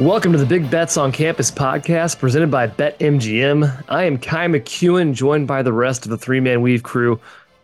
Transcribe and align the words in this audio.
Welcome 0.00 0.32
to 0.32 0.38
the 0.38 0.44
Big 0.44 0.68
Bets 0.68 0.96
on 0.96 1.12
Campus 1.12 1.52
podcast 1.52 2.18
presented 2.18 2.50
by 2.50 2.66
BetMGM. 2.66 3.84
I 3.88 4.02
am 4.02 4.18
Ky 4.18 4.48
McKeon, 4.48 5.14
joined 5.14 5.46
by 5.46 5.62
the 5.62 5.72
rest 5.72 6.04
of 6.04 6.10
the 6.10 6.18
three 6.18 6.40
man 6.40 6.62
weave 6.62 6.82
crew, 6.82 7.20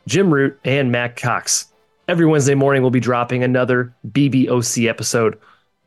Jim 0.06 0.32
Root 0.32 0.56
and 0.64 0.92
Matt 0.92 1.16
Cox. 1.16 1.66
Every 2.06 2.26
Wednesday 2.26 2.54
morning, 2.54 2.82
we'll 2.82 2.92
be 2.92 3.00
dropping 3.00 3.42
another 3.42 3.92
BBOC 4.12 4.88
episode, 4.88 5.40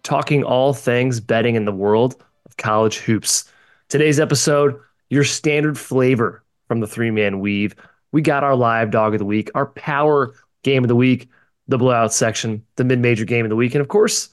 talking 0.03 0.43
all 0.43 0.73
things 0.73 1.21
betting 1.21 1.55
in 1.55 1.63
the 1.63 1.71
world 1.71 2.21
of 2.45 2.57
college 2.57 2.97
hoops. 2.97 3.49
Today's 3.87 4.19
episode, 4.19 4.77
your 5.09 5.23
standard 5.23 5.77
flavor 5.77 6.43
from 6.67 6.81
the 6.81 6.87
three 6.87 7.09
man 7.09 7.39
weave. 7.39 7.73
We 8.11 8.21
got 8.21 8.43
our 8.43 8.57
live 8.57 8.91
dog 8.91 9.13
of 9.13 9.19
the 9.19 9.25
week, 9.25 9.49
our 9.55 9.67
power 9.67 10.33
game 10.63 10.83
of 10.83 10.89
the 10.89 10.95
week, 10.95 11.29
the 11.69 11.77
blowout 11.77 12.13
section, 12.13 12.65
the 12.75 12.83
mid 12.83 12.99
major 12.99 13.23
game 13.23 13.45
of 13.45 13.49
the 13.49 13.55
week, 13.55 13.75
and 13.75 13.81
of 13.81 13.87
course, 13.87 14.27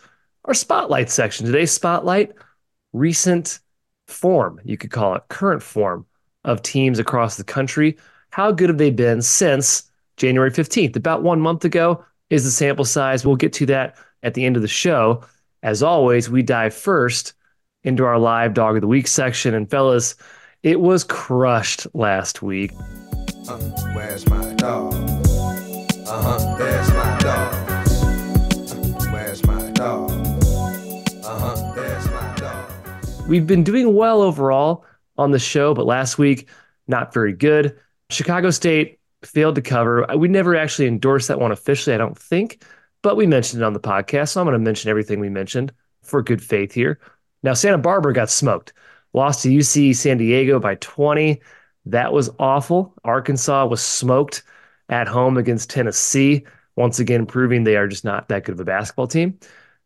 our 0.50 0.54
spotlight 0.54 1.08
section. 1.08 1.46
Today's 1.46 1.70
spotlight, 1.70 2.32
recent 2.92 3.60
form, 4.08 4.60
you 4.64 4.76
could 4.76 4.90
call 4.90 5.14
it 5.14 5.22
current 5.28 5.62
form 5.62 6.05
of 6.44 6.61
teams 6.61 6.98
across 6.98 7.36
the 7.36 7.44
country. 7.44 7.96
How 8.30 8.50
good 8.50 8.68
have 8.68 8.77
they 8.78 8.90
been 8.90 9.22
since 9.22 9.89
January 10.16 10.50
15th? 10.50 10.96
About 10.96 11.22
one 11.22 11.40
month 11.40 11.64
ago 11.64 12.05
is 12.30 12.42
the 12.42 12.50
sample 12.50 12.84
size. 12.84 13.24
We'll 13.24 13.36
get 13.36 13.52
to 13.55 13.66
that 13.66 13.96
at 14.24 14.34
the 14.34 14.44
end 14.44 14.56
of 14.56 14.62
the 14.62 14.66
show. 14.66 15.22
As 15.62 15.84
always, 15.84 16.28
we 16.28 16.42
dive 16.42 16.74
first 16.74 17.34
into 17.84 18.05
our 18.05 18.18
live 18.18 18.52
dog 18.52 18.74
of 18.74 18.80
the 18.80 18.89
week 18.89 19.06
section. 19.06 19.55
And 19.55 19.70
fellas, 19.70 20.16
it 20.64 20.80
was 20.80 21.05
crushed 21.05 21.86
last 21.94 22.42
week. 22.42 22.72
Uh, 23.48 23.56
where's 23.94 24.28
my 24.28 24.52
dog? 24.55 24.94
Uh 26.08 26.39
huh, 26.39 26.58
my 26.92 27.18
dog. 27.20 27.70
We've 33.30 33.46
been 33.46 33.63
doing 33.63 33.95
well 33.95 34.23
overall 34.23 34.85
on 35.17 35.30
the 35.30 35.39
show, 35.39 35.73
but 35.73 35.86
last 35.86 36.18
week, 36.18 36.48
not 36.89 37.14
very 37.14 37.33
good. 37.33 37.79
Chicago 38.11 38.51
State 38.51 38.98
failed 39.23 39.55
to 39.55 39.63
cover. 39.63 40.05
We 40.17 40.27
never 40.27 40.57
actually 40.57 40.89
endorsed 40.89 41.29
that 41.29 41.39
one 41.39 41.52
officially, 41.52 41.95
I 41.95 41.98
don't 41.98 42.19
think, 42.19 42.64
but 43.02 43.17
we 43.17 43.29
mentioned 43.29 43.63
it 43.63 43.64
on 43.64 43.73
the 43.73 43.79
podcast. 43.79 44.30
So 44.30 44.40
I'm 44.40 44.48
going 44.48 44.58
to 44.58 44.58
mention 44.58 44.90
everything 44.90 45.20
we 45.20 45.29
mentioned 45.29 45.73
for 46.02 46.23
good 46.23 46.42
faith 46.42 46.73
here. 46.73 46.98
Now, 47.45 47.55
Santa 47.55 47.79
Barbara 47.79 48.13
got 48.13 48.30
smoked, 48.30 48.73
lost 49.13 49.45
to 49.45 49.48
UC 49.48 49.95
San 49.95 50.19
Diego 50.19 50.58
by 50.58 50.74
20. 50.74 51.40
That 51.86 52.13
was 52.13 52.30
awful. 52.40 52.95
Arkansas 53.05 53.64
was 53.64 53.80
smoked 53.80 54.42
at 54.89 55.07
home 55.07 55.36
against 55.36 55.70
Tennessee, 55.70 56.45
once 56.74 56.98
again 56.98 57.27
proving 57.27 57.63
they 57.63 57.77
are 57.77 57.86
just 57.86 58.05
not 58.05 58.27
that 58.27 58.42
good 58.42 58.55
of 58.55 58.61
a 58.61 58.64
basketball 58.64 59.07
team. 59.07 59.39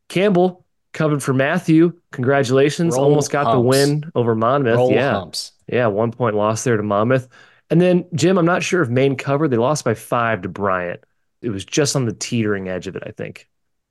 Campbell 0.09 0.63
covered 0.94 1.22
for 1.22 1.34
Matthew. 1.34 1.93
Congratulations. 2.12 2.94
Roll 2.97 3.05
Almost 3.05 3.31
got 3.31 3.53
the 3.53 3.60
win 3.60 4.10
over 4.15 4.34
Monmouth. 4.34 4.77
Roll 4.77 4.93
yeah. 4.93 5.12
humps. 5.12 5.53
Yeah, 5.66 5.88
one 5.88 6.10
point 6.12 6.34
loss 6.37 6.65
there 6.65 6.77
to 6.78 6.82
Monmouth. 6.82 7.28
And 7.71 7.81
then, 7.81 8.06
Jim, 8.15 8.38
I'm 8.38 8.47
not 8.47 8.62
sure 8.62 8.82
if 8.82 8.88
Maine 8.88 9.16
covered. 9.16 9.49
They 9.49 9.56
lost 9.56 9.84
by 9.84 9.94
five 9.94 10.43
to 10.43 10.49
Bryant. 10.49 11.04
It 11.43 11.50
was 11.50 11.65
just 11.65 11.94
on 11.97 12.06
the 12.06 12.12
teetering 12.15 12.69
edge 12.69 12.87
of 12.87 12.97
it, 12.97 13.03
I 13.06 13.10
think. 13.10 13.49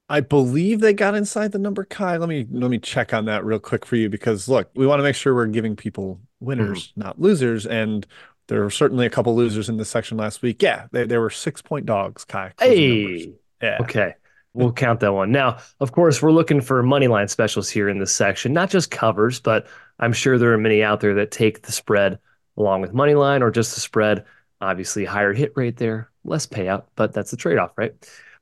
I 0.10 0.20
believe 0.20 0.80
they 0.80 0.94
got 0.94 1.16
inside 1.16 1.52
the 1.54 1.60
number, 1.60 1.84
Ky. 1.84 2.18
Let 2.18 2.28
me 2.30 2.46
let 2.52 2.70
me 2.70 2.78
check 2.78 3.14
on 3.14 3.26
that 3.26 3.46
real 3.46 3.60
quick 3.60 3.86
for 3.86 3.96
you 3.96 4.10
because 4.10 4.48
look, 4.50 4.70
we 4.76 4.86
want 4.86 5.00
to 5.00 5.04
make 5.04 5.16
sure 5.16 5.34
we're 5.34 5.46
giving 5.48 5.76
people 5.76 6.20
winners, 6.40 6.90
Mm-hmm. 6.90 7.02
not 7.02 7.22
losers. 7.22 7.66
And 7.66 8.06
there 8.48 8.62
were 8.62 8.70
certainly 8.70 9.06
a 9.06 9.10
couple 9.10 9.36
losers 9.36 9.70
in 9.70 9.78
this 9.78 9.90
section 9.90 10.18
last 10.18 10.42
week. 10.42 10.62
Yeah, 10.62 10.88
they, 10.92 11.06
there 11.06 11.22
were 11.22 11.30
six 11.30 11.62
point 11.62 11.86
dogs, 11.86 12.26
Ky. 12.26 12.50
closing 12.58 12.90
numbers. 12.90 13.24
Hey, 13.26 13.34
Yeah. 13.62 13.78
okay. 13.82 14.16
We'll 14.54 14.72
count 14.72 15.00
that 15.00 15.14
one. 15.14 15.32
Now, 15.32 15.58
of 15.80 15.92
course, 15.92 16.22
we're 16.22 16.32
looking 16.32 16.62
for 16.62 16.84
money 16.84 17.08
line 17.08 17.28
specials 17.28 17.70
here 17.70 17.90
in 17.90 17.98
this 17.98 18.16
section, 18.16 18.54
not 18.54 18.70
just 18.70 18.92
covers, 18.92 19.40
but 19.40 19.68
I'm 20.00 20.14
sure 20.14 20.38
there 20.38 20.54
are 20.54 20.58
many 20.60 20.84
out 20.84 21.00
there 21.00 21.16
that 21.16 21.32
take 21.32 21.64
the 21.64 21.72
spread 21.72 22.20
along 22.56 22.82
with 22.82 22.94
money 22.94 23.16
line 23.16 23.42
or 23.42 23.50
just 23.50 23.74
the 23.74 23.82
spread. 23.82 24.26
Obviously, 24.62 25.06
higher 25.06 25.34
hit 25.34 25.54
rate 25.56 25.78
there, 25.78 26.10
less 26.24 26.46
payout, 26.46 26.84
but 26.96 27.14
that's 27.14 27.32
the 27.32 27.38
trade 27.38 27.58
off, 27.58 27.72
right? 27.78 27.96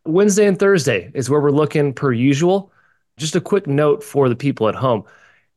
Wednesday 0.06 0.48
and 0.48 0.60
Thursday 0.60 1.12
is 1.14 1.30
where 1.30 1.40
we're 1.40 1.52
looking 1.52 1.94
per 1.94 2.12
usual. 2.12 2.74
Just 3.18 3.36
a 3.36 3.42
quick 3.42 3.68
note 3.68 4.04
for 4.04 4.28
the 4.28 4.36
people 4.36 4.68
at 4.68 4.76
home. 4.76 5.06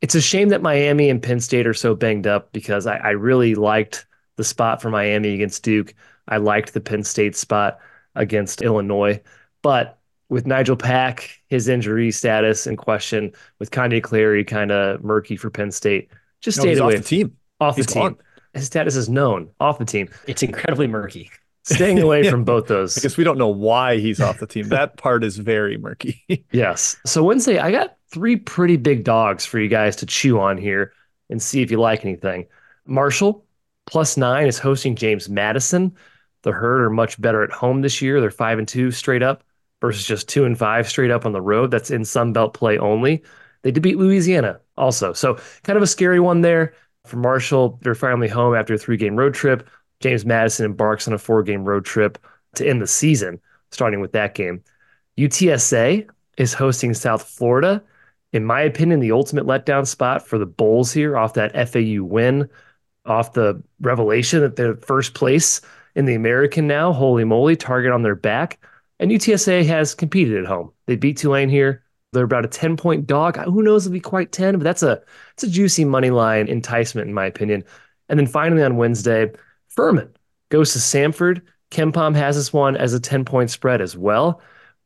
It's 0.03 0.15
a 0.15 0.21
shame 0.21 0.51
that 0.51 0.63
Miami 0.63 1.09
and 1.11 1.23
Penn 1.23 1.41
State 1.41 1.67
are 1.67 1.75
so 1.75 1.95
banged 1.95 2.27
up 2.27 2.53
because 2.53 2.87
I, 2.87 2.97
I 2.97 3.11
really 3.11 3.55
liked 3.55 4.07
the 4.37 4.45
spot 4.45 4.83
for 4.83 4.91
Miami 4.91 5.35
against 5.35 5.63
Duke. 5.63 5.95
I 6.29 6.37
liked 6.37 6.75
the 6.75 6.81
Penn 6.81 7.05
State 7.05 7.37
spot 7.37 7.79
against 8.15 8.63
Illinois. 8.63 9.21
But 9.63 9.99
with 10.35 10.47
Nigel 10.47 10.77
Pack, 10.77 11.41
his 11.49 11.69
injury 11.69 12.11
status 12.11 12.67
in 12.67 12.77
question, 12.77 13.33
with 13.61 13.71
Kanye 13.71 14.03
Clary 14.03 14.45
kind 14.45 14.73
of 14.73 15.03
murky 15.05 15.37
for 15.37 15.49
Penn 15.49 15.71
State, 15.71 16.11
just 16.41 16.59
No, 16.59 16.63
stayed 16.63 16.71
he's 16.71 16.79
away 16.81 16.95
off 16.97 17.03
the 17.03 17.09
team. 17.09 17.37
off 17.61 17.77
the 17.77 17.83
He's 17.83 17.87
team. 17.87 18.03
gone. 18.03 18.17
His 18.53 18.67
status 18.67 18.97
is 18.97 19.09
known 19.09 19.51
off 19.61 19.79
the 19.79 19.85
team. 19.85 20.09
It's 20.27 20.43
incredibly 20.43 20.87
murky. 20.89 21.31
Staying 21.63 21.99
away 22.07 22.25
Yeah. 22.25 22.31
from 22.31 22.45
both 22.45 22.67
those. 22.67 22.99
I 22.99 23.01
guess 23.01 23.17
we 23.17 23.25
don't 23.25 23.39
know 23.39 23.49
why 23.49 23.99
he's 23.99 24.21
off 24.21 24.39
the 24.41 24.47
team. 24.47 24.69
That 24.69 24.97
part 24.97 25.25
is 25.25 25.37
very 25.39 25.79
murky. 25.79 26.23
Yes. 26.53 26.97
So 27.07 27.23
Wednesday, 27.25 27.59
I 27.59 27.71
got 27.71 27.97
three 28.13 28.37
pretty 28.37 28.77
big 28.77 29.05
dogs 29.05 29.47
for 29.47 29.59
you 29.59 29.69
guys 29.69 29.97
to 29.97 30.07
chew 30.07 30.39
on 30.41 30.59
here 30.59 30.93
and 31.31 31.41
see 31.41 31.63
if 31.63 31.71
you 31.71 31.81
like 31.81 32.05
anything. 32.05 32.47
Marshall 32.87 33.45
plus 33.87 34.17
nine 34.17 34.47
is 34.47 34.59
hosting 34.59 34.95
James 34.97 35.29
Madison. 35.29 35.97
The 36.43 36.53
herd 36.53 36.83
are 36.83 36.91
much 36.91 37.21
better 37.21 37.43
at 37.43 37.51
home 37.51 37.81
this 37.83 38.03
year. 38.03 38.21
They're 38.21 38.31
five 38.31 38.59
and 38.59 38.69
two 38.69 38.91
straight 38.91 39.23
up 39.23 39.43
versus 39.85 40.07
just 40.07 40.29
two 40.29 40.47
and 40.47 40.57
five 40.57 40.89
straight 40.89 41.11
up 41.11 41.27
on 41.27 41.33
the 41.33 41.43
road. 41.43 41.71
That's 41.71 41.91
in 41.91 42.07
Sun 42.07 42.33
Belt 42.33 42.55
play 42.55 42.79
only. 42.79 43.23
They 43.61 43.71
did 43.71 43.83
beat 43.83 43.99
Louisiana 43.99 44.59
also. 44.79 45.13
So 45.13 45.39
kind 45.63 45.77
of 45.77 45.83
a 45.83 45.87
scary 45.87 46.21
one 46.21 46.41
there 46.41 46.73
for 47.05 47.17
Marshall. 47.17 47.79
They're 47.83 47.95
finally 47.95 48.29
home 48.29 48.55
after 48.55 48.73
a 48.73 48.79
three 48.79 48.97
game 48.97 49.17
road 49.17 49.35
trip. 49.35 49.69
James 50.01 50.25
Madison 50.25 50.65
embarks 50.65 51.07
on 51.07 51.13
a 51.13 51.19
four 51.19 51.43
game 51.43 51.65
road 51.65 51.85
trip 51.85 52.17
to 52.55 52.67
end 52.67 52.81
the 52.81 52.87
season, 52.87 53.39
starting 53.73 54.01
with 54.01 54.13
that 54.13 54.35
game. 54.35 54.63
UTSA 55.19 56.09
is 56.39 56.55
hosting 56.55 56.95
South 56.95 57.23
Florida. 57.23 57.83
In 58.33 58.47
my 58.47 58.63
opinion, 58.63 59.01
the 59.01 59.13
ultimate 59.13 59.45
letdown 59.45 59.87
spot 59.87 60.27
for 60.27 60.39
the 60.39 60.47
Bulls 60.47 60.93
here 60.93 61.19
off 61.19 61.35
that 61.35 61.53
FAU 61.69 62.03
win, 62.03 62.49
off 63.05 63.35
the 63.35 63.63
revelation 63.81 64.41
that 64.41 64.57
they're 64.57 64.77
first 64.77 65.13
place 65.13 65.61
in 65.95 66.07
the 66.07 66.15
American 66.15 66.67
now. 66.67 66.91
Holy 66.91 67.25
moly, 67.25 67.55
target 67.55 67.93
on 67.93 68.03
their 68.03 68.17
back. 68.17 68.59
And 69.01 69.11
UTSA 69.11 69.67
has 69.67 69.95
competed 69.95 70.39
at 70.39 70.47
home. 70.47 70.73
They 70.87 70.97
beat 70.97 71.17
Tulane 71.17 71.49
here. 71.49 71.83
They're 72.13 72.25
about 72.25 72.45
a 72.45 72.49
10 72.49 72.77
point 72.77 73.07
dog. 73.07 73.37
Who 73.39 73.63
knows 73.63 73.87
it'll 73.87 73.93
be 73.93 74.01
quite 74.01 74.33
10, 74.33 74.59
but 74.59 74.65
that's 74.65 74.83
a 74.83 75.03
it's 75.33 75.43
a 75.43 75.49
juicy 75.49 75.85
money 75.85 76.11
line 76.11 76.47
enticement, 76.47 77.09
in 77.09 77.15
my 77.15 77.27
opinion. 77.27 77.65
And 78.09 78.19
then 78.19 78.27
finally 78.27 78.63
on 78.63 78.77
Wednesday, 78.77 79.33
Furman 79.69 80.15
goes 80.51 80.73
to 80.73 80.79
Samford. 80.79 81.43
KenPom 81.71 82.15
has 82.15 82.37
this 82.37 82.53
one 82.53 82.77
as 82.77 82.95
a 82.95 83.01
10 83.01 83.25
point 83.25 83.51
spread 83.51 83.81
as 83.81 83.97
well. 83.97 84.41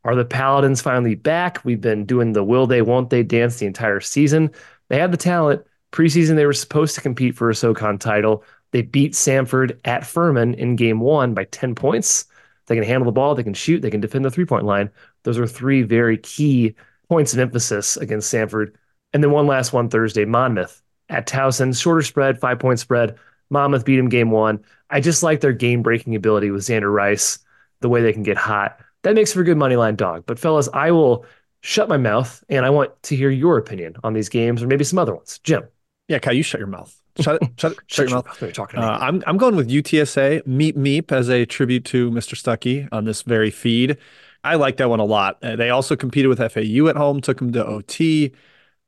Are 0.05 0.15
the 0.15 0.25
Paladins 0.25 0.81
finally 0.81 1.15
back? 1.15 1.65
We've 1.65 1.81
been 1.81 2.07
doing 2.07 2.33
the 2.33 2.45
will 2.45 2.67
they, 2.67 2.83
won't 2.83 3.11
they 3.11 3.23
dance 3.23 3.59
the 3.59 3.67
entire 3.67 4.01
season. 4.01 4.51
They 4.89 4.99
have 4.99 5.11
the 5.11 5.19
talent. 5.19 5.65
Preseason, 5.93 6.37
they 6.37 6.47
were 6.47 6.53
supposed 6.53 6.95
to 6.95 7.01
compete 7.01 7.35
for 7.35 7.51
a 7.51 7.55
SoCon 7.55 7.99
title. 7.99 8.45
They 8.71 8.83
beat 8.83 9.13
Samford 9.13 9.79
at 9.85 10.07
Furman 10.07 10.55
in 10.55 10.77
game 10.77 11.01
one 11.01 11.35
by 11.35 11.45
10 11.45 11.75
points. 11.75 12.27
They 12.69 12.77
can 12.77 12.85
handle 12.85 13.07
the 13.07 13.13
ball, 13.13 13.35
they 13.35 13.43
can 13.43 13.55
shoot, 13.55 13.83
they 13.83 13.91
can 13.91 14.01
defend 14.01 14.25
the 14.25 14.31
three 14.31 14.45
point 14.45 14.65
line. 14.65 14.91
Those 15.25 15.39
are 15.39 15.47
three 15.47 15.83
very 15.83 16.19
key 16.19 16.75
points 17.09 17.33
of 17.33 17.41
emphasis 17.41 17.97
against 17.97 18.33
Samford. 18.33 18.75
And 19.13 19.23
then 19.23 19.31
one 19.31 19.47
last 19.47 19.73
one 19.73 19.89
Thursday, 19.89 20.25
Monmouth 20.25 20.83
at 21.09 21.27
Towson, 21.27 21.79
shorter 21.79 22.03
spread, 22.03 22.39
five 22.39 22.59
point 22.59 22.79
spread. 22.79 23.17
Monmouth 23.51 23.85
beat 23.85 23.99
him 23.99 24.11
game 24.11 24.31
one. 24.31 24.63
I 24.91 25.01
just 25.01 25.23
like 25.23 25.41
their 25.41 25.53
game 25.53 25.83
breaking 25.83 26.15
ability 26.15 26.51
with 26.51 26.63
Xander 26.63 26.93
Rice, 26.93 27.39
the 27.81 27.89
way 27.89 28.03
they 28.03 28.13
can 28.13 28.23
get 28.23 28.37
hot. 28.37 28.79
That 29.03 29.15
makes 29.15 29.33
for 29.33 29.41
a 29.41 29.45
good 29.45 29.57
money 29.57 29.77
line 29.77 29.97
dog. 29.97 30.25
But 30.27 30.39
fellas, 30.39 30.69
I 30.75 30.91
will 30.91 31.25
shut 31.61 31.89
my 31.89 31.97
mouth 31.97 32.45
and 32.49 32.67
I 32.67 32.71
want 32.71 33.03
to 33.05 33.17
hear 33.17 33.31
your 33.31 33.57
opinion 33.57 33.97
on 34.05 34.13
these 34.13 34.29
games 34.29 34.63
or 34.63 34.67
maybe 34.67 34.85
some 34.85 34.99
other 34.99 35.15
ones. 35.15 35.41
Jim. 35.43 35.65
Yeah, 36.09 36.19
Kyle, 36.19 36.35
you 36.35 36.43
shut 36.43 36.59
your 36.59 36.69
mouth. 36.69 36.95
Shut 37.21 37.37
it. 37.43 37.49
Shut, 37.57 37.73
it, 37.73 37.79
shut, 37.87 38.09
your 38.09 38.17
mouth. 38.17 38.41
You're 38.41 38.53
talking 38.53 38.81
to 38.81 38.87
Uh, 38.87 38.99
I'm 39.01 39.23
I'm 39.27 39.37
going 39.37 39.57
with 39.57 39.69
UTSA 39.69 40.43
Meep 40.47 40.75
Meep 40.75 41.13
as 41.13 41.29
a 41.29 41.45
tribute 41.47 41.85
to 41.87 42.11
Mr. 42.11 42.35
Stuckey 42.35 42.89
on 42.93 43.05
this 43.05 43.23
very 43.23 43.51
feed. 43.51 43.99
I 44.45 44.55
like 44.55 44.77
that 44.77 44.89
one 44.89 45.01
a 45.01 45.05
lot. 45.05 45.39
Uh, 45.43 45.57
they 45.57 45.71
also 45.71 45.97
competed 45.97 46.29
with 46.29 46.39
FAU 46.39 46.89
at 46.89 46.97
home, 46.97 47.21
took 47.21 47.39
them 47.39 47.53
to 47.53 47.65
OT. 47.67 48.33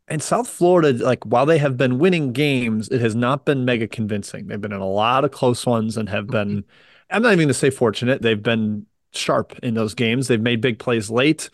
And 0.09 0.23
South 0.23 0.49
Florida, 0.49 0.93
like 1.05 1.25
while 1.25 1.47
they 1.47 1.59
have 1.59 1.77
been 1.77 1.99
winning 1.99 2.33
games, 2.33 2.89
it 2.89 3.01
has 3.01 3.15
not 3.15 3.45
been 3.45 3.65
mega 3.65 3.87
convincing. 3.87 4.47
They've 4.47 4.61
been 4.61 4.73
in 4.73 4.81
a 4.81 4.89
lot 4.89 5.25
of 5.25 5.31
close 5.31 5.65
ones 5.67 5.97
and 5.97 6.09
have 6.09 6.27
been, 6.27 6.65
I'm 7.11 7.23
not 7.23 7.29
even 7.29 7.39
going 7.39 7.49
to 7.49 7.55
say 7.55 7.71
fortunate. 7.71 8.23
They've 8.23 8.43
been 8.43 8.87
sharp 9.13 9.59
in 9.63 9.75
those 9.75 9.95
games. 9.95 10.29
They've 10.29 10.41
made 10.41 10.61
big 10.61 10.79
plays 10.79 11.11
late. 11.11 11.51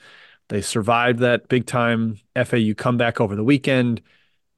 They 0.49 0.63
survived 0.63 1.19
that 1.21 1.49
big 1.49 1.67
time 1.67 2.19
FAU 2.35 2.73
comeback 2.77 3.21
over 3.21 3.35
the 3.37 3.45
weekend. 3.45 4.01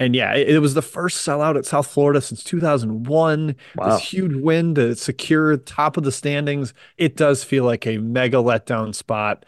And 0.01 0.15
yeah, 0.15 0.35
it, 0.35 0.49
it 0.49 0.59
was 0.61 0.75
the 0.75 0.83
first 0.83 1.27
sellout 1.27 1.57
at 1.57 1.67
South 1.67 1.89
Florida 1.89 2.21
since 2.21 2.45
2001. 2.45 3.57
Wow. 3.75 3.89
This 3.89 4.09
huge 4.09 4.35
win 4.35 4.75
to 4.77 4.95
secure 4.95 5.57
top 5.57 5.97
of 5.97 6.05
the 6.05 6.13
standings. 6.13 6.73
It 6.97 7.17
does 7.17 7.43
feel 7.43 7.65
like 7.65 7.87
a 7.87 7.99
mega 7.99 8.37
letdown 8.37 8.95
spot. 8.95 9.45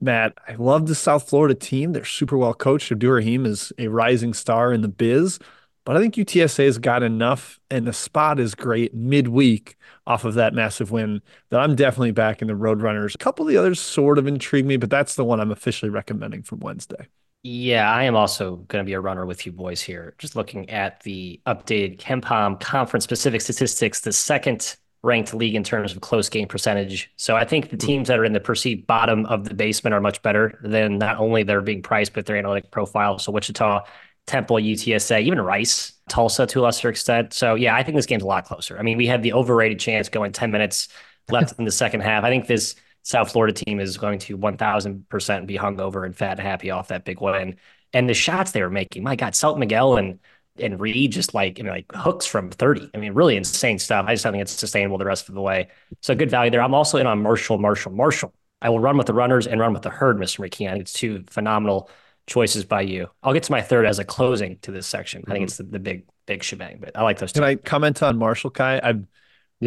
Matt, 0.00 0.34
I 0.46 0.54
love 0.56 0.86
the 0.86 0.94
South 0.94 1.28
Florida 1.28 1.54
team. 1.54 1.92
They're 1.92 2.04
super 2.04 2.36
well 2.36 2.54
coached. 2.54 2.92
Abdurrahim 2.92 3.46
is 3.46 3.72
a 3.78 3.88
rising 3.88 4.34
star 4.34 4.72
in 4.72 4.82
the 4.82 4.88
biz, 4.88 5.38
but 5.84 5.96
I 5.96 6.00
think 6.00 6.14
UTSA 6.14 6.64
has 6.66 6.78
got 6.78 7.02
enough, 7.02 7.58
and 7.70 7.86
the 7.86 7.92
spot 7.92 8.38
is 8.38 8.54
great 8.54 8.94
midweek 8.94 9.76
off 10.06 10.24
of 10.24 10.34
that 10.34 10.52
massive 10.52 10.90
win 10.90 11.22
that 11.50 11.60
I'm 11.60 11.74
definitely 11.74 12.12
back 12.12 12.42
in 12.42 12.48
the 12.48 12.54
Roadrunners. 12.54 13.14
A 13.14 13.18
couple 13.18 13.46
of 13.46 13.50
the 13.50 13.56
others 13.56 13.80
sort 13.80 14.18
of 14.18 14.26
intrigue 14.26 14.66
me, 14.66 14.76
but 14.76 14.90
that's 14.90 15.14
the 15.14 15.24
one 15.24 15.40
I'm 15.40 15.50
officially 15.50 15.90
recommending 15.90 16.42
from 16.42 16.60
Wednesday. 16.60 17.08
Yeah, 17.46 17.92
I 17.92 18.04
am 18.04 18.16
also 18.16 18.56
going 18.56 18.82
to 18.82 18.86
be 18.86 18.94
a 18.94 19.00
runner 19.00 19.26
with 19.26 19.44
you 19.44 19.52
boys 19.52 19.82
here. 19.82 20.14
Just 20.16 20.34
looking 20.34 20.70
at 20.70 21.02
the 21.02 21.42
updated 21.46 21.98
KenPom 21.98 22.58
conference 22.58 23.04
specific 23.04 23.42
statistics, 23.42 24.00
the 24.00 24.14
second 24.14 24.76
ranked 25.02 25.34
league 25.34 25.54
in 25.54 25.62
terms 25.62 25.92
of 25.92 26.00
close 26.00 26.30
game 26.30 26.48
percentage. 26.48 27.12
So 27.16 27.36
I 27.36 27.44
think 27.44 27.68
the 27.68 27.76
hmm. 27.76 27.86
teams 27.86 28.08
that 28.08 28.18
are 28.18 28.24
in 28.24 28.32
the 28.32 28.40
perceived 28.40 28.86
bottom 28.86 29.26
of 29.26 29.44
the 29.44 29.52
basement 29.52 29.92
are 29.92 30.00
much 30.00 30.22
better 30.22 30.58
than 30.62 30.96
not 30.96 31.18
only 31.18 31.42
they're 31.42 31.60
being 31.60 31.82
priced, 31.82 32.14
but 32.14 32.24
their 32.24 32.36
analytic 32.36 32.70
profile. 32.70 33.18
So 33.18 33.30
Wichita, 33.30 33.82
Temple, 34.26 34.56
UTSA, 34.56 35.20
even 35.20 35.38
Rice, 35.38 35.92
Tulsa 36.08 36.46
to 36.46 36.60
a 36.60 36.62
lesser 36.62 36.88
extent. 36.88 37.34
So 37.34 37.56
yeah, 37.56 37.76
I 37.76 37.82
think 37.82 37.96
this 37.96 38.06
game's 38.06 38.22
a 38.22 38.26
lot 38.26 38.46
closer. 38.46 38.78
I 38.78 38.82
mean, 38.82 38.96
we 38.96 39.06
had 39.06 39.22
the 39.22 39.34
overrated 39.34 39.78
chance 39.78 40.08
going 40.08 40.32
10 40.32 40.50
minutes 40.50 40.88
left 41.28 41.54
in 41.58 41.66
the 41.66 41.70
second 41.70 42.00
half. 42.00 42.24
I 42.24 42.30
think 42.30 42.46
this 42.46 42.74
South 43.04 43.30
Florida 43.30 43.52
team 43.52 43.80
is 43.80 43.96
going 43.98 44.18
to 44.18 44.36
1000% 44.36 45.46
be 45.46 45.58
hungover 45.58 46.04
and 46.04 46.16
fat 46.16 46.32
and 46.32 46.40
happy 46.40 46.70
off 46.70 46.88
that 46.88 47.04
big 47.04 47.20
win. 47.20 47.56
And 47.92 48.08
the 48.08 48.14
shots 48.14 48.50
they 48.50 48.62
were 48.62 48.70
making, 48.70 49.04
my 49.04 49.14
God, 49.14 49.34
Selton 49.34 49.60
Miguel 49.60 49.96
and 49.96 50.18
and 50.56 50.78
Reed 50.78 51.10
just 51.10 51.34
like 51.34 51.58
you 51.58 51.64
know 51.64 51.72
like 51.72 51.90
hooks 51.92 52.26
from 52.26 52.50
30. 52.50 52.90
I 52.94 52.98
mean, 52.98 53.12
really 53.12 53.36
insane 53.36 53.78
stuff. 53.78 54.06
I 54.08 54.14
just 54.14 54.24
don't 54.24 54.32
think 54.32 54.42
it's 54.42 54.52
sustainable 54.52 54.98
the 54.98 55.04
rest 55.04 55.28
of 55.28 55.34
the 55.34 55.40
way. 55.40 55.68
So 56.00 56.14
good 56.14 56.30
value 56.30 56.50
there. 56.50 56.62
I'm 56.62 56.74
also 56.74 56.98
in 56.98 57.06
on 57.06 57.22
Marshall, 57.22 57.58
Marshall, 57.58 57.92
Marshall. 57.92 58.32
I 58.62 58.70
will 58.70 58.80
run 58.80 58.96
with 58.96 59.06
the 59.06 59.14
runners 59.14 59.46
and 59.46 59.60
run 59.60 59.72
with 59.72 59.82
the 59.82 59.90
herd, 59.90 60.16
Mr. 60.16 60.40
McKeon. 60.40 60.80
It's 60.80 60.92
two 60.92 61.24
phenomenal 61.28 61.90
choices 62.26 62.64
by 62.64 62.82
you. 62.82 63.08
I'll 63.22 63.34
get 63.34 63.42
to 63.44 63.52
my 63.52 63.60
third 63.60 63.84
as 63.84 63.98
a 63.98 64.04
closing 64.04 64.58
to 64.62 64.70
this 64.70 64.86
section. 64.86 65.24
I 65.26 65.32
think 65.32 65.36
mm-hmm. 65.38 65.44
it's 65.44 65.56
the, 65.58 65.64
the 65.64 65.80
big, 65.80 66.06
big 66.26 66.42
shebang, 66.42 66.78
but 66.80 66.96
I 66.96 67.02
like 67.02 67.18
those 67.18 67.32
two. 67.32 67.40
Can 67.40 67.48
I 67.48 67.56
comment 67.56 68.02
on 68.02 68.16
Marshall 68.16 68.50
Ky? 68.50 68.80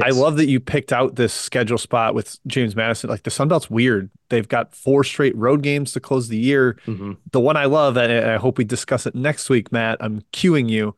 I 0.04 0.08
I 0.08 0.10
love 0.12 0.38
that 0.38 0.48
you 0.48 0.60
picked 0.60 0.92
out 0.94 1.16
this 1.16 1.34
schedule 1.34 1.78
spot 1.78 2.14
with 2.16 2.38
James 2.48 2.76
Madison. 2.76 3.10
Like 3.10 3.24
the 3.24 3.30
Sun 3.32 3.48
Belt's 3.48 3.70
weird. 3.70 4.10
They've 4.30 4.48
got 4.48 4.74
four 4.76 5.04
straight 5.04 5.36
road 5.36 5.62
games 5.62 5.92
to 5.94 6.00
close 6.00 6.28
the 6.28 6.38
year. 6.38 6.78
Mhm. 6.86 7.18
The 7.32 7.40
one 7.40 7.58
I 7.58 7.66
love, 7.66 7.98
and 7.98 8.12
I 8.30 8.38
hope 8.38 8.58
we 8.58 8.64
discuss 8.64 9.06
it 9.06 9.16
next 9.16 9.50
week, 9.50 9.72
Matt. 9.72 9.98
I'm 10.00 10.22
cueing 10.34 10.70
you. 10.70 10.96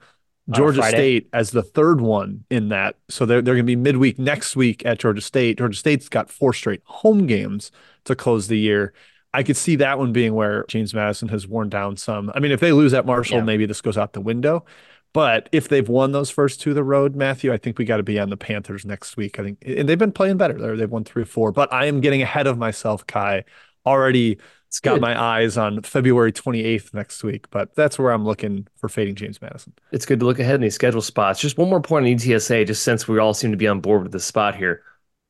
Georgia 0.52 0.82
State 0.90 1.30
as 1.32 1.52
the 1.52 1.62
third 1.62 2.02
one 2.02 2.44
in 2.50 2.70
that. 2.70 2.96
So 3.08 3.26
they're, 3.28 3.40
they're 3.40 3.54
going 3.54 3.68
to 3.68 3.76
be 3.76 3.76
midweek 3.76 4.18
next 4.18 4.56
week 4.56 4.84
at 4.84 4.98
Georgia 4.98 5.22
State. 5.22 5.60
Georgia 5.60 5.78
State's 5.78 6.10
got 6.10 6.32
four 6.32 6.54
straight 6.54 6.82
home 6.86 7.28
games 7.28 7.72
to 8.06 8.16
close 8.16 8.48
the 8.48 8.58
year. 8.58 8.94
I 9.32 9.44
could 9.44 9.58
see 9.58 9.76
that 9.76 10.00
one 10.00 10.12
being 10.12 10.34
where 10.34 10.66
James 10.68 10.92
Madison 10.92 11.28
has 11.28 11.48
worn 11.48 11.70
down 11.70 11.98
some. 11.98 12.32
I 12.34 12.40
mean, 12.40 12.52
if 12.52 12.60
they 12.62 12.72
lose 12.72 12.96
at 12.96 13.06
Marshall, 13.06 13.38
Yeah. 13.38 13.44
maybe 13.44 13.68
this 13.68 13.80
goes 13.80 13.96
out 13.96 14.14
the 14.14 14.22
window. 14.22 14.66
But 15.14 15.50
if 15.52 15.70
they've 15.70 15.88
won 15.90 16.12
those 16.12 16.30
first 16.30 16.62
two 16.62 16.74
the 16.74 16.84
road, 16.84 17.16
Matthew, 17.16 17.52
I 17.52 17.58
think 17.58 17.80
we 17.80 17.86
got 17.86 17.98
to 17.98 18.04
be 18.04 18.20
on 18.20 18.30
the 18.30 18.38
Panthers 18.38 18.86
next 18.86 19.18
week. 19.18 19.40
I 19.40 19.44
think, 19.44 19.58
and 19.66 19.90
they've 19.90 19.98
been 19.98 20.12
playing 20.12 20.38
better. 20.38 20.78
They've 20.78 20.90
won 20.90 21.04
three 21.04 21.24
or 21.24 21.26
four. 21.26 21.52
But 21.52 21.74
I 21.74 21.86
am 21.86 22.00
getting 22.02 22.22
ahead 22.22 22.46
of 22.48 22.58
myself, 22.58 23.08
Ky. 23.08 23.44
Already 23.86 24.38
It's 24.68 24.80
got 24.80 24.96
good. 24.96 25.02
my 25.02 25.20
eyes 25.20 25.58
on 25.58 25.82
February 25.82 26.32
28th 26.32 26.94
next 26.94 27.24
week. 27.24 27.50
But 27.50 27.74
that's 27.76 27.98
where 27.98 28.12
I'm 28.12 28.24
looking 28.24 28.68
for 28.78 28.88
fading 28.88 29.16
James 29.16 29.42
Madison. 29.42 29.74
it's 29.92 30.06
good 30.06 30.20
to 30.20 30.26
look 30.28 30.40
ahead 30.40 30.56
in 30.56 30.62
these 30.62 30.76
schedule 30.76 31.02
spots. 31.02 31.40
Just 31.40 31.58
one 31.58 31.70
more 31.70 31.82
point 31.82 32.06
on 32.06 32.12
E 32.12 32.16
UTSA, 32.16 32.68
just 32.68 32.84
since 32.84 33.08
we 33.08 33.18
all 33.20 33.34
seem 33.34 33.52
to 33.52 33.58
be 33.58 33.68
on 33.68 33.80
board 33.80 34.04
with 34.04 34.12
this 34.12 34.26
spot 34.26 34.56
here. 34.56 34.84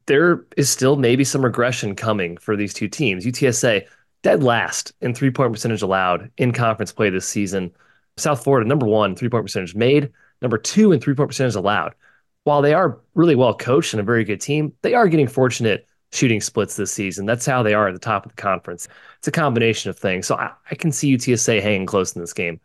There 0.07 0.45
is 0.57 0.69
still 0.69 0.95
maybe 0.95 1.23
some 1.23 1.43
regression 1.45 1.95
coming 1.95 2.35
for 2.37 2.55
these 2.57 2.73
two 2.73 2.87
teams. 2.89 3.25
UTSA 3.25 3.85
dead 4.23 4.43
last 4.43 4.91
in 5.01 5.13
three 5.13 5.31
point 5.31 5.53
percentage 5.53 5.81
allowed 5.81 6.31
in 6.38 6.51
conference 6.51 6.91
play 6.91 7.09
this 7.09 7.27
season. 7.27 7.71
South 8.19 8.43
Florida, 8.43 8.67
number 8.67 8.85
one, 8.85 9.15
three 9.15 9.29
point 9.29 9.45
percentage 9.45 9.75
made, 9.75 10.11
number 10.41 10.57
two 10.57 10.91
and 10.91 11.01
three 11.01 11.15
point 11.15 11.29
percentage 11.29 11.55
allowed. 11.55 11.95
While 12.43 12.61
they 12.61 12.73
are 12.73 12.99
really 13.15 13.35
well 13.35 13.53
coached 13.53 13.93
and 13.93 13.99
a 13.99 14.03
very 14.03 14.23
good 14.23 14.41
team, 14.41 14.73
they 14.81 14.93
are 14.93 15.07
getting 15.07 15.27
fortunate 15.27 15.88
shooting 16.11 16.41
splits 16.41 16.75
this 16.75 16.91
season. 16.91 17.25
That's 17.25 17.45
how 17.45 17.61
they 17.63 17.73
are 17.73 17.88
at 17.88 17.93
the 17.93 17.99
top 17.99 18.25
of 18.25 18.35
the 18.35 18.41
conference. 18.41 18.88
It's 19.19 19.27
a 19.27 19.31
combination 19.31 19.89
of 19.89 19.99
things. 19.99 20.25
So 20.27 20.35
I, 20.35 20.51
I 20.71 20.75
can 20.75 20.91
see 20.91 21.15
UTSA 21.15 21.61
hanging 21.61 21.85
close 21.85 22.15
in 22.15 22.21
this 22.21 22.33
game. 22.33 22.59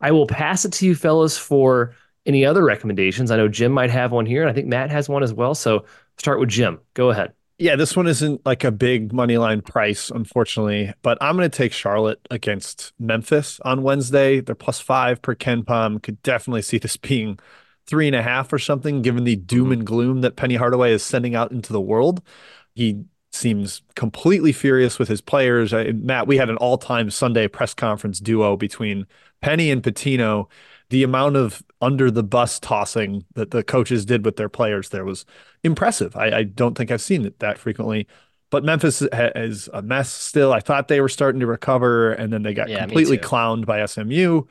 I 0.00 0.12
will 0.12 0.26
pass 0.26 0.64
it 0.64 0.72
to 0.74 0.86
you 0.86 0.94
fellas 0.94 1.38
for 1.38 1.94
any 2.26 2.44
other 2.44 2.62
recommendations. 2.64 3.30
I 3.30 3.36
know 3.36 3.48
Jim 3.48 3.72
might 3.72 3.90
have 3.90 4.12
one 4.12 4.26
here, 4.26 4.42
and 4.42 4.50
I 4.50 4.52
think 4.52 4.66
Matt 4.66 4.90
has 4.90 5.08
one 5.08 5.22
as 5.22 5.32
well. 5.32 5.54
So 5.54 5.86
start 6.18 6.40
with 6.40 6.50
Jim. 6.50 6.80
Go 6.94 7.10
ahead. 7.10 7.32
Yeah, 7.60 7.76
this 7.76 7.94
one 7.94 8.06
isn't 8.06 8.46
like 8.46 8.64
a 8.64 8.72
big 8.72 9.12
money 9.12 9.36
line 9.36 9.60
price, 9.60 10.08
unfortunately, 10.10 10.94
but 11.02 11.18
I'm 11.20 11.36
going 11.36 11.48
to 11.48 11.54
take 11.54 11.74
Charlotte 11.74 12.18
against 12.30 12.94
Memphis 12.98 13.60
on 13.66 13.82
Wednesday. 13.82 14.40
They're 14.40 14.54
plus 14.54 14.80
five 14.80 15.20
per 15.20 15.34
KenPom. 15.34 16.02
Could 16.02 16.22
definitely 16.22 16.62
see 16.62 16.78
this 16.78 16.96
being 16.96 17.38
three 17.86 18.06
and 18.06 18.16
a 18.16 18.22
half 18.22 18.50
or 18.50 18.58
something, 18.58 19.02
given 19.02 19.24
the 19.24 19.36
doom 19.36 19.64
mm-hmm. 19.64 19.72
and 19.72 19.86
gloom 19.86 20.20
that 20.22 20.36
Penny 20.36 20.54
Hardaway 20.54 20.92
is 20.94 21.02
sending 21.02 21.34
out 21.34 21.52
into 21.52 21.70
the 21.74 21.82
world. 21.82 22.22
He 22.74 23.04
seems 23.30 23.82
completely 23.94 24.52
furious 24.52 24.98
with 24.98 25.08
his 25.08 25.20
players. 25.20 25.74
I, 25.74 25.92
Matt, 25.92 26.26
we 26.26 26.38
had 26.38 26.48
an 26.48 26.56
all 26.56 26.78
time 26.78 27.10
Sunday 27.10 27.46
press 27.46 27.74
conference 27.74 28.20
duo 28.20 28.56
between 28.56 29.06
Penny 29.42 29.70
and 29.70 29.82
Pitino. 29.82 30.46
The 30.88 31.02
amount 31.02 31.36
of 31.36 31.62
under 31.80 32.10
the 32.10 32.22
bus 32.22 32.60
tossing 32.60 33.24
that 33.34 33.50
the 33.50 33.62
coaches 33.62 34.04
did 34.04 34.24
with 34.24 34.36
their 34.36 34.48
players 34.48 34.90
there 34.90 35.04
was 35.04 35.24
impressive. 35.64 36.14
I, 36.16 36.38
I 36.38 36.42
don't 36.44 36.76
think 36.76 36.90
I've 36.90 37.00
seen 37.00 37.24
it 37.24 37.38
that 37.40 37.58
frequently. 37.58 38.06
But 38.50 38.64
Memphis 38.64 39.00
ha- 39.12 39.30
is 39.36 39.68
a 39.72 39.80
mess 39.80 40.10
still. 40.10 40.52
I 40.52 40.60
thought 40.60 40.88
they 40.88 41.00
were 41.00 41.08
starting 41.08 41.40
to 41.40 41.46
recover, 41.46 42.12
and 42.12 42.32
then 42.32 42.42
they 42.42 42.52
got 42.52 42.68
Yeah, 42.68 42.80
completely 42.80 43.16
clowned 43.18 43.64
by 43.64 43.78
SMU. 43.78 44.42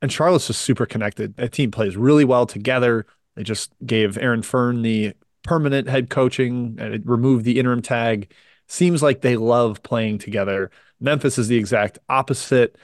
And 0.00 0.10
Charlotte's 0.10 0.46
just 0.46 0.62
super 0.62 0.86
connected. 0.86 1.36
That 1.36 1.52
team 1.52 1.70
plays 1.70 1.96
really 1.96 2.24
well 2.24 2.46
together. 2.46 3.06
They 3.36 3.42
just 3.44 3.72
gave 3.84 4.18
Aaron 4.18 4.42
Fearne 4.42 4.82
the 4.82 5.12
permanent 5.44 5.88
head 5.88 6.08
coaching 6.10 6.76
and 6.78 6.94
it 6.94 7.02
removed 7.04 7.44
the 7.44 7.58
interim 7.58 7.82
tag. 7.82 8.32
Seems 8.68 9.02
like 9.02 9.20
they 9.20 9.36
love 9.36 9.82
playing 9.82 10.18
together. 10.18 10.70
Memphis 11.00 11.38
is 11.38 11.48
the 11.48 11.56
exact 11.56 11.98
opposite. 12.08 12.76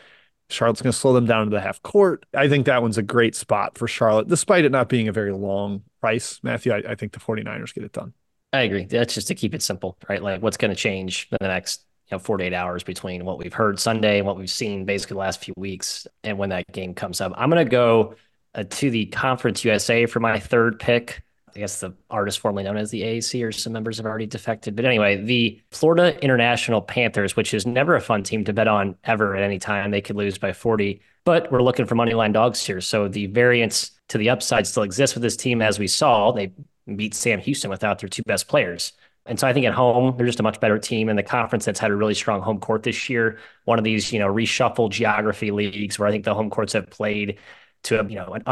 Charlotte's 0.51 0.81
going 0.81 0.93
to 0.93 0.99
slow 0.99 1.13
them 1.13 1.27
down 1.27 1.45
to 1.47 1.51
the 1.51 1.61
half 1.61 1.83
court. 1.83 2.25
I 2.35 2.49
think 2.49 2.67
that 2.67 2.81
one's 2.81 2.99
a 2.99 3.03
great 3.03 3.35
spot 3.35 3.77
for 3.77 3.87
Charlotte, 3.87 4.29
despite 4.29 4.65
it 4.65 4.73
not 4.73 4.89
being 4.89 5.09
a 5.09 5.13
very 5.13 5.33
long 5.33 5.83
price. 6.01 6.41
Matthew, 6.43 6.73
I, 6.73 6.83
I 6.89 6.95
think 6.95 7.13
the 7.13 7.21
49ers 7.21 7.75
get 7.75 7.85
it 7.85 7.93
done. 7.93 8.15
I 8.53 8.63
agree. 8.63 8.85
That's 8.85 9.15
just 9.15 9.29
to 9.29 9.35
keep 9.35 9.55
it 9.55 9.63
simple, 9.63 9.99
right? 10.09 10.23
Like 10.23 10.41
what's 10.41 10.57
going 10.57 10.71
to 10.71 10.77
change 10.77 11.29
in 11.31 11.39
the 11.41 11.49
next 11.49 11.85
you 12.11 12.17
know 12.17 12.19
48 12.19 12.55
hours 12.55 12.83
between 12.83 13.25
what 13.25 13.39
we've 13.39 13.53
heard 13.53 13.79
Sunday 13.79 14.19
and 14.19 14.27
what 14.27 14.39
we've 14.39 14.51
seen 14.51 14.85
basically 14.85 15.15
the 15.15 15.21
last 15.21 15.45
few 15.45 15.55
weeks 15.57 16.07
and 16.25 16.39
when 16.39 16.49
that 16.51 16.71
game 16.73 16.95
comes 16.95 17.21
up. 17.21 17.33
I'm 17.37 17.51
going 17.51 17.65
to 17.65 17.71
go 17.71 18.15
uh, 18.55 18.65
to 18.65 18.91
the 18.91 19.07
Conference 19.07 19.65
USA 19.65 20.07
for 20.07 20.21
my 20.21 20.39
third 20.39 20.79
pick. 20.79 21.23
I 21.59 21.61
guess 21.61 21.81
the 21.81 21.93
artist 22.09 22.39
formerly 22.39 22.63
known 22.63 22.77
as 22.77 22.93
the 22.93 23.03
AAC 23.03 23.45
or 23.45 23.51
some 23.51 23.73
members 23.73 23.97
have 23.97 24.07
already 24.07 24.27
defected. 24.27 24.77
But 24.77 24.85
anyway, 24.85 25.17
the 25.17 25.61
Florida 25.73 26.17
International 26.23 26.81
Panthers, 26.81 27.35
which 27.35 27.53
is 27.53 27.67
never 27.67 27.97
a 27.97 28.01
fun 28.01 28.23
team 28.23 28.45
to 28.45 28.53
bet 28.53 28.69
on 28.69 28.95
ever 29.03 29.35
at 29.35 29.43
any 29.43 29.59
time. 29.59 29.91
They 29.91 30.01
could 30.01 30.15
lose 30.15 30.39
by 30.39 30.53
40, 30.53 31.01
but 31.25 31.51
we're 31.51 31.61
looking 31.61 31.85
for 31.85 31.97
money 31.97 32.15
line 32.15 32.31
dogs 32.31 32.65
here. 32.65 32.81
So 32.81 33.09
the 33.09 33.27
variance 33.27 33.91
to 34.07 34.19
the 34.19 34.31
upside 34.31 34.69
still 34.69 34.85
exists 34.85 35.17
with 35.17 35.25
this 35.25 35.37
team, 35.37 35.61
as 35.61 35.81
we 35.81 35.89
saw. 35.89 36.31
They 36.31 36.53
beat 36.95 37.13
Sam 37.13 37.41
Houston 37.41 37.71
without 37.71 37.99
their 37.99 38.09
two 38.09 38.23
best 38.23 38.47
players. 38.47 38.93
And 39.27 39.37
so 39.37 39.49
I 39.49 39.53
think 39.53 39.67
at 39.67 39.75
home, 39.75 40.17
they're 40.17 40.27
just 40.27 40.39
a 40.39 40.45
much 40.45 40.61
better 40.61 40.79
team. 40.79 41.09
And 41.09 41.19
the 41.19 41.25
conference 41.25 41.65
that's 41.65 41.81
had 41.81 41.91
a 41.91 41.97
really 41.97 42.15
strong 42.15 42.41
home 42.41 42.61
court 42.61 42.85
this 42.85 43.11
year, 43.11 43.41
one 43.65 43.79
of 43.79 43.85
these, 43.85 44.13
you 44.13 44.21
know, 44.21 44.33
reshuffled 44.33 44.91
geography 44.91 45.51
leagues 45.51 45.99
where 45.99 46.07
I 46.07 46.13
think 46.13 46.25
the 46.25 46.35
home 46.35 46.51
courts 46.51 46.75
have 46.75 46.89
played 46.89 47.41
to, 47.83 47.99
a, 47.99 48.09
you 48.09 48.15
know, 48.15 48.35
an 48.35 48.45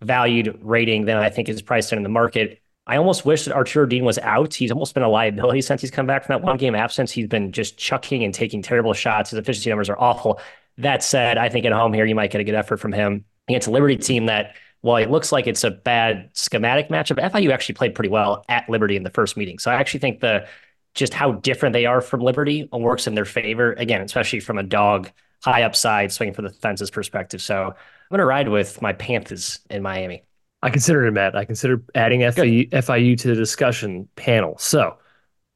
undervalued 0.00 0.58
rating 0.62 1.04
than 1.04 1.16
I 1.16 1.30
think 1.30 1.48
is 1.48 1.62
priced 1.62 1.92
in 1.92 2.02
the 2.02 2.08
market. 2.08 2.60
I 2.86 2.98
almost 2.98 3.24
wish 3.24 3.44
that 3.44 3.54
Arturo 3.54 3.86
Dean 3.86 4.04
was 4.04 4.18
out. 4.18 4.54
He's 4.54 4.70
almost 4.70 4.94
been 4.94 5.02
a 5.02 5.08
liability 5.08 5.60
since 5.60 5.80
he's 5.80 5.90
come 5.90 6.06
back 6.06 6.24
from 6.24 6.34
that 6.34 6.46
one 6.46 6.56
game 6.56 6.74
absence. 6.74 7.10
He's 7.10 7.26
been 7.26 7.50
just 7.50 7.76
chucking 7.76 8.22
and 8.22 8.32
taking 8.32 8.62
terrible 8.62 8.92
shots. 8.92 9.30
His 9.30 9.38
efficiency 9.38 9.70
numbers 9.70 9.90
are 9.90 9.98
awful. 9.98 10.40
That 10.78 11.02
said, 11.02 11.38
I 11.38 11.48
think 11.48 11.66
at 11.66 11.72
home 11.72 11.92
here, 11.92 12.04
you 12.04 12.14
might 12.14 12.30
get 12.30 12.40
a 12.40 12.44
good 12.44 12.54
effort 12.54 12.76
from 12.76 12.92
him 12.92 13.24
against 13.48 13.66
a 13.66 13.70
Liberty 13.70 13.96
team 13.96 14.26
that 14.26 14.54
while 14.82 15.02
it 15.02 15.10
looks 15.10 15.32
like 15.32 15.48
it's 15.48 15.64
a 15.64 15.70
bad 15.70 16.30
schematic 16.34 16.88
matchup, 16.88 17.18
FIU 17.18 17.50
actually 17.50 17.74
played 17.74 17.94
pretty 17.94 18.10
well 18.10 18.44
at 18.48 18.68
Liberty 18.68 18.96
in 18.96 19.02
the 19.02 19.10
first 19.10 19.36
meeting. 19.36 19.58
So 19.58 19.70
I 19.70 19.74
actually 19.74 20.00
think 20.00 20.20
the 20.20 20.46
just 20.94 21.12
how 21.12 21.32
different 21.32 21.72
they 21.72 21.86
are 21.86 22.00
from 22.00 22.20
Liberty 22.20 22.68
works 22.72 23.06
in 23.06 23.14
their 23.14 23.24
favor. 23.24 23.72
Again, 23.72 24.00
especially 24.02 24.40
from 24.40 24.58
a 24.58 24.62
dog 24.62 25.10
high 25.42 25.62
upside 25.62 26.12
swinging 26.12 26.34
for 26.34 26.42
the 26.42 26.50
fences 26.50 26.90
perspective. 26.90 27.42
So 27.42 27.74
I'm 28.10 28.16
going 28.16 28.20
to 28.20 28.26
ride 28.26 28.48
with 28.48 28.80
my 28.80 28.92
Panthers 28.92 29.58
in 29.68 29.82
Miami. 29.82 30.22
I 30.62 30.70
consider 30.70 31.04
it, 31.06 31.12
Matt. 31.12 31.34
I 31.34 31.44
consider 31.44 31.82
adding 31.94 32.20
FIU, 32.20 32.70
FIU 32.70 33.18
to 33.18 33.28
the 33.28 33.34
discussion 33.34 34.08
panel. 34.14 34.56
So 34.58 34.96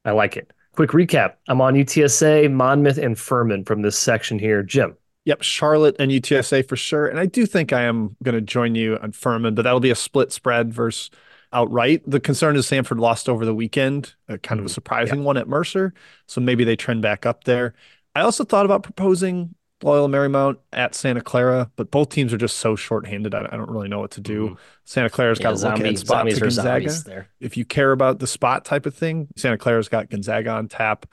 I 0.04 0.10
like 0.10 0.36
it. 0.36 0.52
Quick 0.74 0.90
recap. 0.90 1.34
I'm 1.48 1.60
on 1.60 1.74
UTSA, 1.74 2.50
Monmouth, 2.50 2.98
and 2.98 3.18
Furman 3.18 3.64
from 3.64 3.82
this 3.82 3.98
section 3.98 4.38
here. 4.38 4.62
Jim. 4.62 4.96
Yep, 5.26 5.42
Charlotte 5.42 5.96
and 5.98 6.10
UTSA 6.10 6.68
for 6.68 6.76
sure. 6.76 7.06
And 7.06 7.18
I 7.18 7.26
do 7.26 7.46
think 7.46 7.72
I 7.72 7.82
am 7.82 8.16
going 8.22 8.34
to 8.34 8.40
join 8.40 8.74
you 8.74 8.98
on 8.98 9.12
Furman, 9.12 9.54
but 9.54 9.62
that'll 9.62 9.78
be 9.78 9.90
a 9.90 9.96
split 9.96 10.32
spread 10.32 10.72
versus 10.72 11.10
outright. 11.52 12.02
The 12.06 12.20
concern 12.20 12.56
is 12.56 12.66
Samford 12.66 12.98
lost 12.98 13.28
over 13.28 13.44
the 13.44 13.54
weekend, 13.54 14.14
a 14.28 14.38
kind 14.38 14.58
of 14.58 14.64
a 14.64 14.68
mm-hmm. 14.68 14.74
surprising 14.74 15.24
one 15.24 15.36
at 15.36 15.48
Mercer. 15.48 15.94
So 16.26 16.40
maybe 16.40 16.64
they 16.64 16.76
trend 16.76 17.02
back 17.02 17.26
up 17.26 17.44
there. 17.44 17.74
I 18.14 18.22
also 18.22 18.44
thought 18.44 18.64
about 18.64 18.82
proposing 18.82 19.54
Loyola 19.82 20.08
Marymount 20.08 20.58
at 20.72 20.94
Santa 20.94 21.20
Clara, 21.20 21.70
but 21.76 21.90
both 21.90 22.10
teams 22.10 22.32
are 22.32 22.38
just 22.38 22.58
so 22.58 22.76
shorthanded. 22.76 23.34
I, 23.34 23.48
I 23.50 23.56
don't 23.56 23.70
really 23.70 23.88
know 23.88 24.00
what 24.00 24.12
to 24.12 24.20
do. 24.20 24.46
Mm-hmm. 24.46 24.54
Santa 24.84 25.10
Clara's 25.10 25.38
yeah, 25.38 25.44
got 25.44 25.62
a 25.62 25.68
look 25.68 25.80
at 25.80 25.98
spot 25.98 26.28
to 26.28 26.40
Gonzaga. 26.40 27.26
If 27.40 27.56
you 27.56 27.64
care 27.64 27.92
about 27.92 28.18
the 28.18 28.26
spot 28.26 28.64
type 28.64 28.86
of 28.86 28.94
thing, 28.94 29.28
Santa 29.36 29.58
Clara's 29.58 29.88
got 29.88 30.10
Gonzaga 30.10 30.50
on 30.50 30.68
tap 30.68 31.06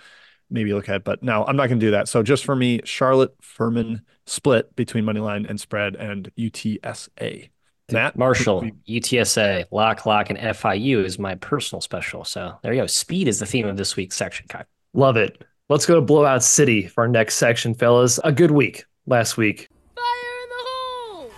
maybe 0.50 0.74
look 0.74 0.90
at. 0.90 1.04
But 1.04 1.24
no, 1.24 1.46
I'm 1.46 1.56
not 1.56 1.68
going 1.68 1.80
to 1.80 1.86
do 1.86 1.92
that. 1.92 2.08
So 2.08 2.24
just 2.24 2.46
for 2.46 2.56
me, 2.56 2.82
Charlotte 2.84 3.36
Furman 3.42 4.02
split 4.26 4.76
between 4.76 5.06
money 5.06 5.20
line 5.20 5.46
and 5.46 5.60
spread 5.60 5.96
and 5.96 6.32
UTSA. 6.38 7.50
Matt 7.90 8.18
Marshall, 8.18 8.70
UTSA, 8.88 9.66
Lock, 9.72 10.06
Lock, 10.06 10.30
and 10.30 10.38
FIU 10.38 11.06
is 11.06 11.18
my 11.18 11.36
personal 11.36 11.80
special. 11.80 12.26
So 12.26 12.58
there 12.62 12.74
you 12.74 12.82
go. 12.82 12.88
Speed 12.88 13.30
is 13.30 13.40
the 13.40 13.46
theme 13.46 13.66
of 13.66 13.78
this 13.78 13.96
week's 13.96 14.18
section, 14.18 14.46
Ky. 14.50 14.60
Love 14.94 15.16
it. 15.16 15.42
Let's 15.70 15.86
go 15.86 15.96
to 15.96 16.02
Blowout 16.02 16.44
City 16.44 16.88
for 16.88 17.02
our 17.02 17.10
next 17.10 17.36
section, 17.36 17.74
fellas. 17.74 18.22
A 18.24 18.32
good 18.32 18.52
week 18.52 18.86
last 19.06 19.36
week. 19.36 19.68
Fire 19.96 20.04
in 20.44 20.50
the 20.50 20.56
hole! 20.60 21.32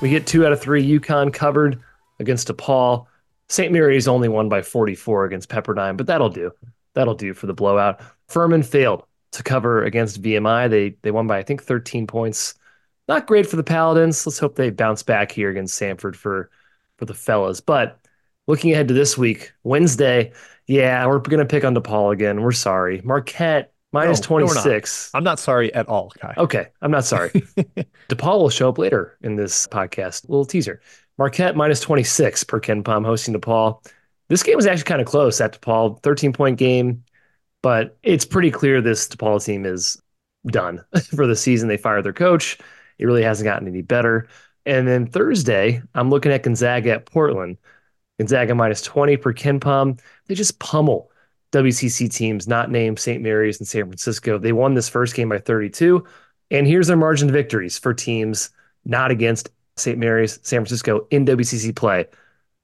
We 0.00 0.08
get 0.08 0.24
two 0.24 0.46
out 0.46 0.52
of 0.52 0.60
three 0.60 0.88
UConn 0.88 1.34
covered 1.34 1.80
against 2.20 2.46
DePaul. 2.46 3.06
St. 3.48 3.72
Mary's 3.72 4.06
only 4.06 4.28
won 4.28 4.48
by 4.48 4.62
44 4.62 5.24
against 5.24 5.48
Pepperdine, 5.48 5.96
but 5.96 6.06
that'll 6.06 6.28
do. 6.28 6.52
That'll 6.94 7.14
do 7.14 7.34
for 7.34 7.48
the 7.48 7.54
blowout. 7.54 8.00
Furman 8.28 8.62
failed 8.62 9.02
to 9.32 9.42
cover 9.42 9.82
against 9.82 10.22
VMI. 10.22 10.70
They 10.70 10.90
they 11.02 11.10
won 11.10 11.26
by 11.26 11.38
I 11.38 11.42
think 11.42 11.64
13 11.64 12.06
points. 12.06 12.54
Not 13.08 13.26
great 13.26 13.48
for 13.48 13.56
the 13.56 13.64
Paladins. 13.64 14.24
Let's 14.24 14.38
hope 14.38 14.54
they 14.54 14.70
bounce 14.70 15.02
back 15.02 15.32
here 15.32 15.50
against 15.50 15.80
Samford 15.80 16.14
for 16.14 16.50
for 16.98 17.04
the 17.04 17.14
fellas. 17.14 17.60
But 17.60 17.98
looking 18.46 18.72
ahead 18.72 18.88
to 18.88 18.94
this 18.94 19.16
week, 19.16 19.52
Wednesday, 19.62 20.32
yeah, 20.66 21.06
we're 21.06 21.18
gonna 21.18 21.46
pick 21.46 21.64
on 21.64 21.74
DePaul 21.74 22.12
again. 22.12 22.42
We're 22.42 22.52
sorry. 22.52 23.00
Marquette 23.04 23.72
minus 23.92 24.20
no, 24.22 24.26
26. 24.26 25.10
No, 25.12 25.18
I'm 25.18 25.24
not 25.24 25.38
sorry 25.38 25.72
at 25.74 25.88
all, 25.88 26.10
Ky. 26.10 26.28
Okay, 26.36 26.66
I'm 26.82 26.90
not 26.90 27.04
sorry. 27.04 27.30
DePaul 28.08 28.40
will 28.40 28.50
show 28.50 28.68
up 28.68 28.78
later 28.78 29.16
in 29.22 29.36
this 29.36 29.66
podcast. 29.68 30.28
A 30.28 30.30
little 30.30 30.44
teaser. 30.44 30.80
Marquette 31.18 31.56
minus 31.56 31.80
26 31.80 32.44
per 32.44 32.60
KenPom 32.60 33.04
hosting 33.04 33.34
DePaul. 33.34 33.84
This 34.28 34.42
game 34.42 34.56
was 34.56 34.66
actually 34.66 34.84
kind 34.84 35.00
of 35.00 35.06
close 35.06 35.40
at 35.40 35.60
DePaul, 35.60 36.02
13 36.02 36.32
point 36.32 36.58
game, 36.58 37.04
but 37.62 37.96
it's 38.02 38.24
pretty 38.24 38.50
clear 38.50 38.80
this 38.80 39.08
DePaul 39.08 39.42
team 39.44 39.64
is 39.64 40.00
done 40.46 40.84
for 41.14 41.26
the 41.26 41.36
season. 41.36 41.68
They 41.68 41.76
fired 41.76 42.04
their 42.04 42.12
coach. 42.12 42.58
It 42.98 43.06
really 43.06 43.22
hasn't 43.22 43.44
gotten 43.44 43.68
any 43.68 43.82
better. 43.82 44.28
And 44.64 44.88
then 44.88 45.06
Thursday, 45.06 45.80
I'm 45.94 46.10
looking 46.10 46.32
at 46.32 46.42
Gonzaga 46.42 46.90
at 46.90 47.06
Portland. 47.06 47.58
Gonzaga 48.18 48.54
minus 48.54 48.82
20 48.82 49.16
per 49.16 49.32
KenPom. 49.32 50.00
They 50.26 50.34
just 50.34 50.58
pummel 50.58 51.10
WCC 51.52 52.12
teams 52.12 52.48
not 52.48 52.70
named 52.70 52.98
St. 52.98 53.22
Mary's 53.22 53.58
and 53.58 53.68
San 53.68 53.84
Francisco. 53.84 54.38
They 54.38 54.52
won 54.52 54.74
this 54.74 54.88
first 54.88 55.14
game 55.14 55.28
by 55.28 55.38
32. 55.38 56.04
And 56.50 56.66
here's 56.66 56.86
their 56.86 56.96
margin 56.96 57.28
of 57.28 57.34
victories 57.34 57.78
for 57.78 57.92
teams 57.92 58.50
not 58.84 59.10
against 59.10 59.50
St. 59.76 59.98
Mary's, 59.98 60.38
San 60.42 60.60
Francisco 60.60 61.06
in 61.10 61.26
WCC 61.26 61.74
play 61.74 62.06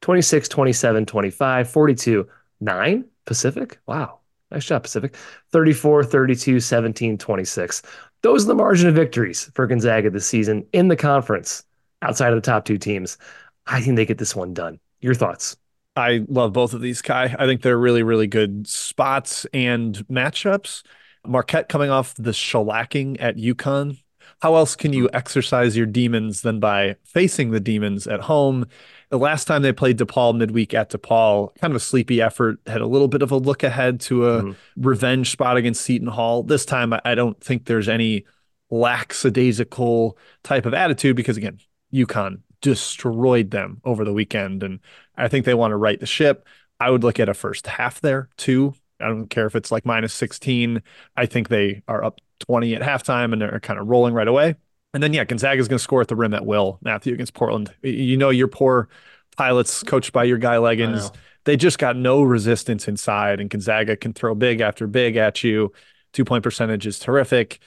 26, 0.00 0.48
27, 0.48 1.06
25, 1.06 1.70
42, 1.70 2.28
9 2.60 3.04
Pacific. 3.24 3.78
Wow. 3.86 4.18
Nice 4.50 4.66
job, 4.66 4.82
Pacific. 4.82 5.16
34, 5.50 6.04
32, 6.04 6.60
17, 6.60 7.18
26. 7.18 7.82
Those 8.22 8.44
are 8.44 8.48
the 8.48 8.54
margin 8.54 8.88
of 8.88 8.94
victories 8.94 9.50
for 9.54 9.66
Gonzaga 9.66 10.10
this 10.10 10.26
season 10.26 10.66
in 10.72 10.88
the 10.88 10.96
conference 10.96 11.64
outside 12.02 12.32
of 12.32 12.36
the 12.36 12.46
top 12.46 12.64
two 12.64 12.78
teams. 12.78 13.18
I 13.66 13.80
think 13.80 13.96
they 13.96 14.06
get 14.06 14.18
this 14.18 14.36
one 14.36 14.54
done. 14.54 14.78
Your 15.02 15.14
thoughts? 15.14 15.56
I 15.94 16.24
love 16.28 16.54
both 16.54 16.72
of 16.72 16.80
these, 16.80 17.02
Ky. 17.02 17.12
I 17.12 17.46
think 17.46 17.60
they're 17.60 17.78
really, 17.78 18.02
really 18.02 18.26
good 18.26 18.66
spots 18.66 19.46
and 19.52 19.96
matchups. 20.08 20.82
Marquette 21.26 21.68
coming 21.68 21.90
off 21.90 22.14
the 22.14 22.30
shellacking 22.30 23.18
at 23.20 23.36
UConn 23.36 23.98
how 24.42 24.56
else 24.56 24.74
can 24.74 24.92
you 24.92 25.08
exercise 25.12 25.76
your 25.76 25.86
demons 25.86 26.42
than 26.42 26.58
by 26.58 26.96
facing 27.04 27.52
the 27.52 27.60
demons 27.60 28.08
at 28.08 28.22
home? 28.22 28.66
The 29.10 29.18
last 29.18 29.44
time 29.44 29.62
they 29.62 29.72
played 29.72 29.98
DePaul 29.98 30.36
midweek 30.36 30.74
at 30.74 30.90
DePaul, 30.90 31.54
kind 31.60 31.70
of 31.70 31.76
a 31.76 31.80
sleepy 31.80 32.20
effort, 32.20 32.58
had 32.66 32.80
a 32.80 32.86
little 32.86 33.06
bit 33.06 33.22
of 33.22 33.30
a 33.30 33.36
look 33.36 33.62
ahead 33.62 34.00
to 34.00 34.26
a 34.26 34.42
mm-hmm. 34.42 34.82
revenge 34.82 35.30
spot 35.30 35.56
against 35.56 35.82
Seton 35.82 36.08
Hall. 36.08 36.42
This 36.42 36.64
time, 36.64 36.92
I 37.04 37.14
don't 37.14 37.40
think 37.40 37.66
there's 37.66 37.88
any 37.88 38.24
lackadaisical 38.68 40.18
type 40.42 40.66
of 40.66 40.74
attitude 40.74 41.14
because, 41.14 41.36
again, 41.36 41.60
UConn 41.94 42.40
destroyed 42.62 43.50
them 43.50 43.80
over 43.84 44.04
the 44.04 44.12
weekend. 44.12 44.62
And 44.62 44.80
I 45.16 45.28
think 45.28 45.44
they 45.44 45.54
want 45.54 45.72
to 45.72 45.76
right 45.76 46.00
the 46.00 46.06
ship. 46.06 46.46
I 46.80 46.90
would 46.90 47.04
look 47.04 47.20
at 47.20 47.28
a 47.28 47.34
first 47.34 47.66
half 47.66 48.00
there 48.00 48.30
too. 48.36 48.74
I 48.98 49.08
don't 49.08 49.28
care 49.28 49.46
if 49.46 49.54
it's 49.54 49.70
like 49.70 49.84
minus 49.84 50.14
16. 50.14 50.82
I 51.16 51.26
think 51.26 51.48
they 51.48 51.82
are 51.86 52.02
up 52.02 52.20
20 52.40 52.74
at 52.74 52.82
halftime 52.82 53.32
and 53.32 53.42
they're 53.42 53.60
kind 53.60 53.78
of 53.78 53.88
rolling 53.88 54.14
right 54.14 54.28
away. 54.28 54.56
And 54.94 55.02
then, 55.02 55.12
yeah, 55.12 55.24
Gonzaga 55.24 55.60
is 55.60 55.68
going 55.68 55.78
to 55.78 55.82
score 55.82 56.00
at 56.02 56.08
the 56.08 56.16
rim 56.16 56.34
at 56.34 56.44
will, 56.44 56.78
Matthew, 56.82 57.14
against 57.14 57.34
Portland. 57.34 57.74
You 57.82 58.16
know, 58.16 58.30
your 58.30 58.48
poor 58.48 58.88
pilots 59.36 59.82
coached 59.82 60.12
by 60.12 60.24
your 60.24 60.38
guy 60.38 60.56
Legans, 60.56 61.10
they 61.44 61.56
just 61.56 61.78
got 61.78 61.96
no 61.96 62.22
resistance 62.22 62.86
inside, 62.86 63.40
and 63.40 63.48
Gonzaga 63.48 63.96
can 63.96 64.12
throw 64.12 64.34
big 64.34 64.60
after 64.60 64.86
big 64.86 65.16
at 65.16 65.42
you. 65.42 65.72
Two 66.12 66.24
point 66.24 66.44
percentage 66.44 66.86
is 66.86 66.98
terrific. 66.98 67.58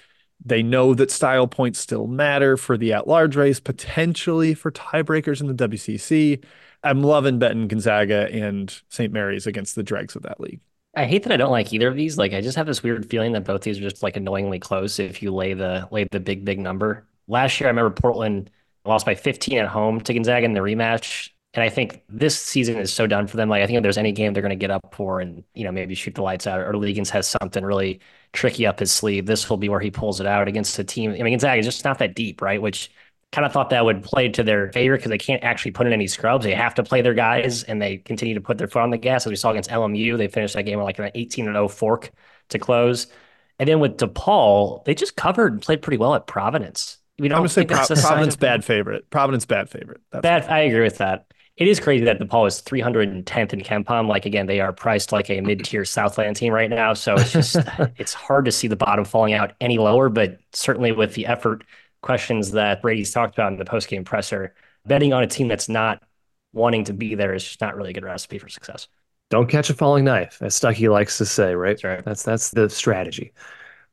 They 0.44 0.62
know 0.62 0.94
that 0.94 1.12
style 1.12 1.48
points 1.48 1.80
still 1.80 2.08
matter 2.08 2.58
for 2.58 2.78
the 2.78 2.94
at 2.94 3.08
large 3.08 3.36
race, 3.36 3.60
potentially 3.60 4.54
for 4.54 4.72
tiebreakers 4.72 5.42
in 5.42 5.48
the 5.48 5.54
WCC. 5.54 6.44
I'm 6.84 7.02
loving 7.02 7.40
betting 7.40 7.68
Gonzaga 7.68 8.30
and 8.32 8.82
St. 8.90 9.12
Mary's 9.12 9.48
against 9.48 9.76
the 9.76 9.84
dregs 9.84 10.16
of 10.16 10.24
that 10.24 10.40
league. 10.40 10.60
I 10.96 11.06
hate 11.06 11.24
that 11.24 11.34
I 11.34 11.38
don't 11.38 11.52
like 11.52 11.74
either 11.74 11.88
of 11.90 11.96
these. 11.96 12.18
Like 12.18 12.34
I 12.34 12.42
just 12.42 12.56
have 12.58 12.68
this 12.68 12.84
weird 12.84 13.10
feeling 13.10 13.34
that 13.34 13.44
both 13.44 13.62
these 13.62 13.78
are 13.80 13.82
just 13.82 14.04
like 14.04 14.16
annoyingly 14.16 14.60
close 14.60 15.00
if 15.00 15.22
you 15.22 15.34
lay 15.34 15.54
the 15.54 15.88
lay 15.92 16.06
the 16.06 16.20
big 16.20 16.46
big 16.46 16.60
number. 16.60 17.06
Last 17.28 17.60
year 17.60 17.68
I 17.68 17.72
remember 17.72 17.92
Portland 17.92 18.50
lost 18.86 19.06
by 19.06 19.16
15 19.16 19.58
at 19.58 19.68
home 19.68 20.00
to 20.02 20.14
Gonzaga 20.14 20.46
in 20.46 20.54
the 20.54 20.60
rematch. 20.62 21.32
And 21.56 21.64
I 21.64 21.70
think 21.70 22.04
this 22.10 22.38
season 22.38 22.78
is 22.78 22.94
so 22.94 23.08
done 23.08 23.28
for 23.28 23.38
them. 23.38 23.48
Like 23.50 23.64
I 23.64 23.66
think 23.66 23.78
if 23.78 23.84
there's 23.84 23.98
any 23.98 24.12
game 24.12 24.34
they're 24.34 24.44
going 24.44 24.50
to 24.50 24.56
get 24.58 24.72
up 24.72 24.94
for 24.94 25.22
and 25.22 25.44
you 25.54 25.64
know 25.64 25.72
maybe 25.72 25.96
shoot 25.96 26.14
the 26.14 26.22
lights 26.22 26.46
out, 26.46 26.60
or 26.60 26.76
Legans 26.76 27.10
has 27.10 27.28
something 27.28 27.64
really 27.64 28.02
tricky 28.34 28.68
up 28.68 28.80
his 28.80 28.92
sleeve, 28.92 29.26
this 29.26 29.50
will 29.50 29.58
be 29.58 29.70
where 29.70 29.80
he 29.80 29.90
pulls 29.90 30.20
it 30.20 30.28
out 30.28 30.48
against 30.50 30.78
a 30.80 30.84
team. 30.84 31.12
I 31.12 31.24
mean 31.24 31.34
Gonzaga 31.34 31.60
is 31.60 31.66
just 31.66 31.86
not 31.86 32.00
that 32.00 32.14
deep, 32.14 32.42
right? 32.42 32.62
Which 32.62 32.92
kind 33.32 33.46
of 33.46 33.54
thought 33.54 33.70
that 33.70 33.86
would 33.86 34.04
play 34.04 34.30
to 34.30 34.44
their 34.44 34.72
favor 34.74 34.98
because 34.98 35.10
they 35.10 35.18
can't 35.18 35.44
actually 35.44 35.72
put 35.72 35.88
in 35.88 35.94
any 35.94 36.08
scrubs. 36.08 36.46
They 36.46 36.54
have 36.54 36.76
to 36.76 36.84
play 36.84 37.02
their 37.02 37.14
guys 37.14 37.64
and 37.64 37.82
they 37.82 37.98
continue 37.98 38.36
to 38.36 38.42
put 38.42 38.58
their 38.58 38.68
foot 38.68 38.82
on 38.82 38.90
the 38.90 38.98
gas. 38.98 39.26
As 39.26 39.30
we 39.30 39.36
saw 39.38 39.52
against 39.52 39.70
LMU, 39.70 40.18
they 40.18 40.28
finished 40.28 40.56
that 40.56 40.64
game 40.64 40.78
with 40.78 40.86
like 40.86 41.00
an 41.00 41.12
18 41.16 41.46
0 41.46 41.68
fork 41.70 42.12
to 42.50 42.60
close. 42.60 43.08
And 43.60 43.70
then 43.70 43.80
with 43.80 43.98
DePaul, 43.98 44.84
they 44.84 44.94
just 44.94 45.16
covered 45.16 45.54
and 45.54 45.62
played 45.62 45.82
pretty 45.82 45.98
well 45.98 46.16
at 46.16 46.28
Providence. 46.28 46.98
We 47.18 47.30
don't 47.30 47.38
I'm 47.38 47.40
gonna 47.42 47.50
say 47.50 47.66
Pro- 47.66 47.86
Providence 47.86 48.36
bad 48.36 48.66
favorite. 48.66 49.10
Providence 49.10 49.46
bad 49.46 49.70
favorite. 49.70 50.02
That's 50.12 50.22
Bad. 50.22 50.44
I 50.50 50.60
agree 50.62 50.82
with 50.82 50.98
that. 50.98 51.28
It 51.58 51.70
is 51.70 51.80
crazy 51.80 52.04
that 52.06 52.20
DePaul 52.20 52.48
is 52.48 52.62
310th 52.62 53.54
in 53.54 53.62
KenPom. 53.62 54.08
Like 54.08 54.26
again, 54.26 54.46
they 54.46 54.60
are 54.60 54.74
priced 54.74 55.12
like 55.12 55.30
a 55.30 55.42
mid-tier 55.42 55.86
Southland 55.86 56.36
team 56.36 56.54
right 56.54 56.70
now. 56.70 56.94
So 56.94 57.16
it's 57.16 57.32
just 57.32 57.58
it's 57.98 58.14
hard 58.14 58.46
to 58.46 58.52
see 58.52 58.68
the 58.68 58.76
bottom 58.76 59.06
falling 59.06 59.34
out 59.34 59.54
any 59.62 59.78
lower. 59.78 60.10
But 60.10 60.40
certainly 60.54 60.92
with 60.92 61.14
the 61.14 61.26
effort 61.26 61.64
questions 62.02 62.52
that 62.52 62.82
Brady's 62.82 63.12
talked 63.12 63.36
about 63.36 63.52
in 63.52 63.58
the 63.58 63.66
post-game 63.66 64.04
presser, 64.04 64.54
betting 64.86 65.14
on 65.14 65.24
a 65.24 65.28
team 65.28 65.48
that's 65.48 65.70
not 65.70 66.04
wanting 66.54 66.84
to 66.86 66.94
be 66.94 67.16
there 67.16 67.34
is 67.34 67.44
just 67.44 67.62
not 67.62 67.76
really 67.76 67.90
a 67.90 67.94
good 67.94 68.04
recipe 68.04 68.38
for 68.38 68.50
success. 68.50 68.88
Don't 69.30 69.50
catch 69.50 69.70
a 69.70 69.74
falling 69.74 70.06
knife, 70.06 70.40
as 70.42 70.58
Stuckey 70.60 70.90
likes 70.90 71.18
to 71.18 71.26
say, 71.26 71.56
right? 71.56 71.72
That's 71.72 71.84
right. 71.84 72.06
That's 72.06 72.24
that's 72.24 72.52
the 72.52 72.70
strategy. 72.70 73.34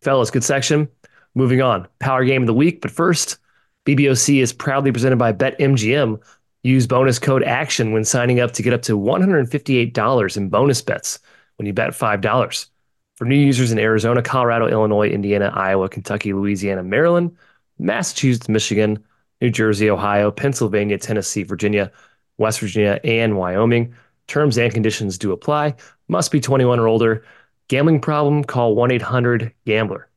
Fellas, 0.03 0.31
good 0.31 0.45
section. 0.45 0.89
Moving 1.35 1.63
on. 1.63 1.89
Power 2.01 2.25
game 2.25 2.43
of 2.43 2.47
the 2.47 2.55
week. 2.55 2.83
But 2.83 2.91
first, 2.91 3.39
BBOC 3.87 4.43
is 4.43 4.53
proudly 4.53 4.93
presented 4.93 5.17
by 5.17 5.33
BetMGM. 5.33 6.21
Use 6.65 6.87
bonus 6.87 7.19
code 7.19 7.43
ACTION 7.43 7.93
when 7.93 8.05
signing 8.05 8.39
up 8.39 8.53
to 8.53 8.63
get 8.63 8.73
up 8.73 8.83
to 8.83 8.97
$158 8.97 10.37
in 10.37 10.49
bonus 10.49 10.81
bets 10.81 11.19
when 11.57 11.67
you 11.67 11.73
bet 11.73 11.91
$5. 11.91 12.67
For 13.17 13.25
new 13.25 13.37
users 13.37 13.73
in 13.73 13.79
Arizona, 13.81 14.23
Colorado, 14.23 14.69
Illinois, 14.69 15.09
Indiana, 15.09 15.53
Iowa, 15.55 15.89
Kentucky, 15.89 16.33
Louisiana, 16.33 16.85
Maryland, 16.85 17.37
Massachusetts, 17.79 18.49
Michigan, 18.49 19.03
New 19.41 19.51
Jersey, 19.51 19.91
Ohio, 19.91 20.31
Pennsylvania, 20.31 20.99
Tennessee, 20.99 21.43
Virginia, 21.43 21.91
West 22.39 22.61
Virginia, 22.61 23.01
and 23.03 23.37
Wyoming. 23.37 23.93
Terms 24.29 24.57
and 24.57 24.73
conditions 24.73 25.19
do 25.19 25.33
apply. 25.33 25.75
Must 26.07 26.31
be 26.31 26.41
21 26.41 26.79
or 26.79 26.87
older. 26.87 27.25
Gambling 27.67 28.01
problem? 28.01 28.45
Call 28.45 28.77
1 28.77 28.93
800 28.93 29.53
GAMBLER. 29.67 30.09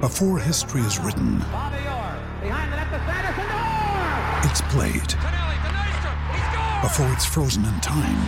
Before 0.00 0.38
history 0.38 0.82
is 0.82 0.98
written, 0.98 1.40
it's 4.44 4.60
played. 4.62 5.12
Before 6.82 7.10
it's 7.12 7.24
frozen 7.24 7.64
in 7.64 7.80
time, 7.80 8.20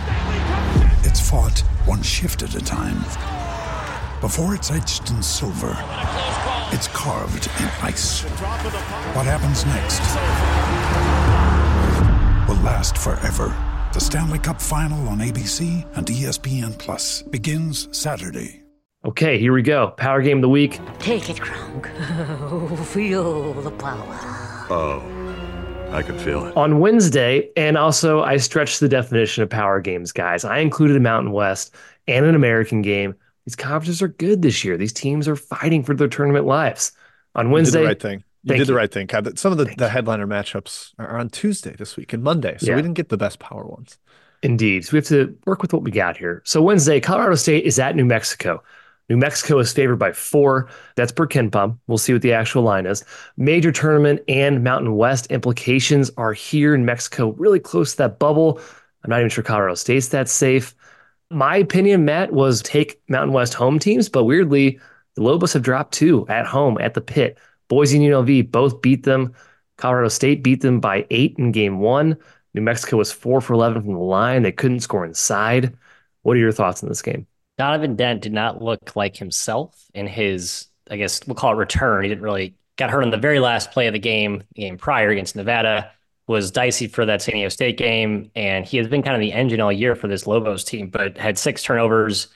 it's 1.03 1.21
fought 1.29 1.59
one 1.85 2.01
shift 2.01 2.43
at 2.43 2.55
a 2.55 2.59
time. 2.59 2.97
Before 4.19 4.55
it's 4.55 4.71
etched 4.71 5.09
in 5.11 5.21
silver, 5.21 5.77
it's 6.73 6.87
carved 6.87 7.47
in 7.59 7.65
ice. 7.83 8.23
What 9.13 9.25
happens 9.25 9.65
next 9.65 10.01
will 12.47 12.63
last 12.63 12.97
forever. 12.97 13.55
The 13.93 13.99
Stanley 13.99 14.39
Cup 14.39 14.61
Final 14.61 15.07
on 15.09 15.19
ABC 15.19 15.85
and 15.95 16.07
ESPN 16.07 16.77
Plus 16.77 17.21
begins 17.21 17.87
Saturday. 17.97 18.63
Okay, 19.05 19.37
here 19.37 19.53
we 19.53 19.61
go. 19.61 19.91
Power 19.97 20.21
game 20.21 20.39
of 20.39 20.41
the 20.41 20.49
week. 20.49 20.79
Take 20.99 21.29
it, 21.29 21.39
Kronk. 21.39 21.87
Feel 22.87 23.53
the 23.53 23.71
power. 23.71 24.19
Oh, 24.69 25.01
I 25.91 26.03
can 26.03 26.17
feel 26.19 26.45
it. 26.45 26.55
on 26.55 26.79
Wednesday, 26.79 27.49
and 27.55 27.77
also 27.77 28.21
I 28.21 28.37
stretched 28.37 28.79
the 28.81 28.89
definition 28.89 29.41
of 29.41 29.49
power 29.49 29.79
games, 29.79 30.11
guys. 30.11 30.45
I 30.45 30.59
included 30.59 30.95
a 30.95 30.99
Mountain 30.99 31.31
West 31.31 31.73
and 32.07 32.25
an 32.25 32.35
American 32.35 32.81
game. 32.81 33.15
These 33.45 33.55
conferences 33.55 34.01
are 34.01 34.09
good 34.09 34.41
this 34.41 34.63
year. 34.63 34.77
These 34.77 34.93
teams 34.93 35.27
are 35.27 35.35
fighting 35.35 35.83
for 35.83 35.95
their 35.95 36.07
tournament 36.07 36.45
lives. 36.45 36.91
On 37.35 37.45
You 37.45 37.49
did 37.49 37.53
Wednesday, 37.53 37.79
the 37.81 37.85
right 37.87 37.99
thing. 38.01 38.23
You 38.43 38.49
Thank 38.49 38.59
did 38.59 38.67
the 38.67 38.73
right 38.73 38.91
thing. 38.91 39.07
Kyle. 39.07 39.23
Some 39.35 39.51
of 39.51 39.57
the, 39.57 39.65
the 39.77 39.89
headliner 39.89 40.27
matchups 40.27 40.91
are 40.99 41.17
on 41.17 41.29
Tuesday 41.29 41.75
this 41.77 41.97
week 41.97 42.13
and 42.13 42.21
Monday, 42.23 42.57
so 42.59 42.67
Yeah. 42.67 42.75
we 42.75 42.81
didn't 42.81 42.95
get 42.95 43.09
the 43.09 43.17
best 43.17 43.39
power 43.39 43.65
ones. 43.65 43.97
Indeed. 44.43 44.85
So 44.85 44.91
we 44.93 44.97
have 44.97 45.07
to 45.07 45.35
work 45.45 45.61
with 45.61 45.73
what 45.73 45.83
we 45.83 45.89
got 45.91 46.15
here. 46.17 46.41
So 46.45 46.61
Wednesday, 46.61 46.99
Colorado 46.99 47.35
State 47.35 47.63
is 47.65 47.79
at 47.79 47.95
New 47.95 48.05
Mexico. 48.05 48.61
New 49.09 49.17
Mexico 49.17 49.57
is 49.59 49.71
favored 49.71 49.97
by 49.97 50.11
four. 50.11 50.67
That's 50.95 51.11
per 51.11 51.27
Kenpom. 51.27 51.77
We'll 51.87 51.97
see 51.97 52.13
what 52.13 52.21
the 52.21 52.33
actual 52.33 52.63
line 52.63 52.85
is. 52.85 53.05
Major 53.37 53.71
tournament 53.71 54.21
and 54.27 54.63
Mountain 54.63 54.95
West 54.95 55.27
implications 55.27 56.11
are 56.17 56.33
here 56.33 56.75
in 56.75 56.85
Mexico, 56.85 57.29
really 57.33 57.59
close 57.59 57.91
to 57.91 57.97
that 57.99 58.19
bubble. 58.19 58.59
I'm 59.03 59.09
not 59.09 59.19
even 59.19 59.29
sure 59.29 59.43
Colorado 59.43 59.75
State's 59.75 60.09
that 60.09 60.27
safe. 60.27 60.75
My 61.29 61.57
opinion, 61.57 62.05
Matt, 62.05 62.33
was 62.33 62.61
take 62.61 63.01
Mountain 63.07 63.33
West 63.33 63.53
home 63.53 63.79
teams, 63.79 64.09
but 64.09 64.25
weirdly, 64.25 64.79
the 65.15 65.23
Lobos 65.23 65.53
have 65.53 65.63
dropped 65.63 65.93
two 65.93 66.27
at 66.27 66.45
home 66.45 66.77
at 66.79 66.93
the 66.93 67.01
pit. 67.01 67.37
Boise 67.69 67.97
and 67.97 68.05
UNLV 68.05 68.51
both 68.51 68.81
beat 68.81 69.03
them. 69.03 69.33
Colorado 69.77 70.09
State 70.09 70.43
beat 70.43 70.61
them 70.61 70.79
by 70.79 71.05
eight 71.11 71.35
in 71.37 71.51
game 71.51 71.79
one. 71.79 72.17
New 72.53 72.61
Mexico 72.61 72.97
was 72.97 73.11
four 73.11 73.39
for 73.41 73.53
11 73.53 73.83
from 73.83 73.93
the 73.93 73.99
line. 73.99 74.43
They 74.43 74.51
couldn't 74.51 74.79
score 74.79 75.05
inside. 75.05 75.77
What 76.23 76.35
are 76.35 76.39
your 76.39 76.51
thoughts 76.51 76.81
on 76.81 76.89
this 76.89 77.01
game? 77.01 77.27
Donovan 77.57 77.95
Dent 77.95 78.21
did 78.21 78.33
not 78.33 78.61
look 78.61 78.95
like 78.95 79.17
himself 79.17 79.85
in 79.93 80.07
his, 80.07 80.67
I 80.89 80.97
guess 80.97 81.25
we'll 81.25 81.35
call 81.35 81.53
it 81.53 81.57
return. 81.57 82.03
He 82.03 82.09
didn't 82.09 82.23
really 82.23 82.55
got 82.77 82.91
hurt 82.91 83.03
on 83.03 83.09
the 83.09 83.17
very 83.17 83.39
last 83.39 83.71
play 83.71 83.87
of 83.87 83.93
the 83.93 83.99
game, 83.99 84.43
the 84.53 84.61
game 84.61 84.77
prior 84.77 85.09
against 85.09 85.35
Nevada, 85.35 85.91
was 86.27 86.51
dicey 86.51 86.87
for 86.87 87.05
that 87.05 87.21
San 87.21 87.33
Diego 87.33 87.49
State 87.49 87.77
game. 87.77 88.29
And 88.35 88.65
he 88.65 88.77
has 88.77 88.87
been 88.87 89.01
kind 89.01 89.15
of 89.15 89.21
the 89.21 89.33
engine 89.33 89.59
all 89.61 89.71
year 89.71 89.95
for 89.95 90.07
this 90.07 90.27
Lobos 90.27 90.63
team, 90.63 90.89
but 90.89 91.17
had 91.17 91.37
six 91.37 91.63
turnovers, 91.63 92.27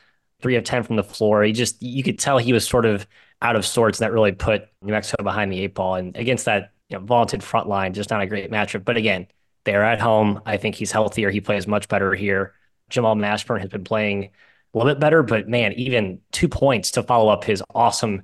three 0.41 0.55
of 0.55 0.63
10 0.63 0.83
from 0.83 0.95
the 0.95 1.03
floor. 1.03 1.43
He 1.43 1.51
just, 1.51 1.81
you 1.83 2.01
could 2.01 2.17
tell 2.17 2.37
he 2.37 2.53
was 2.53 2.67
sort 2.67 2.85
of 2.85 3.05
out 3.41 3.55
of 3.55 3.65
sorts. 3.65 3.99
And 3.99 4.05
that 4.05 4.13
really 4.13 4.31
put 4.31 4.69
New 4.81 4.91
Mexico 4.91 5.23
behind 5.23 5.51
the 5.51 5.59
eight 5.59 5.75
ball. 5.75 5.95
And 5.95 6.15
against 6.15 6.45
that 6.45 6.71
you 6.89 6.97
know, 6.97 7.05
vaunted 7.05 7.43
front 7.43 7.67
line, 7.67 7.93
just 7.93 8.09
not 8.09 8.21
a 8.21 8.27
great 8.27 8.49
matchup. 8.49 8.83
But 8.83 8.97
again, 8.97 9.27
they're 9.65 9.83
at 9.83 9.99
home. 9.99 10.41
I 10.45 10.57
think 10.57 10.75
he's 10.75 10.91
healthier. 10.91 11.29
He 11.29 11.41
plays 11.41 11.67
much 11.67 11.87
better 11.87 12.15
here. 12.15 12.53
Jamal 12.89 13.15
Mashburn 13.15 13.59
has 13.59 13.69
been 13.69 13.83
playing 13.83 14.31
little 14.73 14.91
bit 14.93 14.99
better, 14.99 15.23
but 15.23 15.47
man, 15.47 15.73
even 15.73 16.21
two 16.31 16.47
points 16.49 16.91
to 16.91 17.03
follow 17.03 17.31
up 17.31 17.43
his 17.43 17.63
awesome 17.73 18.23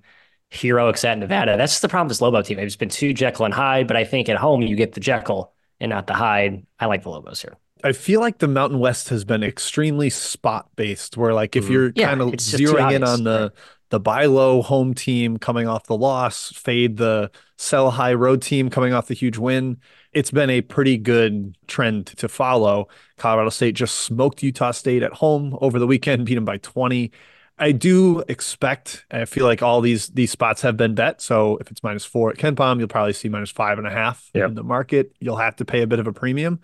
heroics 0.50 1.04
at 1.04 1.18
Nevada. 1.18 1.58
That's 1.58 1.74
just 1.74 1.82
the 1.82 1.90
problem 1.90 2.08
with 2.08 2.16
this 2.18 2.22
Lobo 2.22 2.42
team. 2.42 2.60
It's 2.60 2.76
been 2.76 2.90
too 2.90 3.14
Jekyll 3.14 3.46
and 3.46 3.54
Hyde, 3.54 3.88
but 3.88 3.98
I 3.98 4.06
think 4.06 4.30
at 4.30 4.38
home 4.38 4.62
you 4.62 4.76
get 4.76 4.94
the 4.94 5.00
Jekyll 5.02 5.54
and 5.80 5.90
not 5.90 6.08
the 6.08 6.14
Hyde. 6.14 6.66
I 6.80 6.86
like 6.86 7.04
the 7.04 7.10
Lobos 7.10 7.42
here. 7.42 7.58
I 7.84 7.92
feel 7.92 8.22
like 8.22 8.40
the 8.40 8.48
Mountain 8.48 8.80
West 8.80 9.10
has 9.10 9.24
been 9.24 9.44
extremely 9.44 10.10
spot 10.10 10.68
based, 10.76 11.16
where 11.16 11.34
like 11.34 11.56
if 11.56 11.66
Mhm. 11.66 11.72
you're 11.72 11.92
Yeah, 11.96 12.08
kind 12.08 12.22
of 12.22 12.34
zeroing 12.36 12.92
in 12.92 13.04
on 13.04 13.24
the 13.24 13.54
the 13.90 14.00
buy 14.00 14.26
low 14.26 14.62
home 14.62 14.94
team 14.94 15.38
coming 15.38 15.68
off 15.68 15.86
the 15.86 15.96
loss, 15.96 16.52
fade 16.52 16.98
the 16.98 17.32
sell 17.58 17.92
high 17.92 18.14
road 18.16 18.42
team 18.42 18.70
coming 18.70 18.94
off 18.94 19.08
the 19.08 19.14
huge 19.14 19.38
win. 19.38 19.78
It's 20.14 20.32
been 20.32 20.50
a 20.50 20.62
pretty 20.62 20.98
good 20.98 21.56
trend 21.68 22.08
to 22.08 22.28
follow. 22.28 22.88
Colorado 23.18 23.50
State 23.50 23.76
just 23.76 24.00
smoked 24.00 24.42
Utah 24.44 24.72
State 24.72 25.04
at 25.04 25.14
home 25.14 25.58
over 25.62 25.80
the 25.80 25.88
weekend, 25.88 26.26
beat 26.26 26.36
them 26.36 26.46
by 26.46 26.58
20. 26.58 27.12
I 27.60 27.72
do 27.72 28.24
expect, 28.28 29.06
I 29.10 29.26
feel 29.26 29.46
like 29.46 29.64
all 29.64 29.82
these 29.82 30.10
these 30.10 30.32
spots 30.32 30.62
have 30.62 30.78
been 30.78 30.94
bet. 30.94 31.22
So 31.22 31.58
if 31.58 31.72
it's 31.72 31.82
minus 31.84 32.06
four 32.06 32.30
at 32.30 32.38
KenPom, 32.38 32.78
you'll 32.80 32.88
probably 32.88 33.14
see 33.14 33.30
minus 33.30 33.50
five 33.52 33.78
and 33.80 33.88
a 33.88 33.92
half 33.92 34.30
Yep. 34.34 34.50
in 34.50 34.56
the 34.56 34.64
market. 34.64 35.12
You'll 35.20 35.38
have 35.38 35.56
to 35.58 35.66
pay 35.66 35.82
a 35.82 35.88
bit 35.88 36.00
of 36.00 36.08
a 36.08 36.14
premium. 36.14 36.60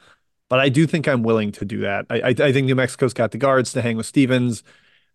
But 0.50 0.60
I 0.60 0.70
do 0.70 0.86
think 0.86 1.08
I'm 1.08 1.24
willing 1.24 1.52
to 1.54 1.66
do 1.66 1.82
that. 1.82 2.06
I, 2.10 2.20
I, 2.22 2.28
I 2.30 2.54
think 2.54 2.66
New 2.68 2.76
Mexico's 2.76 3.14
got 3.14 3.32
the 3.32 3.38
guards 3.40 3.74
to 3.74 3.82
hang 3.82 3.98
with 3.98 4.06
Stevens. 4.06 4.64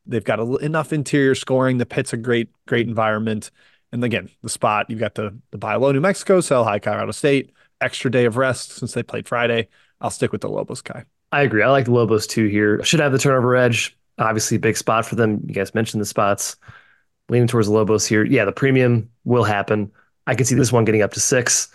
They've 0.07 0.25
got 0.25 0.41
a, 0.41 0.57
enough 0.57 0.93
interior 0.93 1.35
scoring. 1.35 1.79
The 1.79 1.87
pit's 1.87 2.13
a 2.13 2.17
great, 2.17 2.49
great 2.67 2.89
environment. 2.89 3.51
And 3.93 4.03
again, 4.05 4.31
the 4.43 4.49
spot 4.49 4.87
you've 4.91 5.01
got 5.01 5.15
the 5.15 5.39
the 5.51 5.59
buy 5.59 5.77
low 5.77 5.93
New 5.93 6.01
Mexico, 6.01 6.41
sell 6.41 6.65
high 6.65 6.79
Colorado 6.79 7.13
State, 7.13 7.53
extra 7.81 8.11
day 8.11 8.25
of 8.25 8.37
rest 8.37 8.73
since 8.73 8.93
they 8.93 9.03
played 9.03 9.29
Friday. 9.29 9.69
I'll 10.01 10.11
stick 10.11 10.33
with 10.33 10.41
the 10.41 10.49
Lobos 10.49 10.81
guy. 10.81 11.05
I 11.33 11.43
agree. 11.43 11.63
I 11.63 11.71
like 11.71 11.85
the 11.85 11.93
Lobos 11.93 12.27
too 12.27 12.47
here. 12.47 12.83
Should 12.85 13.01
have 13.01 13.13
the 13.13 13.19
turnover 13.19 13.57
edge. 13.57 13.97
Obviously, 14.19 14.59
big 14.59 14.77
spot 14.77 15.07
for 15.07 15.15
them. 15.15 15.43
You 15.47 15.55
guys 15.55 15.75
mentioned 15.75 16.01
the 16.01 16.07
spots. 16.07 16.57
Leaning 17.29 17.47
towards 17.47 17.69
the 17.69 17.75
Lobos 17.75 18.07
here. 18.07 18.25
Yeah, 18.25 18.47
the 18.47 18.53
premium 18.53 19.11
will 19.25 19.45
happen. 19.45 19.93
I 20.27 20.35
can 20.35 20.47
see 20.47 20.55
this 20.55 20.73
one 20.73 20.85
getting 20.85 21.03
up 21.03 21.13
to 21.13 21.21
six, 21.21 21.69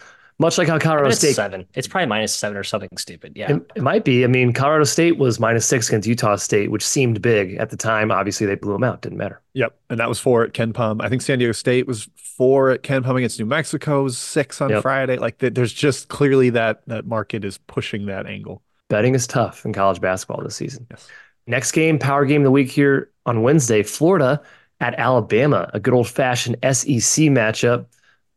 much 0.44 0.58
like 0.58 0.68
how 0.68 0.78
Colorado 0.78 1.10
It's 1.10 1.18
State. 1.18 1.34
seven. 1.36 1.66
It's 1.74 1.88
probably 1.88 2.08
minus 2.08 2.34
seven 2.36 2.56
or 2.58 2.64
something 2.64 2.90
stupid. 2.98 3.34
Yeah. 3.36 3.54
It, 3.56 3.72
it 3.76 3.82
might 3.82 4.06
be. 4.06 4.24
I 4.24 4.28
mean, 4.28 4.54
Colorado 4.54 4.84
State 4.84 5.18
was 5.18 5.40
minus 5.40 5.66
six 5.66 5.88
against 5.90 6.08
Utah 6.08 6.36
State, 6.36 6.70
which 6.70 6.86
seemed 6.86 7.22
big 7.22 7.56
at 7.56 7.70
the 7.72 7.78
time. 7.78 8.12
Obviously, 8.12 8.46
they 8.46 8.56
blew 8.56 8.74
them 8.74 8.84
out. 8.84 9.02
Didn't 9.02 9.18
matter. 9.18 9.42
Yep. 9.54 9.76
And 9.90 10.00
that 10.00 10.08
was 10.10 10.20
four 10.20 10.44
at 10.44 10.54
KenPom. 10.54 11.02
I 11.04 11.10
think 11.10 11.22
San 11.22 11.40
Diego 11.40 11.52
State 11.54 11.88
was 11.88 12.10
four 12.16 12.70
at 12.70 12.84
KenPom 12.84 13.18
against 13.18 13.40
New 13.40 13.46
Mexico, 13.46 14.04
was 14.04 14.18
six 14.18 14.62
on 14.62 14.70
Yep. 14.70 14.82
Friday. 14.84 15.18
Like 15.18 15.40
th- 15.40 15.54
there's 15.54 15.74
just 15.74 16.10
clearly 16.10 16.50
that 16.52 16.82
that 16.88 17.06
market 17.06 17.44
is 17.46 17.58
pushing 17.58 18.06
that 18.08 18.26
angle. 18.28 18.62
Betting 18.90 19.16
is 19.16 19.26
tough 19.26 19.66
in 19.66 19.74
college 19.74 20.00
basketball 20.02 20.44
this 20.44 20.56
season. 20.56 20.86
Yes. 20.92 21.08
Next 21.48 21.72
game, 21.72 21.98
power 22.00 22.26
game 22.26 22.42
of 22.42 22.46
the 22.46 22.52
week 22.52 22.70
here 22.72 23.12
on 23.26 23.42
Wednesday, 23.42 23.84
Florida 23.84 24.42
at 24.80 24.94
Alabama, 25.00 25.70
a 25.74 25.80
good 25.80 25.94
old 25.94 26.08
fashioned 26.08 26.56
SEC 26.64 27.26
matchup. 27.30 27.86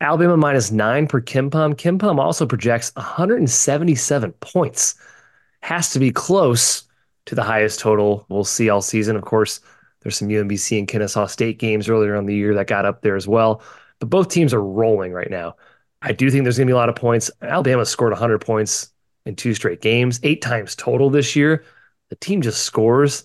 Alabama 0.00 0.36
minus 0.36 0.70
nine 0.70 1.06
per 1.06 1.20
KenPom. 1.20 1.74
KenPom 1.74 2.18
also 2.18 2.46
projects 2.46 2.92
177 2.96 4.32
points. 4.40 4.94
Has 5.60 5.90
to 5.90 5.98
be 5.98 6.10
close 6.12 6.84
to 7.26 7.34
the 7.34 7.42
highest 7.42 7.80
total 7.80 8.24
we'll 8.28 8.44
see 8.44 8.68
all 8.68 8.82
season. 8.82 9.16
Of 9.16 9.24
course, 9.24 9.60
there's 10.00 10.16
some 10.16 10.28
UMBC 10.28 10.78
and 10.78 10.88
Kennesaw 10.88 11.26
State 11.26 11.58
games 11.58 11.88
earlier 11.88 12.14
in 12.14 12.26
the 12.26 12.34
year 12.34 12.54
that 12.54 12.68
got 12.68 12.84
up 12.84 13.02
there 13.02 13.16
as 13.16 13.26
well. 13.26 13.62
but 13.98 14.10
both 14.10 14.28
teams 14.28 14.54
are 14.54 14.62
rolling 14.62 15.12
right 15.12 15.30
now. 15.30 15.56
I 16.02 16.12
do 16.12 16.30
think 16.30 16.44
there's 16.44 16.58
going 16.58 16.68
to 16.68 16.70
be 16.70 16.74
a 16.74 16.76
lot 16.76 16.88
of 16.88 16.94
points. 16.94 17.30
Alabama 17.42 17.84
scored 17.86 18.12
100 18.12 18.38
points 18.40 18.92
in 19.24 19.34
two 19.34 19.54
straight 19.54 19.80
games, 19.80 20.20
eight 20.22 20.42
times 20.42 20.76
total 20.76 21.10
this 21.10 21.34
year. 21.34 21.64
The 22.10 22.16
team 22.16 22.42
just 22.42 22.62
scores. 22.62 23.24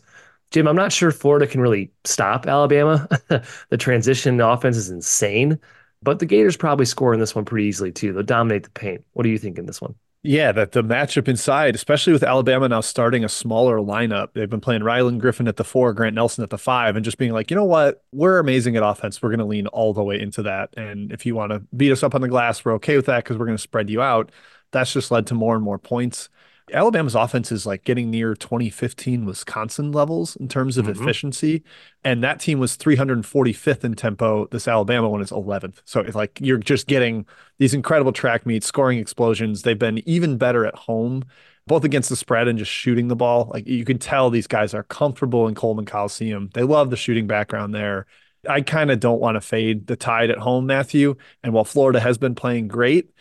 Jim, 0.49 0.67
I'm 0.67 0.75
not 0.75 0.91
sure 0.91 1.11
Florida 1.11 1.45
can 1.45 1.61
really 1.61 1.91
stop 2.05 2.47
Alabama. 2.47 3.07
the 3.69 3.77
transition 3.77 4.41
offense 4.41 4.77
is 4.77 4.89
insane, 4.89 5.59
but 6.03 6.19
the 6.19 6.25
Gators 6.25 6.57
probably 6.57 6.85
score 6.85 7.13
in 7.13 7.19
this 7.19 7.35
one 7.35 7.45
pretty 7.45 7.67
easily 7.67 7.91
too. 7.91 8.13
They'll 8.13 8.23
dominate 8.23 8.63
the 8.63 8.69
paint. 8.71 9.03
What 9.13 9.23
do 9.23 9.29
you 9.29 9.37
think 9.37 9.57
in 9.57 9.65
this 9.65 9.81
one? 9.81 9.95
Yeah, 10.23 10.51
that 10.51 10.73
the 10.73 10.83
matchup 10.83 11.27
inside, 11.27 11.73
especially 11.73 12.13
with 12.13 12.21
Alabama 12.21 12.69
now 12.69 12.81
starting 12.81 13.23
a 13.23 13.29
smaller 13.29 13.79
lineup. 13.79 14.33
They've 14.33 14.49
been 14.49 14.61
playing 14.61 14.81
Rylan 14.81 15.17
Griffin 15.17 15.47
at 15.47 15.57
the 15.57 15.63
four, 15.63 15.93
Grant 15.93 16.13
Nelson 16.13 16.43
at 16.43 16.51
the 16.51 16.59
five, 16.59 16.95
and 16.95 17.03
just 17.03 17.17
being 17.17 17.31
like, 17.31 17.49
you 17.49 17.55
know 17.55 17.65
what? 17.65 18.03
We're 18.11 18.37
amazing 18.37 18.77
at 18.77 18.83
offense. 18.83 19.19
We're 19.19 19.29
going 19.29 19.39
to 19.39 19.45
lean 19.45 19.65
all 19.67 19.93
the 19.93 20.03
way 20.03 20.19
into 20.19 20.43
that. 20.43 20.69
And 20.77 21.11
if 21.11 21.25
you 21.25 21.33
want 21.33 21.53
to 21.53 21.63
beat 21.75 21.91
us 21.91 22.03
up 22.03 22.13
on 22.13 22.21
the 22.21 22.27
glass, 22.27 22.63
we're 22.63 22.73
okay 22.73 22.97
with 22.97 23.07
that 23.07 23.23
because 23.23 23.39
we're 23.39 23.47
going 23.47 23.57
to 23.57 23.61
spread 23.63 23.89
you 23.89 24.03
out. 24.03 24.31
That's 24.69 24.93
just 24.93 25.09
led 25.09 25.25
to 25.27 25.33
more 25.33 25.55
and 25.55 25.63
more 25.63 25.79
points. 25.79 26.29
Alabama's 26.73 27.15
offense 27.15 27.51
is 27.51 27.65
like 27.65 27.83
getting 27.83 28.09
near 28.09 28.35
2015 28.35 29.25
Wisconsin 29.25 29.91
levels 29.91 30.35
in 30.35 30.47
terms 30.47 30.77
of 30.77 30.85
mm-hmm. 30.85 31.01
efficiency. 31.01 31.63
And 32.03 32.23
that 32.23 32.39
team 32.39 32.59
was 32.59 32.77
345th 32.77 33.83
in 33.83 33.95
tempo. 33.95 34.47
This 34.47 34.67
Alabama 34.67 35.09
one 35.09 35.21
is 35.21 35.31
11th. 35.31 35.81
So 35.85 36.01
it's 36.01 36.15
like 36.15 36.39
you're 36.41 36.57
just 36.57 36.87
getting 36.87 37.25
these 37.57 37.73
incredible 37.73 38.11
track 38.11 38.45
meets, 38.45 38.65
scoring 38.65 38.99
explosions. 38.99 39.61
They've 39.61 39.77
been 39.77 40.07
even 40.07 40.37
better 40.37 40.65
at 40.65 40.75
home, 40.75 41.23
both 41.67 41.83
against 41.83 42.09
the 42.09 42.15
spread 42.15 42.47
and 42.47 42.57
just 42.57 42.71
shooting 42.71 43.07
the 43.07 43.15
ball. 43.15 43.49
Like 43.53 43.67
you 43.67 43.85
can 43.85 43.97
tell 43.97 44.29
these 44.29 44.47
guys 44.47 44.73
are 44.73 44.83
comfortable 44.83 45.47
in 45.47 45.55
Coleman 45.55 45.85
Coliseum. 45.85 46.49
They 46.53 46.63
love 46.63 46.89
the 46.89 46.97
shooting 46.97 47.27
background 47.27 47.73
there. 47.73 48.05
I 48.49 48.61
kind 48.61 48.89
of 48.89 48.99
don't 48.99 49.21
want 49.21 49.35
to 49.35 49.41
fade 49.41 49.87
the 49.87 49.95
tide 49.95 50.31
at 50.31 50.39
home, 50.39 50.65
Matthew. 50.65 51.15
And 51.43 51.53
while 51.53 51.63
Florida 51.63 51.99
has 51.99 52.17
been 52.17 52.33
playing 52.33 52.67
great, 52.69 53.11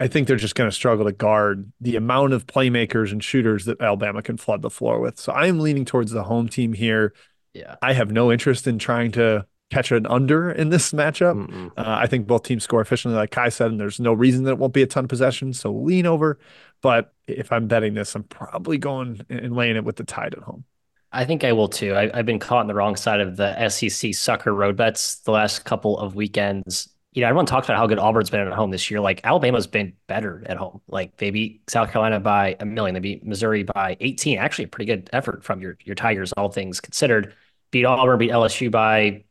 I 0.00 0.08
think 0.08 0.26
they're 0.26 0.36
just 0.36 0.54
going 0.54 0.68
to 0.68 0.74
struggle 0.74 1.04
to 1.04 1.12
guard 1.12 1.70
the 1.78 1.94
amount 1.96 2.32
of 2.32 2.46
playmakers 2.46 3.12
and 3.12 3.22
shooters 3.22 3.66
that 3.66 3.82
Alabama 3.82 4.22
can 4.22 4.38
flood 4.38 4.62
the 4.62 4.70
floor 4.70 4.98
with. 4.98 5.18
So 5.18 5.30
I 5.30 5.46
am 5.46 5.60
leaning 5.60 5.84
towards 5.84 6.10
the 6.10 6.24
home 6.24 6.48
team 6.48 6.72
here. 6.72 7.12
Yeah. 7.52 7.76
I 7.82 7.92
have 7.92 8.10
no 8.10 8.32
interest 8.32 8.66
in 8.66 8.78
trying 8.78 9.12
to 9.12 9.46
catch 9.70 9.92
an 9.92 10.06
under 10.06 10.50
in 10.50 10.70
this 10.70 10.92
matchup. 10.92 11.70
Uh, 11.76 11.84
I 11.86 12.06
think 12.06 12.26
both 12.26 12.44
teams 12.44 12.64
score 12.64 12.80
efficiently, 12.80 13.18
like 13.18 13.30
Ky 13.30 13.50
said, 13.50 13.70
and 13.70 13.78
there's 13.78 14.00
no 14.00 14.14
reason 14.14 14.44
that 14.44 14.52
it 14.52 14.58
won't 14.58 14.72
be 14.72 14.82
a 14.82 14.86
ton 14.86 15.04
of 15.04 15.10
possession. 15.10 15.52
So 15.52 15.70
lean 15.70 16.06
over. 16.06 16.38
But 16.80 17.12
if 17.28 17.52
I'm 17.52 17.68
betting 17.68 17.92
this, 17.92 18.14
I'm 18.14 18.24
probably 18.24 18.78
going 18.78 19.20
and 19.28 19.54
laying 19.54 19.76
it 19.76 19.84
with 19.84 19.96
the 19.96 20.04
tide 20.04 20.34
at 20.34 20.42
home. 20.42 20.64
I 21.12 21.26
think 21.26 21.44
I 21.44 21.52
will 21.52 21.68
too. 21.68 21.94
I, 21.94 22.16
have 22.16 22.26
been 22.26 22.38
caught 22.38 22.60
on 22.60 22.68
the 22.68 22.74
wrong 22.74 22.96
side 22.96 23.20
of 23.20 23.36
the 23.36 23.68
SEC 23.68 24.14
sucker 24.14 24.54
road 24.54 24.76
bets 24.76 25.16
the 25.20 25.32
last 25.32 25.64
couple 25.64 25.98
of 25.98 26.14
weekends 26.14 26.88
you 27.12 27.22
know, 27.22 27.28
everyone 27.28 27.46
talks 27.46 27.66
about 27.66 27.76
how 27.76 27.86
good 27.86 27.98
Auburn's 27.98 28.30
been 28.30 28.46
at 28.46 28.52
home 28.52 28.70
this 28.70 28.90
year. 28.90 29.00
Like 29.00 29.20
Alabama's 29.24 29.66
been 29.66 29.94
better 30.06 30.44
at 30.46 30.56
home. 30.56 30.80
Like 30.88 31.16
they 31.16 31.30
beat 31.30 31.68
South 31.68 31.90
Carolina 31.90 32.20
by 32.20 32.56
a 32.60 32.64
million. 32.64 32.94
They 32.94 33.00
beat 33.00 33.24
Missouri 33.24 33.64
by 33.64 33.96
18. 33.98 34.38
Actually, 34.38 34.66
a 34.66 34.68
pretty 34.68 34.86
good 34.86 35.10
effort 35.12 35.42
from 35.42 35.60
your 35.60 35.76
your 35.84 35.96
Tigers, 35.96 36.32
all 36.32 36.50
things 36.50 36.80
considered. 36.80 37.34
Beat 37.72 37.84
Auburn, 37.84 38.18
beat 38.18 38.30
LSU 38.30 38.70
by 38.70 39.24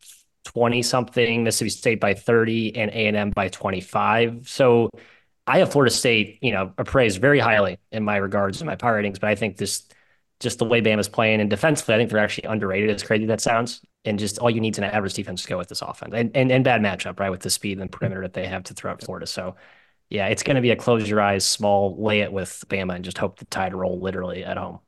20 0.45 0.81
something, 0.81 1.43
Mississippi 1.43 1.69
State 1.69 1.99
by 1.99 2.13
30, 2.13 2.75
and 2.75 2.91
A&M 2.91 3.31
by 3.31 3.49
25. 3.49 4.47
So 4.49 4.89
I 5.47 5.59
have 5.59 5.71
Florida 5.71 5.93
State, 5.93 6.39
you 6.41 6.51
know, 6.51 6.73
appraised 6.77 7.19
very 7.21 7.39
highly 7.39 7.79
in 7.91 8.03
my 8.03 8.17
regards 8.17 8.61
and 8.61 8.67
my 8.67 8.75
power 8.75 8.95
ratings, 8.95 9.19
but 9.19 9.29
I 9.29 9.35
think 9.35 9.57
this 9.57 9.87
just 10.39 10.59
the 10.59 10.65
way 10.65 10.81
Bama's 10.81 11.09
playing 11.09 11.41
and 11.41 11.49
defensively, 11.49 11.95
I 11.95 11.97
think 11.97 12.09
they're 12.09 12.19
actually 12.19 12.45
underrated. 12.45 12.89
As 12.89 13.03
crazy 13.03 13.25
that 13.25 13.41
sounds, 13.41 13.81
and 14.05 14.17
just 14.17 14.39
all 14.39 14.49
you 14.49 14.61
need 14.61 14.75
is 14.75 14.77
an 14.77 14.85
average 14.85 15.13
defense 15.13 15.41
to 15.43 15.49
go 15.49 15.57
with 15.57 15.67
this 15.67 15.81
offense, 15.81 16.13
and 16.15 16.31
and, 16.35 16.51
and 16.51 16.63
bad 16.63 16.81
matchup, 16.81 17.19
right, 17.19 17.29
with 17.29 17.41
the 17.41 17.49
speed 17.49 17.79
and 17.79 17.91
perimeter 17.91 18.21
that 18.21 18.33
they 18.33 18.47
have 18.47 18.63
to 18.63 18.73
throw 18.73 18.91
out 18.91 19.01
Florida. 19.03 19.27
So, 19.27 19.55
yeah, 20.09 20.27
it's 20.27 20.43
going 20.43 20.55
to 20.55 20.61
be 20.61 20.71
a 20.71 20.75
close 20.75 21.09
your 21.09 21.21
eyes, 21.21 21.45
small, 21.45 22.01
lay 22.01 22.21
it 22.21 22.31
with 22.31 22.63
Bama, 22.69 22.95
and 22.95 23.05
just 23.05 23.17
hope 23.17 23.39
the 23.39 23.45
tide 23.45 23.73
roll 23.73 23.99
literally 23.99 24.43
at 24.43 24.57
home. 24.57 24.79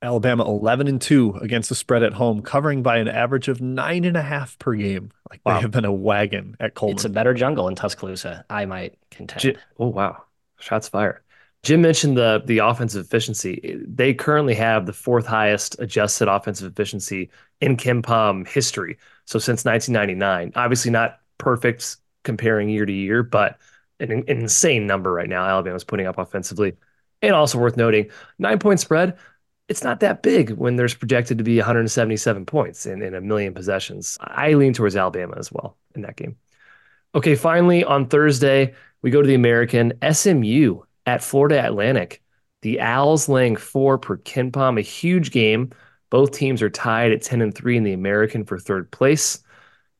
Alabama 0.00 0.44
11 0.44 0.86
and 0.86 1.00
2 1.00 1.38
against 1.40 1.68
the 1.68 1.74
spread 1.74 2.04
at 2.04 2.12
home, 2.12 2.40
covering 2.40 2.82
by 2.82 2.98
an 2.98 3.08
average 3.08 3.48
of 3.48 3.60
nine 3.60 4.04
and 4.04 4.16
a 4.16 4.22
half 4.22 4.56
per 4.58 4.74
game. 4.74 5.10
Like 5.28 5.40
wow. 5.44 5.54
they 5.54 5.62
have 5.62 5.72
been 5.72 5.84
a 5.84 5.92
wagon 5.92 6.56
at 6.60 6.74
Coleman. 6.74 6.96
It's 6.96 7.04
a 7.04 7.08
better 7.08 7.34
jungle 7.34 7.66
in 7.66 7.74
Tuscaloosa, 7.74 8.44
I 8.48 8.64
might 8.66 8.96
contend. 9.10 9.58
oh, 9.78 9.88
wow. 9.88 10.22
Shots 10.60 10.88
fired. 10.88 11.20
Jim 11.62 11.82
mentioned 11.82 12.16
the 12.16 12.42
the 12.46 12.58
offensive 12.58 13.04
efficiency. 13.04 13.78
They 13.86 14.14
currently 14.14 14.54
have 14.54 14.86
the 14.86 14.92
fourth 14.92 15.26
highest 15.26 15.76
adjusted 15.80 16.28
offensive 16.28 16.70
efficiency 16.70 17.30
in 17.60 17.76
KenPom 17.76 18.46
history. 18.46 18.98
So 19.24 19.38
since 19.38 19.64
1999, 19.64 20.52
obviously 20.54 20.90
not 20.90 21.20
perfect 21.36 21.96
comparing 22.24 22.68
year 22.68 22.86
to 22.86 22.92
year, 22.92 23.22
but 23.22 23.58
an, 24.00 24.12
an 24.12 24.24
insane 24.28 24.86
number 24.86 25.12
right 25.12 25.28
now. 25.28 25.44
Alabama's 25.44 25.84
putting 25.84 26.06
up 26.06 26.18
offensively, 26.18 26.74
and 27.22 27.34
also 27.34 27.58
worth 27.58 27.76
noting, 27.76 28.10
nine 28.38 28.58
point 28.58 28.80
spread. 28.80 29.18
It's 29.68 29.84
not 29.84 30.00
that 30.00 30.22
big 30.22 30.50
when 30.52 30.76
there's 30.76 30.94
projected 30.94 31.38
to 31.38 31.44
be 31.44 31.58
177 31.58 32.46
points 32.46 32.86
in, 32.86 33.02
in 33.02 33.14
a 33.14 33.20
million 33.20 33.52
possessions. 33.52 34.16
I 34.20 34.54
lean 34.54 34.72
towards 34.72 34.96
Alabama 34.96 35.34
as 35.36 35.52
well 35.52 35.76
in 35.94 36.02
that 36.02 36.16
game. 36.16 36.36
Okay, 37.14 37.34
finally 37.34 37.84
on 37.84 38.08
Thursday, 38.08 38.74
we 39.02 39.10
go 39.10 39.20
to 39.20 39.28
the 39.28 39.34
American 39.34 39.92
SMU 40.10 40.80
at 41.08 41.22
Florida 41.24 41.64
Atlantic. 41.64 42.22
The 42.60 42.80
Owls 42.80 43.30
laying 43.30 43.56
four 43.56 43.96
per 43.96 44.18
KenPom, 44.18 44.78
a 44.78 44.82
huge 44.82 45.30
game. 45.30 45.70
Both 46.10 46.32
teams 46.32 46.60
are 46.60 46.68
tied 46.68 47.12
at 47.12 47.22
10 47.22 47.40
and 47.40 47.54
3 47.54 47.78
in 47.78 47.82
the 47.82 47.94
American 47.94 48.44
for 48.44 48.58
third 48.58 48.90
place. 48.90 49.42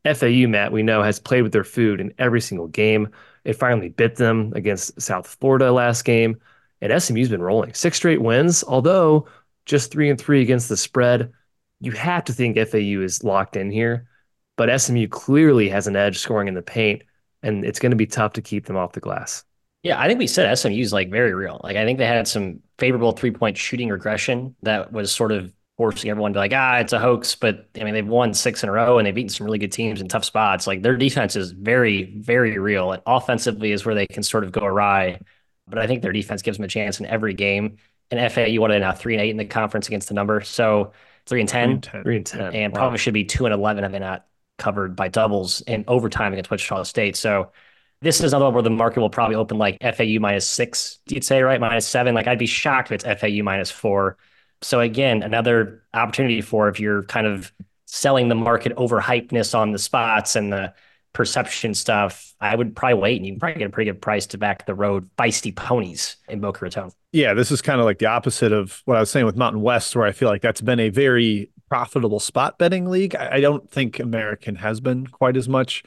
FAU, 0.05 0.47
Matt, 0.49 0.71
we 0.71 0.83
know, 0.83 1.03
has 1.03 1.19
played 1.19 1.43
with 1.43 1.53
their 1.53 1.65
food 1.65 2.01
in 2.01 2.13
every 2.19 2.43
single 2.43 2.69
game. 2.69 3.09
It 3.45 3.55
finally 3.55 3.89
bit 3.89 4.17
them 4.17 4.53
against 4.55 5.01
South 5.01 5.27
Florida 5.27 5.73
last 5.73 6.05
game. 6.05 6.39
And 6.83 7.03
SMU's 7.03 7.31
been 7.31 7.43
rolling 7.43 7.73
six 7.73 7.97
straight 7.97 8.21
wins, 8.21 8.63
although 8.63 9.27
just 9.65 9.91
three 9.91 10.11
and 10.11 10.21
three 10.21 10.43
against 10.43 10.69
the 10.69 10.77
spread. 10.77 11.33
You 11.81 11.93
have 11.93 12.25
to 12.25 12.35
think 12.35 12.57
FAU 12.59 13.01
is 13.01 13.25
locked 13.25 13.57
in 13.57 13.71
here, 13.71 14.09
but 14.57 14.79
SMU 14.79 15.09
clearly 15.09 15.71
has 15.71 15.87
an 15.87 15.97
edge 15.97 16.19
scoring 16.19 16.49
in 16.49 16.55
the 16.55 16.63
paint, 16.63 17.03
and 17.43 17.65
it's 17.65 17.79
going 17.79 17.91
to 17.93 17.97
be 17.97 18.07
tough 18.07 18.35
to 18.35 18.43
keep 18.43 18.67
them 18.67 18.77
off 18.77 18.93
the 18.93 19.01
glass. 19.01 19.45
Yeah, 19.83 20.01
I 20.01 20.09
think 20.09 20.19
we 20.19 20.27
said 20.27 20.53
SMU 20.59 20.81
is 20.81 20.93
like 20.93 21.11
very 21.11 21.35
real. 21.35 21.61
Like 21.63 21.77
I 21.77 21.85
think 21.85 21.99
they 21.99 22.07
had 22.07 22.27
some 22.27 22.61
favorable 22.79 23.13
three 23.13 23.31
point 23.31 23.57
shooting 23.57 23.89
regression 23.89 24.57
that 24.63 24.93
was 24.93 25.15
sort 25.15 25.33
of 25.33 25.53
forcing 25.77 26.11
everyone 26.11 26.33
to 26.33 26.37
be 26.37 26.41
like, 26.41 26.53
ah, 26.53 26.79
it's 26.79 26.93
a 26.93 26.99
hoax. 26.99 27.37
But 27.37 27.69
I 27.81 27.85
mean, 27.85 27.95
they've 27.95 28.07
won 28.07 28.35
six 28.35 28.63
in 28.65 28.69
a 28.69 28.73
row 28.73 28.99
and 28.99 29.07
they've 29.07 29.15
beaten 29.15 29.29
some 29.29 29.45
really 29.47 29.59
good 29.59 29.73
teams 29.73 30.01
in 30.01 30.09
tough 30.09 30.25
spots. 30.25 30.67
Like 30.67 30.83
their 30.83 30.97
defense 30.97 31.37
is 31.37 31.53
very, 31.53 32.17
very 32.19 32.59
real. 32.59 32.93
And 32.93 33.01
offensively 33.07 33.71
is 33.71 33.87
where 33.87 33.95
they 33.95 34.07
can 34.07 34.25
sort 34.25 34.43
of 34.43 34.51
go 34.51 34.65
awry. 34.65 35.21
But 35.69 35.79
I 35.79 35.87
think 35.87 36.03
their 36.03 36.13
defense 36.13 36.43
gives 36.43 36.59
them 36.59 36.65
a 36.65 36.69
chance 36.69 36.99
in 36.99 37.07
every 37.07 37.33
game. 37.33 37.77
And 38.11 38.33
FAU, 38.33 38.61
what 38.61 38.71
are 38.71 38.75
they 38.75 38.81
now? 38.81 38.93
Three 38.93 39.15
and 39.15 39.23
eight 39.23 39.31
in 39.31 39.37
the 39.37 39.45
conference 39.45 39.87
against 39.87 40.09
the 40.09 40.15
number. 40.15 40.41
So 40.41 40.93
three 41.27 41.41
and 41.41 41.49
10. 41.49 41.83
Three 41.83 42.17
and 42.17 42.27
10. 42.27 42.55
And 42.55 42.73
wow. 42.73 42.81
probably 42.81 42.99
should 42.99 43.15
be 43.15 43.25
two 43.25 43.47
and 43.47 43.55
11 43.55 43.85
have 43.85 43.93
they 43.93 44.01
not 44.01 44.27
covered 44.57 44.97
by 44.97 45.07
doubles 45.07 45.61
in 45.61 45.85
overtime 45.87 46.33
against 46.33 46.51
Wichita 46.51 46.83
State. 46.83 47.15
So 47.15 47.53
this 48.01 48.21
is 48.21 48.33
another 48.33 48.47
one 48.47 48.55
where 48.55 48.63
the 48.63 48.71
market 48.71 49.01
will 49.01 49.11
probably 49.11 49.37
open 49.37 49.59
like 49.59 49.79
FAU 49.83 50.19
minus 50.21 50.47
six, 50.47 50.99
you'd 51.07 51.25
say, 51.25 51.43
right? 51.43 51.61
Minus 51.61 51.87
seven. 51.87 52.15
Like 52.15 52.27
I'd 52.27 52.39
be 52.39 52.47
shocked 52.47 52.93
if 52.93 53.05
it's 53.05 53.21
FAU 53.21 53.43
minus 53.43 53.71
four. 53.71 54.17
So 54.63 54.81
again, 54.81 55.23
another 55.23 55.83
opportunity 55.95 56.41
for 56.41 56.69
if 56.69 56.79
you're 56.81 57.05
kind 57.05 57.27
of 57.27 57.53
selling 57.87 58.29
the 58.29 58.35
market 58.35 58.73
over 58.77 59.01
hypeness 59.01 59.57
on 59.57 59.73
the 59.73 59.79
spots 59.79 60.37
and 60.37 60.53
the 60.53 60.73
perception 61.13 61.75
stuff, 61.75 62.35
I 62.41 62.55
would 62.55 62.77
probably 62.77 63.01
wait 63.01 63.17
and 63.17 63.27
you 63.27 63.33
can 63.33 63.41
probably 63.41 63.59
get 63.59 63.67
a 63.67 63.71
pretty 63.71 63.91
good 63.91 64.01
price 64.01 64.27
to 64.27 64.39
back 64.39 64.67
the 64.67 64.75
road 64.75 65.09
feisty 65.17 65.55
ponies 65.55 66.17
in 66.29 66.41
Boca 66.41 66.65
Raton. 66.65 66.93
Yeah, 67.13 67.35
this 67.35 67.51
is 67.51 67.63
kind 67.63 67.81
of 67.81 67.87
like 67.87 67.99
the 67.99 68.07
opposite 68.07 68.53
of 68.53 68.83
what 68.85 68.97
I 68.97 69.01
was 69.01 69.11
saying 69.11 69.27
with 69.27 69.37
Mountain 69.37 69.63
West, 69.63 69.97
where 69.97 70.07
I 70.07 70.13
feel 70.13 70.29
like 70.29 70.43
that's 70.43 70.61
been 70.61 70.79
a 70.79 70.91
very 70.91 71.51
profitable 71.69 72.21
spot 72.21 72.59
betting 72.59 72.87
league. 72.87 73.15
I 73.17 73.41
don't 73.41 73.69
think 73.71 73.99
American 73.99 74.57
has 74.57 74.81
been 74.81 75.07
quite 75.07 75.37
as 75.37 75.49
much. 75.49 75.83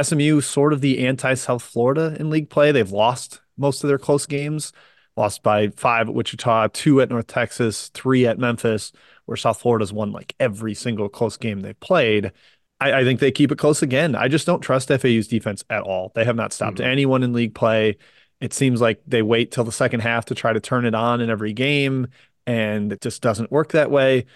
SMU 0.00 0.40
sort 0.40 0.72
of 0.72 0.80
the 0.80 1.06
anti 1.06 1.34
South 1.34 1.62
Florida 1.62 2.16
in 2.18 2.30
league 2.30 2.50
play. 2.50 2.72
They've 2.72 2.90
lost 2.90 3.40
most 3.56 3.84
of 3.84 3.88
their 3.88 3.98
close 3.98 4.26
games, 4.26 4.72
lost 5.16 5.42
by 5.42 5.68
five 5.68 6.08
at 6.08 6.14
Wichita, 6.14 6.68
two 6.68 7.00
at 7.00 7.10
North 7.10 7.26
Texas, 7.26 7.88
three 7.88 8.26
at 8.26 8.38
Memphis, 8.38 8.92
where 9.26 9.36
South 9.36 9.60
Florida's 9.60 9.92
won 9.92 10.12
like 10.12 10.34
every 10.40 10.74
single 10.74 11.08
close 11.08 11.36
game 11.36 11.60
they've 11.60 11.78
played. 11.80 12.32
I, 12.80 13.00
I 13.00 13.04
think 13.04 13.20
they 13.20 13.30
keep 13.30 13.52
it 13.52 13.58
close 13.58 13.82
again. 13.82 14.14
I 14.16 14.28
just 14.28 14.46
don't 14.46 14.60
trust 14.60 14.88
FAU's 14.88 15.28
defense 15.28 15.64
at 15.70 15.82
all. 15.82 16.10
They 16.14 16.24
have 16.24 16.36
not 16.36 16.52
stopped 16.52 16.78
mm-hmm. 16.78 16.90
anyone 16.90 17.22
in 17.22 17.32
league 17.32 17.54
play. 17.54 17.96
It 18.40 18.52
seems 18.52 18.80
like 18.80 19.00
they 19.06 19.22
wait 19.22 19.52
till 19.52 19.62
the 19.64 19.70
second 19.70 20.00
half 20.00 20.24
to 20.26 20.34
try 20.34 20.52
to 20.52 20.58
turn 20.58 20.84
it 20.84 20.94
on 20.94 21.20
in 21.20 21.30
every 21.30 21.52
game, 21.52 22.08
and 22.44 22.92
it 22.92 23.00
just 23.00 23.22
doesn't 23.22 23.52
work 23.52 23.72
that 23.72 23.90
way. 23.90 24.26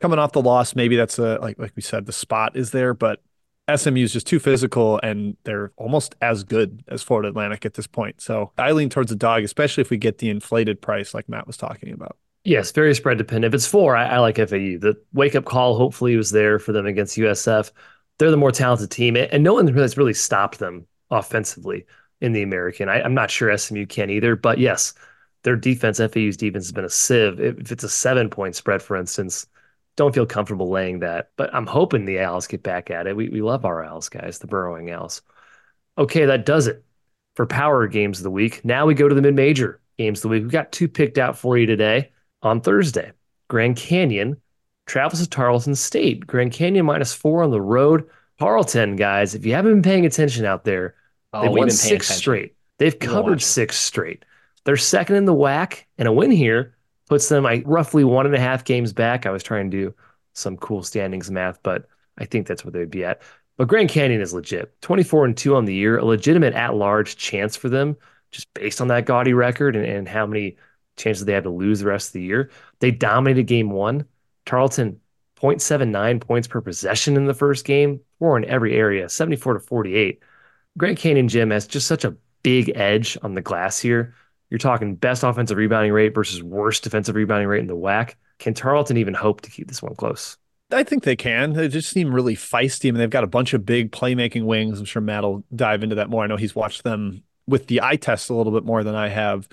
Coming 0.00 0.18
off 0.18 0.32
the 0.32 0.42
loss, 0.42 0.74
maybe 0.74 0.96
that's 0.96 1.18
a 1.18 1.38
like 1.40 1.58
like 1.58 1.72
we 1.74 1.80
said, 1.80 2.04
the 2.04 2.12
spot 2.12 2.56
is 2.56 2.72
there, 2.72 2.92
but 2.92 3.22
SMU 3.74 4.02
is 4.02 4.12
just 4.12 4.26
too 4.26 4.38
physical 4.38 5.00
and 5.02 5.36
they're 5.44 5.72
almost 5.76 6.14
as 6.20 6.44
good 6.44 6.84
as 6.88 7.02
Florida 7.02 7.28
Atlantic 7.28 7.64
at 7.64 7.74
this 7.74 7.86
point. 7.86 8.20
So 8.20 8.52
I 8.58 8.72
lean 8.72 8.90
towards 8.90 9.10
the 9.10 9.16
dog, 9.16 9.42
especially 9.42 9.80
if 9.80 9.90
we 9.90 9.96
get 9.96 10.18
the 10.18 10.28
inflated 10.28 10.82
price 10.82 11.14
like 11.14 11.28
Matt 11.28 11.46
was 11.46 11.56
talking 11.56 11.92
about. 11.92 12.16
Yes, 12.44 12.72
very 12.72 12.94
spread 12.94 13.16
dependent. 13.16 13.54
If 13.54 13.56
it's 13.56 13.66
four, 13.66 13.96
I, 13.96 14.04
I 14.04 14.18
like 14.18 14.36
FAU. 14.36 14.76
The 14.78 15.00
wake 15.14 15.34
up 15.34 15.46
call 15.46 15.76
hopefully 15.76 16.14
was 16.14 16.30
there 16.30 16.58
for 16.58 16.72
them 16.72 16.84
against 16.84 17.16
USF. 17.16 17.70
They're 18.18 18.30
the 18.30 18.36
more 18.36 18.52
talented 18.52 18.90
team, 18.90 19.16
and 19.16 19.42
no 19.42 19.54
one 19.54 19.66
has 19.66 19.96
really 19.96 20.14
stopped 20.14 20.58
them 20.58 20.86
offensively 21.10 21.86
in 22.20 22.32
the 22.32 22.42
American. 22.42 22.88
I, 22.88 23.00
am 23.00 23.14
not 23.14 23.30
sure 23.30 23.56
SMU 23.56 23.86
can 23.86 24.10
either, 24.10 24.36
but 24.36 24.58
yes, 24.58 24.92
their 25.42 25.56
defense, 25.56 25.98
FAU's 25.98 26.36
defense 26.36 26.66
has 26.66 26.72
been 26.72 26.84
a 26.84 26.90
sieve. 26.90 27.40
If 27.40 27.72
it's 27.72 27.84
a 27.84 27.88
seven 27.88 28.28
point 28.28 28.56
spread, 28.56 28.82
for 28.82 28.96
instance, 28.96 29.46
don't 29.96 30.14
feel 30.14 30.26
comfortable 30.26 30.70
laying 30.70 31.00
that. 31.00 31.30
But 31.36 31.54
I'm 31.54 31.66
hoping 31.66 32.04
the 32.04 32.20
Owls 32.20 32.46
get 32.46 32.62
back 32.62 32.90
at 32.90 33.06
it. 33.06 33.16
We, 33.16 33.28
we 33.28 33.42
love 33.42 33.64
our 33.64 33.84
Owls, 33.84 34.08
guys, 34.08 34.38
the 34.38 34.46
burrowing 34.46 34.90
Owls. 34.90 35.22
Okay, 35.96 36.26
that 36.26 36.46
does 36.46 36.66
it 36.66 36.84
for 37.36 37.46
power 37.46 37.86
games 37.86 38.18
of 38.18 38.24
the 38.24 38.30
week. 38.30 38.64
Now 38.64 38.86
we 38.86 38.94
go 38.94 39.08
to 39.08 39.14
the 39.14 39.22
mid 39.22 39.34
major 39.34 39.80
games 39.98 40.18
of 40.18 40.22
the 40.22 40.28
week. 40.28 40.42
We've 40.42 40.50
got 40.50 40.72
two 40.72 40.88
picked 40.88 41.18
out 41.18 41.38
for 41.38 41.56
you 41.56 41.66
today 41.66 42.10
on 42.42 42.60
Thursday. 42.60 43.12
Grand 43.48 43.76
Canyon 43.76 44.40
travels 44.86 45.20
to 45.20 45.28
Tarleton 45.28 45.74
State. 45.74 46.26
Grand 46.26 46.52
Canyon 46.52 46.86
minus 46.86 47.14
four 47.14 47.42
on 47.42 47.50
the 47.50 47.60
road. 47.60 48.08
Tarleton, 48.38 48.96
guys, 48.96 49.34
if 49.34 49.46
you 49.46 49.54
haven't 49.54 49.72
been 49.74 49.82
paying 49.82 50.06
attention 50.06 50.44
out 50.44 50.64
there, 50.64 50.96
oh, 51.32 51.42
they've 51.42 51.50
won 51.52 51.70
six 51.70 52.06
attention. 52.06 52.16
straight. 52.16 52.56
They've 52.78 52.98
covered 52.98 53.40
six 53.40 53.76
straight. 53.76 54.24
They're 54.64 54.76
second 54.76 55.16
in 55.16 55.24
the 55.24 55.34
WAC, 55.34 55.84
and 55.98 56.08
a 56.08 56.12
win 56.12 56.30
here 56.30 56.74
puts 57.14 57.28
them 57.28 57.44
like 57.44 57.62
roughly 57.64 58.02
one 58.02 58.26
and 58.26 58.34
a 58.34 58.40
half 58.40 58.64
games 58.64 58.92
back. 58.92 59.24
I 59.24 59.30
was 59.30 59.44
trying 59.44 59.70
to 59.70 59.76
do 59.76 59.94
some 60.32 60.56
cool 60.56 60.82
standings 60.82 61.30
math, 61.30 61.62
but 61.62 61.86
I 62.18 62.24
think 62.24 62.48
that's 62.48 62.64
where 62.64 62.72
they'd 62.72 62.90
be 62.90 63.04
at. 63.04 63.22
But 63.56 63.68
Grand 63.68 63.88
Canyon 63.88 64.20
is 64.20 64.34
legit. 64.34 64.74
24 64.82 65.26
and 65.26 65.36
2 65.36 65.54
on 65.54 65.64
the 65.64 65.74
year, 65.74 65.96
a 65.96 66.04
legitimate 66.04 66.54
at 66.54 66.74
large 66.74 67.16
chance 67.16 67.54
for 67.54 67.68
them, 67.68 67.96
just 68.32 68.52
based 68.52 68.80
on 68.80 68.88
that 68.88 69.06
gaudy 69.06 69.32
record 69.32 69.76
and, 69.76 69.86
and 69.86 70.08
how 70.08 70.26
many 70.26 70.56
chances 70.96 71.24
they 71.24 71.34
have 71.34 71.44
to 71.44 71.50
lose 71.50 71.78
the 71.78 71.86
rest 71.86 72.08
of 72.08 72.12
the 72.14 72.22
year. 72.22 72.50
They 72.80 72.90
dominated 72.90 73.44
game 73.44 73.70
one. 73.70 74.06
Tarleton 74.44 74.98
0.79 75.40 76.20
points 76.20 76.48
per 76.48 76.60
possession 76.60 77.16
in 77.16 77.26
the 77.26 77.32
first 77.32 77.64
game, 77.64 78.00
four 78.18 78.36
in 78.36 78.44
every 78.46 78.74
area, 78.74 79.08
74 79.08 79.54
to 79.54 79.60
48. 79.60 80.20
Grand 80.76 80.96
Canyon 80.96 81.28
Jim 81.28 81.52
has 81.52 81.68
just 81.68 81.86
such 81.86 82.04
a 82.04 82.16
big 82.42 82.72
edge 82.74 83.16
on 83.22 83.34
the 83.34 83.40
glass 83.40 83.78
here. 83.78 84.16
You're 84.50 84.58
talking 84.58 84.94
best 84.94 85.22
offensive 85.22 85.56
rebounding 85.56 85.92
rate 85.92 86.14
versus 86.14 86.42
worst 86.42 86.84
defensive 86.84 87.14
rebounding 87.14 87.48
rate 87.48 87.60
in 87.60 87.66
the 87.66 87.76
WAC. 87.76 88.14
Can 88.38 88.54
Tarleton 88.54 88.96
even 88.96 89.14
hope 89.14 89.40
to 89.42 89.50
keep 89.50 89.68
this 89.68 89.82
one 89.82 89.94
close? 89.94 90.36
I 90.70 90.82
think 90.82 91.04
they 91.04 91.16
can. 91.16 91.52
They 91.52 91.68
just 91.68 91.90
seem 91.90 92.14
really 92.14 92.36
feisty. 92.36 92.88
I 92.88 92.92
mean, 92.92 92.98
they've 92.98 93.10
got 93.10 93.24
a 93.24 93.28
bunch 93.28 93.54
of 93.54 93.66
big 93.66 93.92
playmaking 93.92 94.44
wings. 94.44 94.78
I'm 94.78 94.84
sure 94.84 95.02
Matt 95.02 95.22
will 95.22 95.44
dive 95.54 95.82
into 95.82 95.96
that 95.96 96.10
more. 96.10 96.24
I 96.24 96.26
know 96.26 96.36
he's 96.36 96.54
watched 96.54 96.84
them 96.84 97.22
with 97.46 97.66
the 97.66 97.82
eye 97.82 97.96
test 97.96 98.30
a 98.30 98.34
little 98.34 98.52
bit 98.52 98.64
more 98.64 98.82
than 98.82 98.94
I 98.94 99.08
have. 99.08 99.48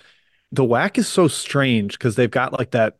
The 0.52 0.64
WAC 0.64 0.98
is 0.98 1.08
so 1.08 1.28
strange 1.28 1.94
because 1.94 2.16
they've 2.16 2.32
got 2.32 2.54
like 2.54 2.72
that 2.72 2.98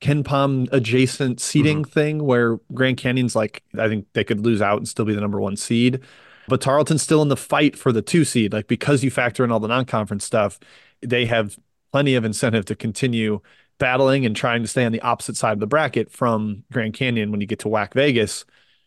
KenPom 0.00 0.68
adjacent 0.72 1.40
seating 1.40 1.82
mm-hmm. 1.82 1.90
thing 1.90 2.24
where 2.24 2.58
Grand 2.72 2.96
Canyon's 2.96 3.34
like, 3.34 3.62
I 3.78 3.88
think 3.88 4.06
they 4.12 4.24
could 4.24 4.40
lose 4.40 4.60
out 4.60 4.78
and 4.78 4.88
still 4.88 5.04
be 5.04 5.14
the 5.14 5.20
number 5.20 5.40
one 5.40 5.56
seed. 5.56 6.00
But 6.46 6.60
Tarleton's 6.60 7.02
still 7.02 7.22
in 7.22 7.28
the 7.28 7.36
fight 7.36 7.76
for 7.76 7.90
the 7.90 8.02
two 8.02 8.24
seed. 8.24 8.52
Like 8.52 8.66
because 8.66 9.02
you 9.02 9.10
factor 9.10 9.44
in 9.44 9.50
all 9.50 9.60
the 9.60 9.68
non 9.68 9.86
conference 9.86 10.24
stuff, 10.24 10.58
they 11.04 11.26
have 11.26 11.56
plenty 11.92 12.14
of 12.14 12.24
incentive 12.24 12.64
to 12.66 12.74
continue 12.74 13.40
battling 13.78 14.24
and 14.24 14.34
trying 14.36 14.62
to 14.62 14.68
stay 14.68 14.84
on 14.84 14.92
the 14.92 15.00
opposite 15.00 15.36
side 15.36 15.52
of 15.52 15.60
the 15.60 15.66
bracket 15.66 16.10
from 16.10 16.64
Grand 16.72 16.94
Canyon 16.94 17.30
when 17.30 17.40
you 17.40 17.46
get 17.46 17.58
to 17.60 17.68
WAC 17.68 17.94
Vegas. 17.94 18.44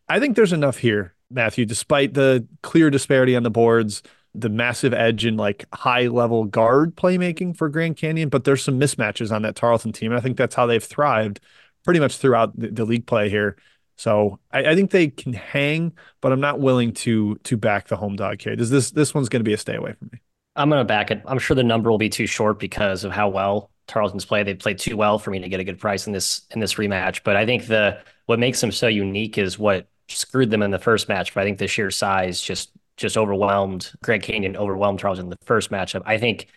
I 0.08 0.19
think 0.19 0.36
there's 0.36 0.53
enough 0.53 0.77
here, 0.77 1.13
Matthew, 1.30 1.65
despite 1.65 2.13
the 2.13 2.47
clear 2.62 2.89
disparity 2.89 3.36
on 3.36 3.43
the 3.43 3.49
boards, 3.49 4.01
the 4.34 4.49
massive 4.49 4.93
edge 4.93 5.25
in 5.25 5.36
like 5.36 5.65
high 5.73 6.08
level 6.08 6.45
guard 6.45 6.95
playmaking 6.95 7.58
for 7.58 7.69
Grand 7.69 7.97
Canyon, 7.97 8.30
but 8.30 8.43
there's 8.43 8.63
some 8.63 8.80
mismatches 8.80 9.32
on 9.32 9.41
that 9.41 9.56
Tarleton 9.56 9.91
team. 9.91 10.12
And 10.12 10.19
I 10.19 10.21
think 10.21 10.38
that's 10.38 10.56
how 10.56 10.65
they've 10.65 10.84
thrived 10.84 11.39
pretty 11.84 11.99
much 11.99 12.17
throughout 12.17 12.58
the, 12.58 12.69
the 12.69 12.86
league 12.86 13.08
play 13.08 13.30
here. 13.30 13.58
So 13.95 14.39
I, 14.51 14.71
I, 14.71 14.75
think 14.75 14.91
they 14.91 15.08
can 15.08 15.34
hang, 15.34 15.91
but 16.21 16.32
I'm 16.32 16.39
not 16.39 16.60
willing 16.60 16.93
to 16.93 17.36
to 17.45 17.58
back 17.58 17.88
the 17.88 17.95
home 17.95 18.15
dog 18.15 18.41
here. 18.41 18.56
Does 18.56 18.69
this 18.69 18.91
this 18.91 19.13
one's 19.13 19.27
going 19.27 19.39
to 19.39 19.49
be 19.49 19.53
a 19.53 19.58
stay 19.58 19.75
away 19.75 19.93
from 19.93 20.10
me? 20.13 20.19
I'm 20.57 20.69
going 20.69 20.81
to 20.81 20.85
back 20.85 21.11
it. 21.11 21.21
I'm 21.25 21.39
sure 21.39 21.55
the 21.55 21.63
number 21.63 21.89
will 21.89 21.97
be 21.97 22.09
too 22.09 22.25
short 22.25 22.59
because 22.59 23.03
of 23.03 23.11
how 23.11 23.29
well 23.29 23.71
Tarleton's 23.87 24.25
play. 24.25 24.43
They 24.43 24.53
played 24.53 24.79
too 24.79 24.97
well 24.97 25.19
for 25.19 25.31
me 25.31 25.39
to 25.39 25.49
get 25.49 25.59
a 25.59 25.63
good 25.63 25.79
price 25.79 26.07
in 26.07 26.13
this 26.13 26.41
in 26.51 26.59
this 26.59 26.75
rematch. 26.75 27.21
But 27.23 27.35
I 27.35 27.45
think 27.45 27.67
the 27.67 27.99
what 28.25 28.39
makes 28.39 28.59
them 28.59 28.71
so 28.71 28.87
unique 28.87 29.37
is 29.37 29.57
what 29.57 29.87
screwed 30.09 30.49
them 30.49 30.61
in 30.61 30.71
the 30.71 30.79
first 30.79 31.07
match. 31.07 31.33
But 31.33 31.41
I 31.41 31.43
think 31.45 31.59
the 31.59 31.67
sheer 31.67 31.91
size 31.91 32.41
just 32.41 32.71
just 32.97 33.17
overwhelmed 33.17 33.91
Grand 34.03 34.23
Canyon, 34.23 34.57
overwhelmed 34.57 34.99
Tarleton 34.99 35.25
in 35.25 35.29
the 35.29 35.37
first 35.45 35.69
matchup. 35.69 36.01
I 36.05 36.17
think 36.17 36.47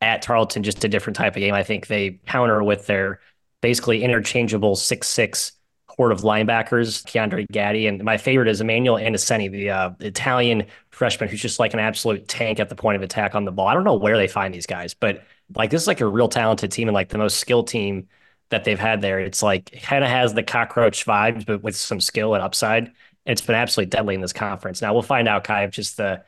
at 0.00 0.22
Tarleton, 0.22 0.62
just 0.62 0.84
a 0.84 0.88
different 0.88 1.16
type 1.16 1.36
of 1.36 1.40
game. 1.40 1.54
I 1.54 1.62
think 1.62 1.86
they 1.86 2.18
counter 2.26 2.62
with 2.62 2.86
their 2.86 3.20
basically 3.60 4.02
interchangeable 4.02 4.76
six 4.76 5.08
six 5.08 5.52
horde 5.96 6.12
of 6.12 6.20
linebackers, 6.22 7.04
Keandre 7.04 7.46
Gaddy, 7.50 7.86
and 7.86 8.02
my 8.02 8.16
favorite 8.16 8.48
is 8.48 8.60
Emmanuel 8.60 8.96
Innocenti, 8.96 9.50
the 9.50 9.70
uh, 9.70 9.90
Italian 10.00 10.66
freshman 10.90 11.28
who's 11.28 11.42
just 11.42 11.58
like 11.58 11.74
an 11.74 11.80
absolute 11.80 12.28
tank 12.28 12.60
at 12.60 12.68
the 12.68 12.76
point 12.76 12.96
of 12.96 13.02
attack 13.02 13.34
on 13.34 13.44
the 13.44 13.52
ball. 13.52 13.66
I 13.66 13.74
don't 13.74 13.84
know 13.84 13.94
where 13.94 14.16
they 14.16 14.28
find 14.28 14.52
these 14.54 14.66
guys, 14.66 14.94
but 14.94 15.24
like 15.54 15.70
this 15.70 15.82
is 15.82 15.88
like 15.88 16.00
a 16.00 16.06
real 16.06 16.28
talented 16.28 16.72
team 16.72 16.88
and 16.88 16.94
like 16.94 17.08
the 17.08 17.18
most 17.18 17.38
skilled 17.38 17.68
team 17.68 18.08
that 18.50 18.64
they've 18.64 18.78
had 18.78 19.00
there. 19.00 19.20
It's 19.20 19.42
like 19.42 19.80
kind 19.82 20.04
of 20.04 20.10
has 20.10 20.34
the 20.34 20.42
cockroach 20.42 21.04
vibes, 21.06 21.46
but 21.46 21.62
with 21.62 21.76
some 21.76 22.00
skill 22.00 22.34
and 22.34 22.42
upside 22.42 22.92
it's 23.26 23.40
been 23.40 23.54
absolutely 23.54 23.90
deadly 23.90 24.14
in 24.14 24.20
this 24.20 24.32
conference. 24.32 24.82
Now 24.82 24.92
we'll 24.92 25.02
find 25.02 25.28
out, 25.28 25.44
Ky, 25.44 25.64
if 25.64 25.70
just 25.70 25.96
the 25.96 26.22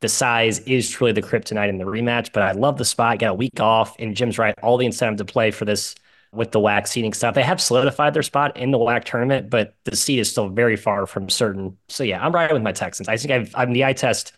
the 0.00 0.08
size 0.08 0.60
is 0.60 0.88
truly 0.88 1.12
the 1.12 1.22
kryptonite 1.22 1.68
in 1.68 1.78
the 1.78 1.84
rematch. 1.84 2.32
But 2.32 2.44
I 2.44 2.52
love 2.52 2.78
the 2.78 2.84
spot. 2.84 3.18
Got 3.18 3.30
a 3.30 3.34
week 3.34 3.60
off, 3.60 3.96
and 3.98 4.14
Jim's 4.14 4.38
right. 4.38 4.54
All 4.62 4.76
the 4.76 4.86
incentive 4.86 5.18
to 5.18 5.32
play 5.32 5.50
for 5.50 5.64
this 5.64 5.94
with 6.32 6.52
the 6.52 6.60
WAC 6.60 6.86
seating 6.86 7.12
stuff. 7.12 7.34
They 7.34 7.42
have 7.42 7.60
solidified 7.60 8.14
their 8.14 8.22
spot 8.22 8.56
in 8.56 8.70
the 8.70 8.78
WAC 8.78 9.04
tournament, 9.04 9.50
but 9.50 9.74
the 9.84 9.96
seed 9.96 10.18
is 10.18 10.30
still 10.30 10.48
very 10.48 10.76
far 10.76 11.06
from 11.06 11.28
certain. 11.28 11.76
So 11.88 12.04
yeah, 12.04 12.24
I'm 12.24 12.32
right 12.32 12.52
with 12.52 12.62
my 12.62 12.72
Texans. 12.72 13.08
I 13.08 13.16
think 13.16 13.32
I've 13.32 13.54
I'm 13.54 13.72
the 13.72 13.84
eye 13.84 13.92
test 13.92 14.32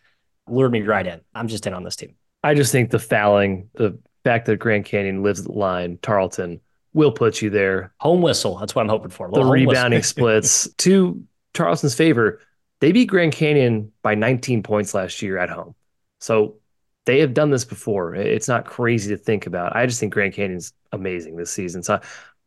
lured 0.49 0.73
me 0.73 0.83
right 0.83 1.07
in. 1.07 1.21
I'm 1.35 1.49
just 1.49 1.67
in 1.67 1.75
on 1.75 1.85
this 1.85 1.97
team. 1.97 2.15
I 2.43 2.55
just 2.55 2.73
think 2.73 2.91
the 2.91 2.99
fouling, 2.99 3.69
the 3.75 3.99
fact 4.25 4.47
that 4.47 4.57
Grand 4.59 4.85
Canyon 4.85 5.23
lives 5.23 5.45
the 5.45 5.53
line, 5.53 5.99
Tarleton 6.03 6.61
will 6.93 7.13
put 7.13 7.43
you 7.43 7.51
there. 7.51 7.93
Home 8.01 8.23
whistle. 8.23 8.59
That's 8.59 8.75
what 8.75 8.83
I'm 8.83 8.89
hoping 8.89 9.11
for. 9.11 9.31
The 9.31 9.45
rebounding 9.45 10.03
splits. 10.05 10.69
to 10.79 11.23
Tarleton's 11.55 11.95
favor, 11.95 12.41
they 12.81 12.93
beat 12.93 13.07
Grand 13.07 13.33
Canyon 13.33 13.93
by 14.03 14.15
19 14.15 14.63
points 14.63 14.95
last 14.95 15.23
year 15.23 15.39
at 15.39 15.51
home. 15.51 15.75
So 16.21 16.57
they 17.07 17.21
have 17.21 17.35
done 17.35 17.51
this 17.51 17.65
before. 17.65 18.15
It's 18.15 18.49
not 18.49 18.67
crazy 18.67 19.15
to 19.15 19.23
think 19.23 19.47
about. 19.47 19.77
I 19.77 19.87
just 19.87 20.01
think 20.01 20.13
Grand 20.13 20.35
Canyon's 20.35 20.73
amazing 20.93 21.37
this 21.37 21.51
season. 21.51 21.83
So 21.83 22.01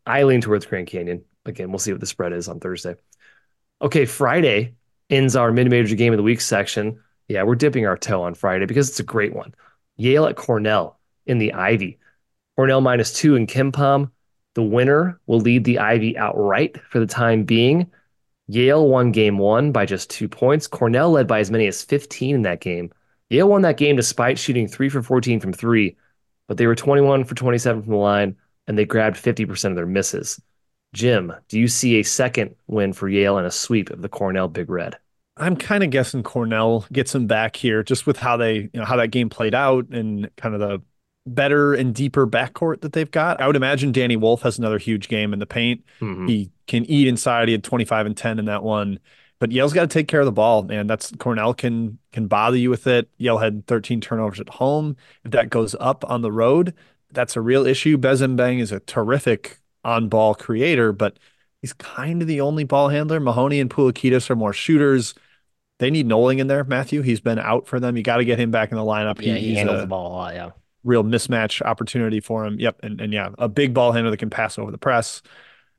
I 0.06 0.24
lean 0.24 0.42
towards 0.42 0.66
Grand 0.66 0.88
Canyon. 0.88 1.24
Again, 1.46 1.70
we'll 1.70 1.80
see 1.80 1.92
what 1.92 2.02
the 2.02 2.08
spread 2.08 2.34
is 2.34 2.48
on 2.48 2.60
Thursday. 2.60 2.96
Okay, 3.82 4.06
Friday 4.06 4.76
ends 5.10 5.36
our 5.36 5.52
mid-major 5.52 5.96
game 5.96 6.14
of 6.14 6.18
the 6.18 6.24
week 6.24 6.42
section. 6.42 7.00
Yeah, 7.28 7.44
we're 7.44 7.56
dipping 7.56 7.86
our 7.86 7.98
toe 7.98 8.24
on 8.24 8.34
Friday 8.34 8.66
because 8.66 8.90
it's 8.90 9.00
a 9.00 9.04
great 9.04 9.34
one. 9.34 9.54
Yale 9.98 10.26
at 10.26 10.36
Cornell 10.36 11.00
in 11.26 11.38
the 11.38 11.54
Ivy. 11.54 12.00
Cornell 12.56 12.82
minus 12.82 13.14
two 13.14 13.36
in 13.36 13.48
KenPom. 13.48 14.12
The 14.56 14.64
winner 14.64 15.20
will 15.26 15.40
lead 15.40 15.64
the 15.64 15.80
Ivy 15.80 16.18
outright 16.18 16.80
for 16.90 17.00
the 17.00 17.08
time 17.08 17.44
being. 17.44 17.92
Yale 18.48 18.88
won 18.88 19.12
game 19.12 19.38
one 19.38 19.72
by 19.72 19.86
just 19.86 20.10
two 20.10 20.28
points. 20.28 20.68
Cornell 20.68 21.12
led 21.12 21.28
by 21.28 21.40
as 21.40 21.50
many 21.50 21.68
as 21.68 21.84
15 21.84 22.36
in 22.36 22.42
that 22.44 22.60
game. 22.60 22.92
Yale 23.30 23.48
won 23.50 23.62
that 23.64 23.78
game 23.78 23.96
despite 23.96 24.38
shooting 24.38 24.68
three 24.68 24.90
for 24.90 25.02
14 25.02 25.40
from 25.40 25.54
three, 25.54 25.98
but 26.54 26.60
they 26.60 26.68
were 26.68 26.76
21 26.76 27.24
for 27.24 27.34
27 27.34 27.82
from 27.82 27.92
the 27.92 27.98
line 27.98 28.36
and 28.68 28.78
they 28.78 28.86
grabbed 28.86 29.18
50% 29.18 29.72
of 29.72 29.76
their 29.76 29.88
misses. 29.88 30.40
Jim, 30.94 31.34
do 31.48 31.60
you 31.60 31.68
see 31.68 31.96
a 31.96 32.04
second 32.04 32.54
win 32.68 32.94
for 32.94 33.10
Yale 33.10 33.40
and 33.40 33.48
a 33.48 33.52
sweep 33.52 33.90
of 33.90 34.04
the 34.04 34.08
Cornell 34.08 34.48
Big 34.48 34.70
Red? 34.70 34.96
I'm 35.36 35.56
kind 35.56 35.84
of 35.84 35.90
guessing 35.90 36.22
Cornell 36.22 36.86
gets 36.92 37.12
them 37.12 37.26
back 37.26 37.56
here 37.56 37.82
just 37.82 38.06
with 38.06 38.18
how 38.18 38.38
they, 38.38 38.54
you 38.54 38.70
know, 38.76 38.86
how 38.86 38.98
that 38.98 39.08
game 39.08 39.30
played 39.32 39.56
out 39.56 39.90
and 39.90 40.30
kind 40.38 40.54
of 40.54 40.60
the 40.62 40.80
better 41.26 41.74
and 41.74 41.96
deeper 41.96 42.28
backcourt 42.28 42.82
that 42.82 42.94
they've 42.94 43.10
got. 43.10 43.42
I 43.42 43.48
would 43.48 43.56
imagine 43.56 43.92
Danny 43.92 44.16
Wolf 44.16 44.44
has 44.44 44.60
another 44.60 44.78
huge 44.78 45.08
game 45.08 45.34
in 45.34 45.40
the 45.40 45.48
paint. 45.48 45.84
Mm-hmm. 46.02 46.28
He 46.28 46.52
can 46.68 46.86
eat 46.86 47.08
inside. 47.08 47.48
He 47.48 47.54
had 47.54 47.64
25 47.64 48.06
and 48.06 48.16
10 48.16 48.38
in 48.38 48.46
that 48.46 48.62
one. 48.62 49.00
But 49.44 49.52
Yale's 49.52 49.74
got 49.74 49.82
to 49.82 49.88
take 49.94 50.08
care 50.08 50.22
of 50.22 50.26
the 50.26 50.32
ball, 50.32 50.64
man. 50.64 50.88
That's 50.88 51.12
Cornell 51.20 51.54
can 51.54 52.00
can 52.14 52.28
bother 52.28 52.56
you 52.56 52.70
with 52.70 52.88
it. 52.88 53.10
Yale 53.18 53.40
had 53.40 53.68
13 53.68 54.00
turnovers 54.00 54.40
at 54.40 54.48
home. 54.48 54.96
If 55.26 55.32
that 55.32 55.50
goes 55.50 55.76
up 55.82 56.10
on 56.10 56.22
the 56.22 56.32
road, 56.32 56.74
that's 57.12 57.36
a 57.36 57.42
real 57.42 57.68
issue. 57.68 57.98
Bez 57.98 58.22
Mbeng 58.22 58.62
is 58.62 58.72
a 58.72 58.80
terrific 58.80 59.60
on-ball 59.84 60.36
creator, 60.36 60.94
but 60.94 61.20
he's 61.62 61.74
kind 61.74 62.22
of 62.22 62.30
the 62.30 62.40
only 62.40 62.64
ball 62.64 62.88
handler. 62.88 63.20
Mahoney 63.20 63.60
and 63.60 63.70
Poulakidas 63.70 64.30
are 64.30 64.38
more 64.38 64.54
shooters. 64.54 65.14
They 65.80 65.92
need 65.92 66.08
Knowling 66.08 66.40
in 66.40 66.48
there, 66.48 66.64
Matthew. 66.64 67.02
He's 67.02 67.20
been 67.20 67.38
out 67.38 67.68
for 67.68 67.82
them. 67.82 67.98
You 67.98 68.04
got 68.04 68.18
to 68.18 68.26
get 68.26 68.40
him 68.40 68.50
back 68.50 68.72
in 68.72 68.78
the 68.78 68.84
lineup. 68.86 69.20
Yeah, 69.20 69.36
he, 69.36 69.50
he 69.50 69.56
handles 69.56 69.80
a, 69.80 69.82
the 69.82 69.88
ball 69.88 70.08
a 70.08 70.14
lot. 70.14 70.36
Yeah, 70.36 70.52
real 70.86 71.04
mismatch 71.04 71.62
opportunity 71.62 72.22
for 72.22 72.46
him. 72.46 72.62
Yep. 72.62 72.80
And, 72.82 73.02
and 73.02 73.12
yeah, 73.12 73.32
a 73.38 73.50
big 73.50 73.74
ball 73.74 73.92
handler 73.92 74.12
that 74.12 74.20
can 74.20 74.30
pass 74.30 74.58
over 74.58 74.72
the 74.72 74.78
press. 74.78 75.22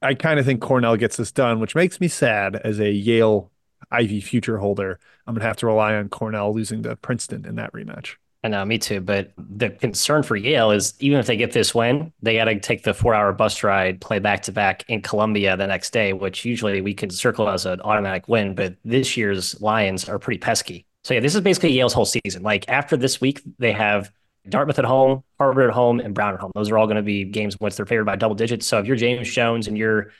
I 0.02 0.12
kind 0.12 0.38
of 0.38 0.44
think 0.44 0.60
Cornell 0.60 0.98
gets 0.98 1.16
this 1.16 1.32
done, 1.32 1.60
which 1.60 1.74
makes 1.74 1.98
me 1.98 2.08
sad 2.08 2.56
as 2.56 2.78
a 2.78 2.90
Yale 2.90 3.50
Ivy 3.94 4.20
future 4.20 4.58
holder. 4.58 4.98
I'm 5.26 5.34
going 5.34 5.40
to 5.40 5.46
have 5.46 5.56
to 5.58 5.66
rely 5.66 5.94
on 5.94 6.08
Cornell 6.08 6.52
losing 6.52 6.82
to 6.82 6.96
Princeton 6.96 7.46
in 7.46 7.54
that 7.56 7.72
rematch. 7.72 8.16
I 8.42 8.48
know, 8.48 8.62
me 8.62 8.76
too. 8.76 9.00
But 9.00 9.32
the 9.38 9.70
concern 9.70 10.22
for 10.22 10.36
Yale 10.36 10.70
is 10.70 10.92
even 11.00 11.18
if 11.18 11.26
they 11.26 11.36
get 11.36 11.52
this 11.52 11.74
win, 11.74 12.12
they 12.20 12.36
got 12.36 12.44
to 12.44 12.60
take 12.60 12.82
the 12.82 12.92
four 12.92 13.14
hour 13.14 13.32
bus 13.32 13.62
ride, 13.62 14.02
play 14.02 14.18
back 14.18 14.42
to 14.42 14.52
back 14.52 14.84
in 14.88 15.00
Columbia 15.00 15.56
the 15.56 15.66
next 15.66 15.94
day, 15.94 16.12
which 16.12 16.44
usually 16.44 16.82
we 16.82 16.92
can 16.92 17.08
circle 17.08 17.48
as 17.48 17.64
an 17.64 17.80
automatic 17.80 18.28
win. 18.28 18.54
But 18.54 18.76
this 18.84 19.16
year's 19.16 19.58
Lions 19.62 20.10
are 20.10 20.18
pretty 20.18 20.38
pesky 20.38 20.84
So 21.04 21.14
yeah, 21.14 21.20
this 21.20 21.34
is 21.34 21.40
basically 21.40 21.72
Yale's 21.72 21.94
whole 21.94 22.04
season. 22.04 22.42
Like 22.42 22.68
after 22.68 22.98
this 22.98 23.18
week, 23.18 23.40
they 23.58 23.72
have 23.72 24.12
Dartmouth 24.46 24.78
at 24.78 24.84
home, 24.84 25.24
Harvard 25.38 25.70
at 25.70 25.74
home, 25.74 26.00
and 26.00 26.14
Brown 26.14 26.34
at 26.34 26.40
home. 26.40 26.52
Those 26.54 26.70
are 26.70 26.76
all 26.76 26.86
going 26.86 26.96
to 26.96 27.02
be 27.02 27.24
games 27.24 27.58
which 27.58 27.76
they're 27.76 27.86
favored 27.86 28.04
by 28.04 28.16
double 28.16 28.34
digits. 28.34 28.66
So 28.66 28.78
if 28.78 28.86
you're 28.86 28.96
James 28.96 29.32
Jones 29.32 29.68
and 29.68 29.78
you're 29.78 30.10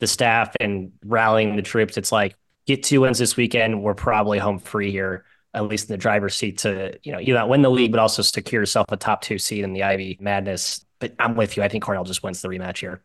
the 0.00 0.06
staff 0.06 0.56
and 0.60 0.92
rallying 1.04 1.56
the 1.56 1.62
troops, 1.62 1.98
it's 1.98 2.10
like 2.10 2.36
get 2.66 2.82
two 2.82 3.00
wins 3.02 3.18
this 3.18 3.36
weekend. 3.36 3.82
We're 3.82 3.94
probably 3.94 4.38
home 4.38 4.58
free 4.58 4.90
here, 4.90 5.24
at 5.54 5.66
least 5.66 5.88
in 5.88 5.94
the 5.94 5.98
driver's 5.98 6.34
seat 6.34 6.58
to 6.58 6.98
you 7.02 7.12
know 7.12 7.20
either 7.20 7.34
not 7.34 7.48
win 7.48 7.62
the 7.62 7.70
league, 7.70 7.92
but 7.92 8.00
also 8.00 8.22
secure 8.22 8.62
yourself 8.62 8.86
a 8.90 8.96
top 8.96 9.22
two 9.22 9.38
seed 9.38 9.64
in 9.64 9.72
the 9.72 9.82
Ivy 9.82 10.16
Madness. 10.20 10.84
But 10.98 11.14
I'm 11.18 11.36
with 11.36 11.56
you. 11.56 11.62
I 11.62 11.68
think 11.68 11.84
Cornell 11.84 12.04
just 12.04 12.22
wins 12.22 12.40
the 12.42 12.48
rematch 12.48 12.78
here. 12.78 13.02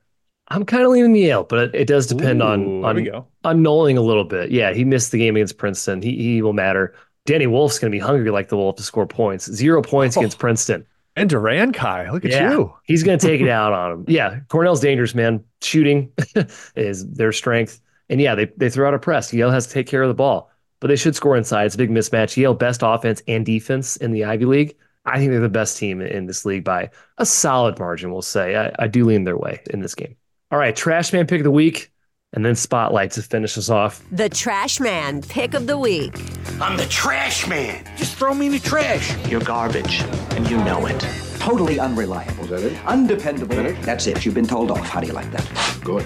I'm 0.48 0.66
kind 0.66 0.84
of 0.84 0.92
leaning 0.92 1.16
Yale, 1.16 1.44
but 1.44 1.60
it, 1.60 1.76
it 1.82 1.88
does 1.88 2.08
depend 2.08 2.42
Ooh, 2.42 2.46
on 2.46 2.86
on, 2.86 3.26
on 3.46 3.62
Knowling 3.64 3.98
a 3.98 4.02
little 4.02 4.26
bit. 4.26 4.52
Yeah, 4.52 4.74
he 4.74 4.84
missed 4.84 5.12
the 5.12 5.18
game 5.18 5.36
against 5.36 5.58
Princeton. 5.58 6.02
He 6.02 6.16
he 6.18 6.42
will 6.42 6.54
matter. 6.54 6.94
Danny 7.26 7.48
Wolf's 7.48 7.78
going 7.80 7.92
to 7.92 7.96
be 7.96 8.00
hungry 8.00 8.32
like 8.32 8.50
the 8.50 8.58
Wolf 8.58 8.76
to 8.78 8.84
score 8.84 9.06
points. 9.06 9.50
Zero 9.52 9.82
points 9.82 10.18
Oh. 10.18 10.22
against 10.22 10.40
Princeton. 10.40 10.86
And 11.16 11.30
Duran 11.30 11.72
Kai, 11.74 12.10
look 12.10 12.26
at 12.26 12.32
Yeah, 12.32 12.52
you. 12.52 12.74
He's 12.86 13.04
going 13.04 13.20
to 13.20 13.28
take 13.28 13.42
it 13.42 13.50
out 13.50 13.74
on 13.74 13.92
him. 13.92 14.06
Yeah, 14.08 14.40
Cornell's 14.48 14.80
dangerous, 14.80 15.14
man. 15.14 15.44
Shooting 15.62 16.12
is 16.76 17.08
their 17.12 17.32
strength. 17.32 17.80
And 18.12 18.20
yeah, 18.20 18.36
they, 18.36 18.52
they 18.58 18.70
throw 18.70 18.90
out 18.90 18.94
a 18.94 19.00
press. 19.00 19.34
Yale 19.34 19.50
has 19.52 19.66
to 19.68 19.74
take 19.74 19.88
care 19.88 20.04
of 20.04 20.10
the 20.10 20.14
ball, 20.14 20.52
but 20.82 20.90
they 20.90 20.98
should 20.98 21.16
score 21.16 21.38
inside. 21.38 21.66
It's 21.66 21.76
a 21.76 21.78
big 21.78 21.90
mismatch. 21.90 22.36
Yale, 22.36 22.54
best 22.54 22.82
offense 22.84 23.24
and 23.26 23.46
defense 23.46 23.96
in 23.96 24.12
the 24.12 24.26
Ivy 24.26 24.46
League. 24.46 24.76
I 25.06 25.18
think 25.18 25.32
they're 25.32 25.40
the 25.40 25.50
best 25.50 25.78
team 25.78 26.02
in 26.02 26.26
this 26.28 26.46
league 26.46 26.66
by 26.66 26.92
a 27.18 27.26
solid 27.26 27.80
margin, 27.80 28.12
we'll 28.12 28.22
say. 28.22 28.56
I, 28.56 28.76
I 28.78 28.88
do 28.88 29.06
lean 29.06 29.24
their 29.24 29.38
way 29.38 29.62
in 29.72 29.80
this 29.80 29.96
game. 29.96 30.16
All 30.52 30.60
right, 30.60 30.76
Trash 30.76 31.14
Man 31.14 31.26
pick 31.26 31.40
of 31.40 31.46
the 31.46 31.52
week, 31.52 31.90
and 32.34 32.46
then 32.46 32.56
Spotlight 32.56 33.12
to 33.12 33.22
finish 33.22 33.58
us 33.58 33.70
off. 33.70 34.04
The 34.12 34.28
Trash 34.28 34.82
Man 34.82 35.22
Pick 35.22 35.54
of 35.54 35.66
the 35.66 35.78
Week. 35.78 36.14
I'm 36.60 36.78
the 36.78 36.86
trash 36.88 37.48
man. 37.48 37.84
Just 37.98 38.16
throw 38.16 38.34
me 38.34 38.48
in 38.48 38.52
the 38.52 38.60
trash. 38.60 39.16
You're 39.28 39.42
garbage, 39.42 40.02
and 40.32 40.50
you 40.50 40.58
know 40.58 40.86
it. 40.86 41.00
Totally 41.40 41.80
unreliable. 41.80 42.44
Is 42.44 42.50
that 42.50 42.62
it? 42.62 42.86
Undependable. 42.86 43.56
That's 43.82 44.06
it. 44.06 44.26
You've 44.26 44.36
been 44.36 44.46
told 44.46 44.70
off. 44.70 44.88
How 44.88 45.00
do 45.00 45.08
you 45.08 45.14
like 45.14 45.32
that? 45.32 45.80
Good. 45.84 46.06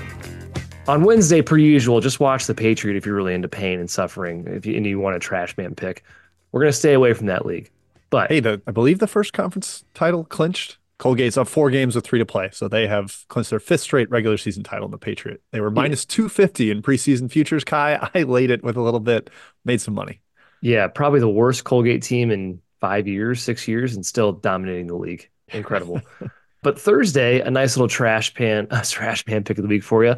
On 0.88 1.04
Wednesday, 1.04 1.42
per 1.42 1.58
usual, 1.58 2.00
just 2.00 2.20
watch 2.20 2.46
The 2.46 2.54
Patriot 2.54 2.96
if 2.96 3.06
you're 3.06 3.16
really 3.16 3.34
into 3.34 3.48
pain 3.48 3.80
and 3.80 3.90
suffering 3.90 4.46
if 4.48 4.68
you, 4.68 4.76
and 4.78 4.86
you 4.86 5.00
want 5.00 5.16
a 5.16 5.20
Trash 5.20 5.58
Man 5.58 5.74
pick. 5.74 6.04
We're 6.52 6.62
going 6.62 6.72
to 6.72 6.78
stay 6.78 6.94
away 6.94 7.14
from 7.14 7.26
that 7.26 7.46
league. 7.46 7.72
But 8.12 8.30
hey, 8.30 8.40
the, 8.40 8.62
I 8.68 8.72
believe 8.72 9.00
the 9.00 9.08
first 9.08 9.34
conference 9.34 9.84
title 9.94 10.24
clinched. 10.26 10.78
Colgate's 11.00 11.38
up 11.38 11.48
four 11.48 11.72
games 11.72 11.96
with 11.96 12.06
three 12.06 12.20
to 12.20 12.26
play, 12.26 12.50
so 12.54 12.68
they 12.68 12.88
have 12.88 13.26
clinched 13.28 13.50
their 13.50 13.60
fifth 13.60 13.82
straight 13.82 14.10
regular 14.10 14.38
season 14.38 14.64
title 14.64 14.86
in 14.86 14.92
the 14.92 14.98
Patriot. 14.98 15.42
They 15.52 15.60
were 15.60 15.72
minus 15.72 16.06
two 16.06 16.30
fifty 16.30 16.72
in 16.72 16.82
preseason 16.82 17.30
futures. 17.30 17.66
Ky, 17.66 17.76
I 17.76 18.24
laid 18.26 18.52
it 18.52 18.64
with 18.64 18.78
a 18.78 18.82
little 18.82 19.02
bit, 19.02 19.30
made 19.66 19.82
some 19.82 19.94
money. 19.94 20.22
Yeah, 20.62 20.88
probably 20.88 21.20
the 21.20 21.28
worst 21.28 21.66
Colgate 21.66 22.02
team 22.02 22.32
in 22.32 22.62
five 22.80 23.08
years, 23.08 23.42
six 23.42 23.68
years, 23.68 23.96
and 23.96 24.06
still 24.06 24.32
dominating 24.32 24.88
the 24.88 24.96
league. 24.96 25.30
Incredible. 25.50 26.02
but 26.62 26.80
Thursday, 26.80 27.42
a 27.42 27.52
nice 27.52 27.76
little 27.76 27.90
trash 27.90 28.34
pan, 28.34 28.68
a 28.72 28.82
trash 28.90 29.26
pan 29.26 29.44
pick 29.44 29.58
of 29.58 29.64
the 29.64 29.68
week 29.68 29.84
for 29.84 30.06
you. 30.06 30.16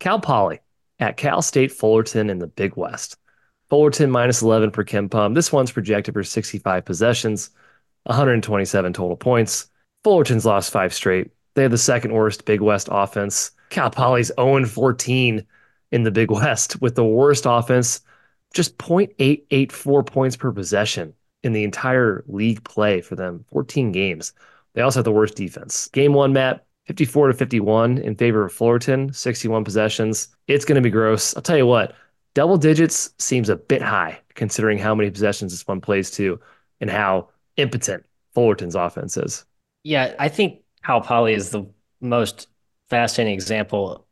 Cal 0.00 0.18
Poly 0.18 0.58
at 0.98 1.16
Cal 1.16 1.42
State 1.42 1.70
Fullerton 1.70 2.28
in 2.30 2.38
the 2.38 2.46
Big 2.46 2.76
West. 2.76 3.16
Fullerton 3.68 4.10
minus 4.10 4.42
11 4.42 4.72
per 4.72 4.84
KenPom. 4.84 5.34
This 5.34 5.52
one's 5.52 5.70
projected 5.70 6.14
for 6.14 6.24
65 6.24 6.84
possessions, 6.84 7.50
127 8.04 8.92
total 8.92 9.16
points. 9.16 9.70
Fullerton's 10.02 10.44
lost 10.44 10.72
five 10.72 10.92
straight. 10.92 11.30
They 11.54 11.62
have 11.62 11.70
the 11.70 11.78
second 11.78 12.12
worst 12.12 12.44
Big 12.44 12.60
West 12.60 12.88
offense. 12.90 13.52
Cal 13.68 13.90
Poly's 13.90 14.32
0 14.38 14.64
14 14.64 15.46
in 15.92 16.02
the 16.02 16.10
Big 16.10 16.30
West 16.30 16.80
with 16.80 16.94
the 16.94 17.04
worst 17.04 17.44
offense, 17.46 18.00
just 18.54 18.78
0.884 18.78 20.06
points 20.06 20.36
per 20.36 20.50
possession 20.50 21.14
in 21.42 21.52
the 21.52 21.64
entire 21.64 22.24
league 22.26 22.64
play 22.64 23.00
for 23.00 23.16
them, 23.16 23.44
14 23.52 23.92
games. 23.92 24.32
They 24.74 24.82
also 24.82 25.00
have 25.00 25.04
the 25.04 25.12
worst 25.12 25.36
defense. 25.36 25.88
Game 25.88 26.12
one, 26.12 26.32
Matt, 26.32 26.64
54 26.90 27.28
to 27.28 27.34
51 27.34 27.98
in 27.98 28.16
favor 28.16 28.44
of 28.44 28.52
Fullerton, 28.52 29.12
61 29.12 29.62
possessions. 29.62 30.26
It's 30.48 30.64
going 30.64 30.74
to 30.74 30.80
be 30.80 30.90
gross. 30.90 31.36
I'll 31.36 31.42
tell 31.42 31.56
you 31.56 31.64
what, 31.64 31.94
double 32.34 32.56
digits 32.56 33.14
seems 33.20 33.48
a 33.48 33.54
bit 33.54 33.80
high 33.80 34.18
considering 34.34 34.76
how 34.76 34.92
many 34.92 35.08
possessions 35.08 35.52
this 35.52 35.64
one 35.68 35.80
plays 35.80 36.10
to 36.10 36.40
and 36.80 36.90
how 36.90 37.28
impotent 37.56 38.04
Fullerton's 38.34 38.74
offense 38.74 39.16
is. 39.16 39.44
Yeah, 39.84 40.16
I 40.18 40.28
think 40.28 40.62
Cal 40.84 41.00
Poly 41.00 41.32
is 41.32 41.50
the 41.50 41.64
most 42.00 42.48
fascinating 42.88 43.34
example 43.34 44.04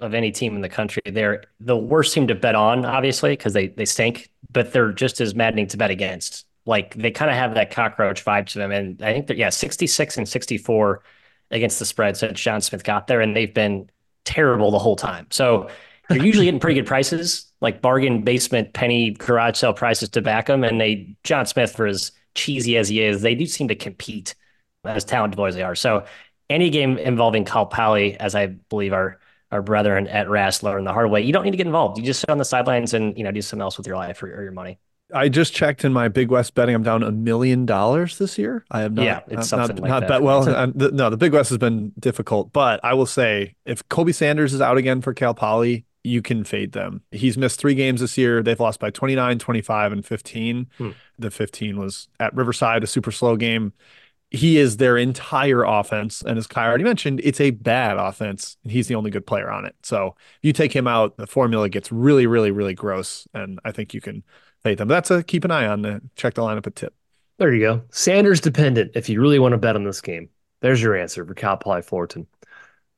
of 0.00 0.12
any 0.12 0.30
team 0.30 0.56
in 0.56 0.60
the 0.60 0.68
country. 0.68 1.00
They're 1.06 1.44
the 1.58 1.78
worst 1.78 2.12
team 2.12 2.26
to 2.26 2.34
bet 2.34 2.54
on, 2.54 2.84
obviously, 2.84 3.30
because 3.30 3.54
they 3.54 3.68
they 3.68 3.86
stink, 3.86 4.30
but 4.52 4.74
they're 4.74 4.92
just 4.92 5.22
as 5.22 5.34
maddening 5.34 5.68
to 5.68 5.78
bet 5.78 5.90
against. 5.90 6.44
Like 6.66 6.94
they 6.96 7.10
kind 7.10 7.30
of 7.30 7.36
have 7.38 7.54
that 7.54 7.70
cockroach 7.70 8.22
vibe 8.22 8.44
to 8.48 8.58
them, 8.58 8.72
and 8.72 9.00
I 9.00 9.14
think 9.14 9.26
they're 9.26 9.36
yeah, 9.38 9.48
sixty 9.48 9.86
six 9.86 10.18
and 10.18 10.28
sixty 10.28 10.58
four 10.58 11.02
against 11.50 11.78
the 11.78 11.84
spread 11.84 12.16
since 12.16 12.40
John 12.40 12.60
Smith 12.60 12.84
got 12.84 13.06
there, 13.06 13.20
and 13.20 13.36
they've 13.36 13.52
been 13.52 13.90
terrible 14.24 14.70
the 14.70 14.78
whole 14.78 14.96
time. 14.96 15.26
So 15.30 15.68
you're 16.10 16.24
usually 16.24 16.46
getting 16.46 16.60
pretty 16.60 16.80
good 16.80 16.86
prices, 16.86 17.52
like 17.60 17.80
bargain 17.82 18.22
basement 18.22 18.72
penny 18.72 19.10
garage 19.12 19.56
sale 19.56 19.72
prices 19.72 20.08
to 20.10 20.22
back 20.22 20.46
them, 20.46 20.64
and 20.64 20.80
they 20.80 21.16
John 21.24 21.46
Smith 21.46 21.72
for 21.74 21.86
as 21.86 22.12
cheesy 22.34 22.76
as 22.76 22.88
he 22.88 23.02
is, 23.02 23.22
they 23.22 23.34
do 23.34 23.46
seem 23.46 23.68
to 23.68 23.74
compete 23.74 24.34
as 24.84 25.04
talented 25.04 25.36
boys 25.36 25.54
they 25.54 25.62
are. 25.62 25.74
So 25.74 26.04
any 26.48 26.70
game 26.70 26.98
involving 26.98 27.44
Cal 27.44 27.66
Poly, 27.66 28.16
as 28.18 28.34
I 28.34 28.46
believe 28.46 28.92
our 28.92 29.18
our 29.52 29.62
brethren 29.62 30.08
at 30.08 30.28
RAS 30.28 30.64
learned 30.64 30.86
the 30.86 30.92
hard 30.92 31.08
way, 31.10 31.22
you 31.22 31.32
don't 31.32 31.44
need 31.44 31.52
to 31.52 31.56
get 31.56 31.66
involved. 31.66 31.98
You 31.98 32.04
just 32.04 32.20
sit 32.20 32.30
on 32.30 32.38
the 32.38 32.44
sidelines 32.44 32.94
and 32.94 33.16
you 33.16 33.24
know 33.24 33.32
do 33.32 33.42
something 33.42 33.62
else 33.62 33.78
with 33.78 33.86
your 33.86 33.96
life 33.96 34.22
or, 34.22 34.26
or 34.26 34.42
your 34.42 34.52
money. 34.52 34.78
I 35.14 35.28
just 35.28 35.54
checked 35.54 35.84
in 35.84 35.92
my 35.92 36.08
Big 36.08 36.30
West 36.30 36.54
betting. 36.54 36.74
I'm 36.74 36.82
down 36.82 37.02
a 37.02 37.12
million 37.12 37.64
dollars 37.64 38.18
this 38.18 38.38
year. 38.38 38.64
I 38.70 38.80
have 38.80 38.92
not, 38.92 39.04
Yeah, 39.04 39.20
it's 39.28 39.52
not, 39.52 39.68
something 39.68 39.76
not, 39.76 39.82
like 39.82 39.88
not 39.88 40.00
that. 40.00 40.08
bet 40.08 40.22
well. 40.22 40.42
the, 40.42 40.90
no, 40.92 41.10
the 41.10 41.16
Big 41.16 41.32
West 41.32 41.50
has 41.50 41.58
been 41.58 41.92
difficult, 41.98 42.52
but 42.52 42.80
I 42.82 42.94
will 42.94 43.06
say 43.06 43.54
if 43.64 43.88
Kobe 43.88 44.12
Sanders 44.12 44.52
is 44.52 44.60
out 44.60 44.76
again 44.76 45.00
for 45.00 45.14
Cal 45.14 45.34
Poly, 45.34 45.84
you 46.02 46.22
can 46.22 46.44
fade 46.44 46.72
them. 46.72 47.02
He's 47.10 47.36
missed 47.36 47.58
three 47.60 47.74
games 47.74 48.00
this 48.00 48.16
year. 48.16 48.42
They've 48.42 48.58
lost 48.58 48.78
by 48.80 48.90
29, 48.90 49.38
25, 49.38 49.92
and 49.92 50.06
15. 50.06 50.66
Hmm. 50.78 50.90
The 51.18 51.30
15 51.30 51.78
was 51.78 52.08
at 52.20 52.34
Riverside, 52.34 52.84
a 52.84 52.86
super 52.86 53.10
slow 53.10 53.36
game. 53.36 53.72
He 54.30 54.58
is 54.58 54.76
their 54.76 54.96
entire 54.96 55.62
offense. 55.62 56.22
And 56.22 56.36
as 56.38 56.46
Ky 56.46 56.60
already 56.60 56.84
mentioned, 56.84 57.20
it's 57.22 57.40
a 57.40 57.50
bad 57.52 57.96
offense, 57.96 58.56
and 58.62 58.72
he's 58.72 58.88
the 58.88 58.94
only 58.96 59.10
good 59.10 59.26
player 59.26 59.50
on 59.50 59.64
it. 59.64 59.76
So 59.82 60.14
if 60.18 60.38
you 60.42 60.52
take 60.52 60.74
him 60.74 60.86
out, 60.86 61.16
the 61.16 61.26
formula 61.26 61.68
gets 61.68 61.90
really, 61.92 62.26
really, 62.26 62.50
really 62.50 62.74
gross. 62.74 63.26
And 63.34 63.60
I 63.64 63.72
think 63.72 63.94
you 63.94 64.00
can 64.00 64.24
fade 64.66 64.78
them. 64.78 64.88
That's 64.88 65.12
a 65.12 65.22
keep 65.22 65.44
an 65.44 65.52
eye 65.52 65.66
on. 65.66 65.86
Uh, 65.86 66.00
check 66.16 66.34
the 66.34 66.42
lineup 66.42 66.66
at 66.66 66.74
tip. 66.74 66.92
There 67.38 67.54
you 67.54 67.60
go. 67.60 67.82
Sanders 67.90 68.40
dependent 68.40 68.92
if 68.94 69.08
you 69.08 69.20
really 69.20 69.38
want 69.38 69.52
to 69.52 69.58
bet 69.58 69.76
on 69.76 69.84
this 69.84 70.00
game. 70.00 70.28
There's 70.60 70.82
your 70.82 70.96
answer 70.96 71.24
for 71.24 71.34
Cal 71.34 71.56
Poly 71.56 71.82
Fullerton. 71.82 72.26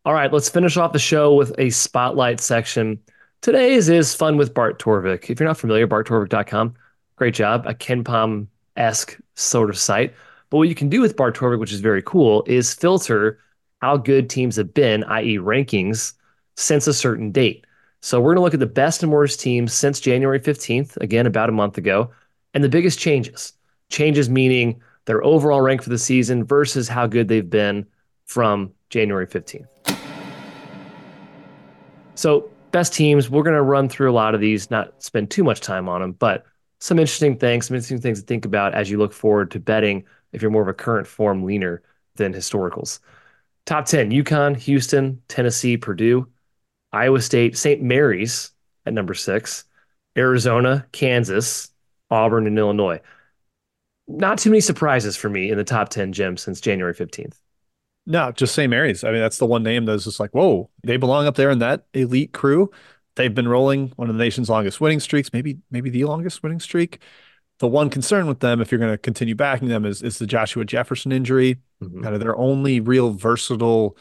All 0.07 0.15
right, 0.15 0.33
let's 0.33 0.49
finish 0.49 0.79
off 0.79 0.93
the 0.93 0.99
show 0.99 1.35
with 1.35 1.53
a 1.59 1.69
spotlight 1.69 2.41
section. 2.41 2.99
Today's 3.43 3.91
is 3.91 4.15
fun 4.15 4.39
with 4.39 4.55
Bart 4.55 4.79
Torvik. 4.79 5.29
If 5.29 5.39
you're 5.39 5.49
not 5.49 5.59
familiar, 5.59 5.87
barttorvik.com. 5.87 6.75
Great 7.17 7.35
job. 7.35 7.67
A 7.67 7.75
KenPom 7.75 8.47
esque 8.77 9.19
sort 9.35 9.69
of 9.69 9.77
site. 9.77 10.15
But 10.49 10.57
what 10.57 10.69
you 10.69 10.75
can 10.75 10.89
do 10.89 11.03
with 11.03 11.17
Bart 11.17 11.37
Torvik, 11.37 11.59
which 11.59 11.73
is 11.73 11.81
very 11.81 12.03
cool, 12.03 12.45
is 12.47 12.73
filter 12.73 13.41
how 13.83 13.99
good 13.99 14.31
teams 14.31 14.57
have 14.57 14.73
been, 14.73 15.05
i.e., 15.05 15.37
rankings, 15.37 16.15
since 16.57 16.87
a 16.87 16.95
certain 16.95 17.31
date. 17.31 17.67
So 18.01 18.21
we're 18.21 18.35
going 18.35 18.37
to 18.37 18.43
look 18.43 18.55
at 18.55 18.61
the 18.61 18.67
best 18.67 19.03
and 19.03 19.11
worst 19.11 19.41
teams 19.41 19.73
since 19.73 19.99
January 19.99 20.39
15th, 20.39 20.97
again, 20.99 21.27
about 21.27 21.49
a 21.49 21.53
month 21.53 21.79
ago, 21.79 22.11
and 22.55 22.63
the 22.63 22.69
biggest 22.69 22.99
changes. 22.99 23.55
Changes 23.91 24.31
meaning 24.31 24.81
their 25.07 25.25
overall 25.25 25.61
rank 25.61 25.83
for 25.83 25.91
the 25.91 25.99
season 25.99 26.45
versus 26.45 26.89
how 26.89 27.07
good 27.07 27.29
they've 27.29 27.49
been 27.49 27.87
from 28.27 28.73
January 28.91 29.27
15th. 29.27 29.67
So, 32.15 32.51
best 32.73 32.95
teams, 32.95 33.31
we're 33.31 33.43
going 33.43 33.57
to 33.57 33.63
run 33.63 33.89
through 33.89 34.11
a 34.11 34.13
lot 34.13 34.35
of 34.35 34.41
these, 34.41 34.71
not 34.71 35.03
spend 35.03 35.31
too 35.31 35.43
much 35.43 35.61
time 35.61 35.89
on 35.89 36.01
them, 36.01 36.13
but 36.13 36.45
some 36.81 36.99
interesting 36.99 37.37
things, 37.37 37.67
some 37.67 37.75
interesting 37.75 38.01
things 38.01 38.21
to 38.21 38.27
think 38.27 38.45
about 38.45 38.75
as 38.75 38.91
you 38.91 38.99
look 38.99 39.13
forward 39.13 39.51
to 39.53 39.61
betting 39.61 40.05
if 40.33 40.43
you're 40.43 40.51
more 40.51 40.63
of 40.63 40.69
a 40.69 40.75
current 40.75 41.07
form 41.07 41.43
leaner 41.43 41.83
than 42.17 42.33
historicals. 42.33 43.01
Top 43.67 43.87
10 43.87 44.11
UConn, 44.11 44.57
Houston, 44.57 45.21
Tennessee, 45.29 45.77
Purdue, 45.77 46.27
Iowa 46.93 47.21
State, 47.21 47.57
St. 47.57 47.83
Mary's 47.83 48.51
at 48.87 48.95
number 48.95 49.15
six, 49.15 49.65
Arizona, 50.17 50.87
Kansas, 50.93 51.71
Auburn, 52.11 52.47
and 52.47 52.59
Illinois. 52.59 53.01
Not 54.07 54.39
too 54.39 54.51
many 54.51 54.61
surprises 54.61 55.17
for 55.17 55.29
me 55.29 55.51
in 55.51 55.59
the 55.59 55.65
top 55.65 55.91
10 55.91 56.13
gyms 56.13 56.41
since 56.41 56.61
January 56.61 56.95
15th. 56.95 57.41
No, 58.07 58.33
just 58.33 58.55
St. 58.55 58.71
Mary's. 58.71 59.05
I 59.05 59.11
mean, 59.13 59.21
that's 59.21 59.37
the 59.37 59.47
one 59.47 59.63
name 59.63 59.85
that's 59.85 60.05
just 60.05 60.19
like, 60.19 60.31
whoa, 60.31 60.71
they 60.83 60.97
belong 60.97 61.27
up 61.27 61.35
there 61.37 61.51
in 61.51 61.59
that 61.59 61.85
elite 61.93 62.33
crew. 62.33 62.71
They've 63.17 63.35
been 63.35 63.49
rolling 63.49 63.93
one 63.97 64.09
of 64.09 64.17
the 64.17 64.23
nation's 64.25 64.49
longest 64.49 64.81
winning 64.81 65.01
streaks, 65.01 65.33
maybe 65.33 65.59
maybe 65.71 65.91
the 65.91 66.05
longest 66.05 66.43
winning 66.43 66.61
streak. 66.61 67.01
The 67.59 67.67
one 67.67 67.91
concern 67.91 68.27
with 68.29 68.41
them, 68.41 68.61
if 68.61 68.71
you're 68.71 68.79
going 68.79 68.93
to 68.93 68.99
continue 68.99 69.35
backing 69.35 69.69
them, 69.69 69.85
is 69.85 70.03
is 70.03 70.19
the 70.19 70.27
Joshua 70.27 70.65
Jefferson 70.65 71.13
injury. 71.13 71.59
Mhm. 71.83 72.03
Kind 72.03 72.15
of 72.15 72.21
their 72.21 72.37
only 72.37 72.81
real 72.81 73.11
versatile 73.11 73.97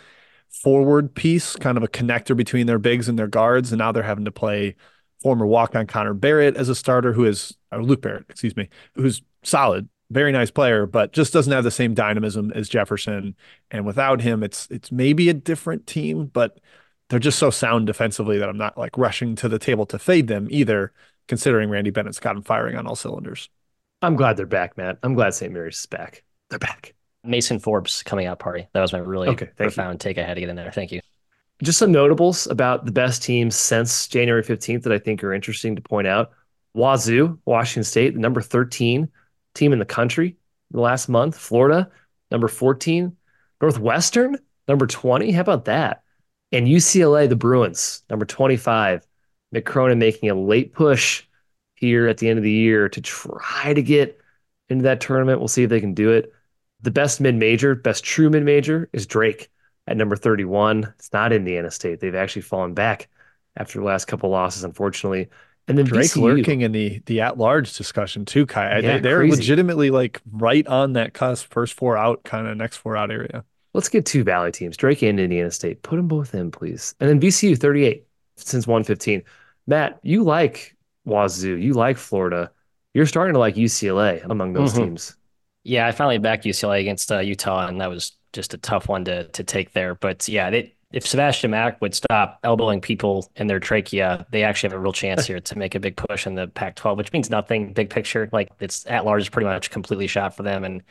forward 0.50 1.14
piece, 1.14 1.56
kind 1.56 1.78
of 1.78 1.84
a 1.84 1.88
connector 1.88 2.36
between 2.36 2.68
their 2.68 2.80
bigs 2.80 3.08
and 3.08 3.18
their 3.18 3.28
guards, 3.28 3.72
and 3.72 3.80
now 3.80 3.92
they're 3.92 4.04
having 4.04 4.26
to 4.26 4.32
play 4.32 4.76
former 5.22 5.46
walk-on 5.46 5.88
Connor 5.88 6.14
Barrett 6.14 6.56
as 6.56 6.70
a 6.70 6.76
starter, 6.76 7.14
who 7.14 7.26
is 7.26 7.56
or 7.72 7.84
Luke 7.84 8.02
Barrett, 8.02 8.26
excuse 8.30 8.56
me, 8.56 8.70
who's 8.96 9.22
solid, 9.44 9.90
very 10.10 10.32
nice 10.32 10.52
player, 10.52 10.86
but 10.86 11.12
just 11.12 11.34
doesn't 11.34 11.52
have 11.52 11.64
the 11.64 11.72
same 11.72 11.94
dynamism 11.94 12.52
as 12.54 12.70
Jefferson. 12.70 13.36
And 13.72 13.86
without 13.86 14.22
him, 14.22 14.44
it's 14.44 14.68
it's 14.72 14.92
maybe 14.92 15.30
a 15.30 15.34
different 15.34 15.88
team, 15.88 16.28
but 16.28 16.60
they're 17.10 17.20
just 17.20 17.40
so 17.40 17.50
sound 17.50 17.88
defensively 17.88 18.38
that 18.38 18.50
I'm 18.50 18.58
not 18.58 18.78
like 18.78 18.98
rushing 18.98 19.36
to 19.38 19.50
the 19.50 19.60
table 19.60 19.86
to 19.88 20.00
fade 20.00 20.28
them 20.28 20.48
either, 20.50 20.94
considering 21.28 21.70
Randy 21.70 21.90
Bennett's 21.90 22.20
got 22.20 22.36
him 22.36 22.44
firing 22.44 22.76
on 22.76 22.88
all 22.88 22.96
cylinders. 22.96 23.50
I'm 24.02 24.16
glad 24.16 24.38
they're 24.38 24.46
back, 24.46 24.78
Matt. 24.78 25.00
I'm 25.04 25.16
glad 25.16 25.34
St. 25.34 25.52
Mary's 25.52 25.80
is 25.80 25.86
back. 25.88 26.24
They're 26.50 26.60
back. 26.60 26.97
Mason 27.28 27.60
Forbes 27.60 28.04
coming 28.04 28.26
out 28.26 28.40
party. 28.40 28.68
That 28.74 28.82
was 28.82 28.94
my 28.94 29.00
really 29.00 29.30
okay, 29.30 29.50
profound 29.56 29.96
you. 29.96 30.00
take 30.00 30.18
I 30.18 30.24
had 30.24 30.36
to 30.36 30.40
get 30.40 30.50
in 30.50 30.56
there. 30.56 30.72
Thank 30.72 30.92
you. 30.92 31.02
Just 31.64 31.80
some 31.80 31.92
notables 31.92 32.48
about 32.48 32.86
the 32.86 32.92
best 32.92 33.24
teams 33.24 33.56
since 33.56 34.08
January 34.08 34.44
15th 34.44 34.84
that 34.84 34.94
I 34.94 35.00
think 35.00 35.24
are 35.24 35.34
interesting 35.34 35.76
to 35.76 35.82
point 35.82 36.08
out. 36.08 36.32
Wazoo, 36.76 37.40
Washington 37.46 37.84
State, 37.84 38.14
the 38.14 38.20
number 38.20 38.42
13 38.42 39.10
team 39.56 39.74
in 39.74 39.80
the 39.80 39.86
country 39.86 40.38
the 40.72 40.80
last 40.80 41.10
month. 41.10 41.38
Florida, 41.38 41.90
number 42.32 42.48
14. 42.48 43.16
Northwestern, 43.60 44.38
number 44.68 44.86
20. 44.86 45.32
How 45.32 45.42
about 45.42 45.66
that? 45.66 46.04
And 46.52 46.68
UCLA, 46.68 47.28
the 47.28 47.36
Bruins, 47.36 48.04
number 48.10 48.26
25. 48.26 49.06
Mick 49.54 49.66
Cronin 49.66 49.98
making 49.98 50.30
a 50.30 50.36
late 50.36 50.74
push 50.74 51.24
here 51.76 52.08
at 52.08 52.18
the 52.18 52.30
end 52.30 52.38
of 52.38 52.44
the 52.44 52.52
year 52.52 52.90
to 52.90 53.02
try 53.02 53.74
to 53.74 53.82
get 53.82 54.20
into 54.70 54.84
that 54.84 55.02
tournament. 55.02 55.40
We'll 55.40 55.48
see 55.48 55.64
if 55.64 55.70
they 55.70 55.80
can 55.80 55.94
do 55.94 56.12
it. 56.12 56.32
The 56.82 56.92
best 56.92 57.20
mid 57.22 57.36
major, 57.36 57.76
best 57.76 58.04
true 58.04 58.30
mid 58.30 58.44
major 58.44 58.90
is 58.94 59.06
Drake 59.08 59.50
at 59.88 59.98
number 59.98 60.16
31. 60.16 60.94
It's 60.98 61.12
not 61.14 61.34
Indiana 61.34 61.72
State. 61.72 62.00
They've 62.00 62.14
actually 62.16 62.44
fallen 62.44 62.74
back 62.74 63.10
after 63.56 63.80
the 63.80 63.86
last 63.86 64.06
couple 64.06 64.30
losses, 64.30 64.64
unfortunately. 64.64 65.30
And 65.68 65.78
then 65.78 65.86
Drake 65.86 66.12
VCU, 66.12 66.22
lurking 66.22 66.62
in 66.62 66.72
the 66.72 67.00
the 67.08 67.20
at 67.22 67.38
large 67.38 67.76
discussion 67.76 68.24
too, 68.24 68.46
Ky. 68.46 68.60
Yeah, 68.62 69.00
they, 69.00 69.10
are 69.12 69.18
crazy. 69.20 69.36
legitimately 69.38 69.90
like 69.90 70.22
right 70.32 70.66
on 70.68 70.94
that 70.94 71.14
cusp, 71.14 71.52
first 71.52 71.74
four 71.74 71.98
out, 71.98 72.24
kind 72.24 72.48
of 72.48 72.56
next 72.56 72.78
four 72.78 72.96
out 72.96 73.12
area. 73.12 73.44
Let's 73.74 73.90
get 73.90 74.06
two 74.06 74.24
Valley 74.24 74.52
teams, 74.52 74.78
Drake 74.78 75.02
and 75.02 75.20
Indiana 75.20 75.52
State. 75.52 75.82
Put 75.84 75.98
them 75.98 76.08
both 76.08 76.34
in, 76.34 76.52
please. 76.52 76.96
And 77.02 77.10
then 77.10 77.20
VCU 77.20 77.58
38 77.58 78.06
since 78.38 78.66
115. 78.66 79.24
Matt, 79.68 80.00
you 80.04 80.24
like 80.24 80.78
Wazoo, 81.06 81.56
you 81.58 81.74
like 81.74 81.98
Florida. 81.98 82.50
You're 82.94 83.06
starting 83.06 83.34
to 83.34 83.40
like 83.40 83.56
UCLA 83.56 84.22
among 84.24 84.54
those 84.54 84.74
Mhm. 84.74 84.78
teams. 84.78 85.17
Yeah, 85.68 85.86
I 85.86 85.92
finally 85.92 86.18
backed 86.18 86.46
UCLA 86.46 86.80
against 86.80 87.12
uh, 87.12 87.20
Utah, 87.20 87.68
and 87.68 87.82
that 87.82 87.90
was 87.90 88.14
just 88.32 88.54
a 88.54 88.58
tough 88.58 88.88
one 88.88 89.04
to 89.06 89.28
to 89.30 89.44
take 89.44 89.74
there. 89.74 89.96
But 89.96 90.28
yeah, 90.30 90.50
they, 90.50 90.76
if 90.92 91.06
Sebastian 91.06 91.52
Mack 91.52 91.82
would 91.82 91.94
stop 91.94 92.40
elbowing 92.44 92.80
people 92.80 93.30
in 93.36 93.48
their 93.48 93.60
trachea, 93.60 94.26
they 94.32 94.44
actually 94.44 94.70
have 94.70 94.78
a 94.78 94.82
real 94.82 94.94
chance 94.94 95.28
here 95.28 95.42
to 95.42 95.58
make 95.58 95.76
a 95.76 95.80
big 95.80 95.98
push 95.98 96.26
in 96.26 96.36
the 96.36 96.48
Pac-12, 96.48 96.96
which 96.96 97.12
means 97.12 97.30
nothing 97.30 97.74
big 97.74 97.90
picture. 97.90 98.30
Like 98.32 98.50
it's 98.60 98.86
at 98.88 99.04
large 99.04 99.24
is 99.24 99.30
pretty 99.30 99.48
much 99.48 99.70
completely 99.70 100.08
shot 100.08 100.36
for 100.36 100.44
them. 100.44 100.64
And 100.64 100.84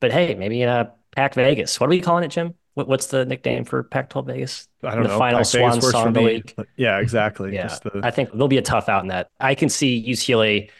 but 0.00 0.12
hey, 0.12 0.34
maybe 0.34 0.60
in 0.60 0.68
a 0.68 0.92
Pac 1.16 1.34
Vegas. 1.34 1.80
What 1.80 1.86
are 1.86 1.90
we 1.90 2.00
calling 2.00 2.24
it, 2.24 2.28
Jim? 2.28 2.54
What, 2.74 2.86
what's 2.86 3.06
the 3.06 3.24
nickname 3.24 3.64
for 3.64 3.82
Pac-12 3.82 4.26
Vegas? 4.26 4.68
I 4.84 4.94
don't 4.94 5.02
the 5.02 5.08
know. 5.08 5.14
The 5.14 5.18
final 5.18 5.38
Pac 5.38 5.46
swan 5.46 5.80
song 5.80 6.08
of 6.08 6.14
the 6.14 6.22
week. 6.22 6.54
Yeah, 6.76 6.98
exactly. 6.98 7.54
Yeah, 7.54 7.74
the- 7.82 8.02
I 8.04 8.10
think 8.10 8.30
there'll 8.30 8.46
be 8.46 8.58
a 8.58 8.62
tough 8.62 8.88
out 8.88 9.02
in 9.02 9.08
that. 9.08 9.30
I 9.40 9.54
can 9.54 9.68
see 9.68 10.04
UCLA 10.06 10.70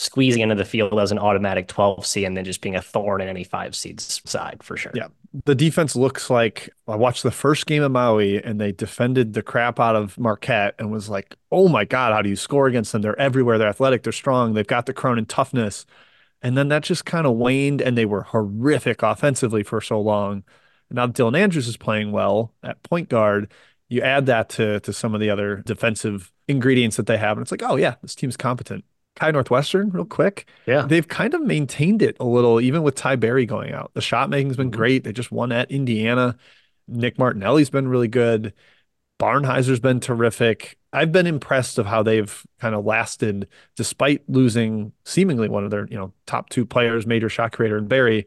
squeezing 0.00 0.42
into 0.42 0.54
the 0.54 0.64
field 0.64 0.98
as 1.00 1.10
an 1.10 1.18
automatic 1.18 1.66
12 1.66 2.06
seed 2.06 2.24
and 2.24 2.36
then 2.36 2.44
just 2.44 2.60
being 2.60 2.76
a 2.76 2.80
thorn 2.80 3.20
in 3.20 3.26
any 3.26 3.42
five 3.42 3.74
seeds 3.74 4.22
side 4.24 4.62
for 4.62 4.76
sure. 4.76 4.92
Yeah. 4.94 5.08
the 5.44 5.56
defense 5.56 5.96
looks 5.96 6.30
like 6.30 6.70
I 6.86 6.94
watched 6.94 7.24
the 7.24 7.32
first 7.32 7.66
game 7.66 7.82
of 7.82 7.90
Maui 7.90 8.40
and 8.40 8.60
they 8.60 8.70
defended 8.70 9.32
the 9.32 9.42
crap 9.42 9.80
out 9.80 9.96
of 9.96 10.16
Marquette 10.16 10.76
and 10.78 10.92
was 10.92 11.08
like, 11.08 11.34
oh 11.50 11.66
my 11.68 11.84
God, 11.84 12.12
how 12.12 12.22
do 12.22 12.28
you 12.30 12.36
score 12.36 12.68
against 12.68 12.92
them? 12.92 13.02
They're 13.02 13.18
everywhere. 13.18 13.58
They're 13.58 13.68
athletic. 13.68 14.04
They're 14.04 14.12
strong. 14.12 14.54
They've 14.54 14.64
got 14.64 14.86
the 14.86 14.94
Cronin 14.94 15.26
toughness. 15.26 15.84
And 16.42 16.56
then 16.56 16.68
that 16.68 16.84
just 16.84 17.04
kind 17.04 17.26
of 17.26 17.34
waned 17.34 17.82
and 17.82 17.98
they 17.98 18.06
were 18.06 18.22
horrific 18.22 19.02
offensively 19.02 19.64
for 19.64 19.80
so 19.80 20.00
long. 20.00 20.44
And 20.90 20.96
now 20.96 21.08
Dylan 21.08 21.36
Andrews 21.36 21.66
is 21.66 21.76
playing 21.76 22.12
well 22.12 22.54
at 22.62 22.80
point 22.84 23.08
guard. 23.08 23.50
You 23.88 24.02
add 24.02 24.26
that 24.26 24.48
to, 24.50 24.78
to 24.80 24.92
some 24.92 25.12
of 25.14 25.20
the 25.20 25.30
other 25.30 25.56
defensive 25.66 26.32
ingredients 26.46 26.96
that 26.98 27.06
they 27.06 27.18
have. 27.18 27.36
And 27.36 27.42
it's 27.44 27.50
like, 27.50 27.64
oh, 27.64 27.74
yeah, 27.74 27.96
this 28.00 28.14
team's 28.14 28.36
competent. 28.36 28.84
Ky 29.18 29.32
Northwestern, 29.32 29.90
real 29.90 30.04
quick. 30.04 30.48
Yeah. 30.66 30.82
They've 30.82 31.06
kind 31.06 31.34
of 31.34 31.42
maintained 31.42 32.02
it 32.02 32.16
a 32.20 32.24
little, 32.24 32.60
even 32.60 32.82
with 32.82 32.94
Ty 32.94 33.16
Berry 33.16 33.46
going 33.46 33.72
out. 33.72 33.90
The 33.94 34.00
shot 34.00 34.30
making's 34.30 34.56
been 34.56 34.70
mm-hmm. 34.70 34.78
great. 34.78 35.04
They 35.04 35.12
just 35.12 35.32
won 35.32 35.52
at 35.52 35.70
Indiana. 35.70 36.36
Nick 36.86 37.18
Martinelli's 37.18 37.70
been 37.70 37.88
really 37.88 38.08
good. 38.08 38.52
Barnhizer's 39.18 39.80
been 39.80 40.00
terrific. 40.00 40.78
I've 40.92 41.12
been 41.12 41.26
impressed 41.26 41.78
of 41.78 41.86
how 41.86 42.02
they've 42.02 42.46
kind 42.60 42.74
of 42.74 42.84
lasted 42.84 43.48
despite 43.76 44.22
losing 44.28 44.92
seemingly 45.04 45.48
one 45.48 45.64
of 45.64 45.70
their, 45.70 45.86
you 45.88 45.98
know, 45.98 46.12
top 46.26 46.48
two 46.50 46.64
players, 46.64 47.06
major 47.06 47.28
shot 47.28 47.52
creator 47.52 47.76
and 47.76 47.88
Berry. 47.88 48.26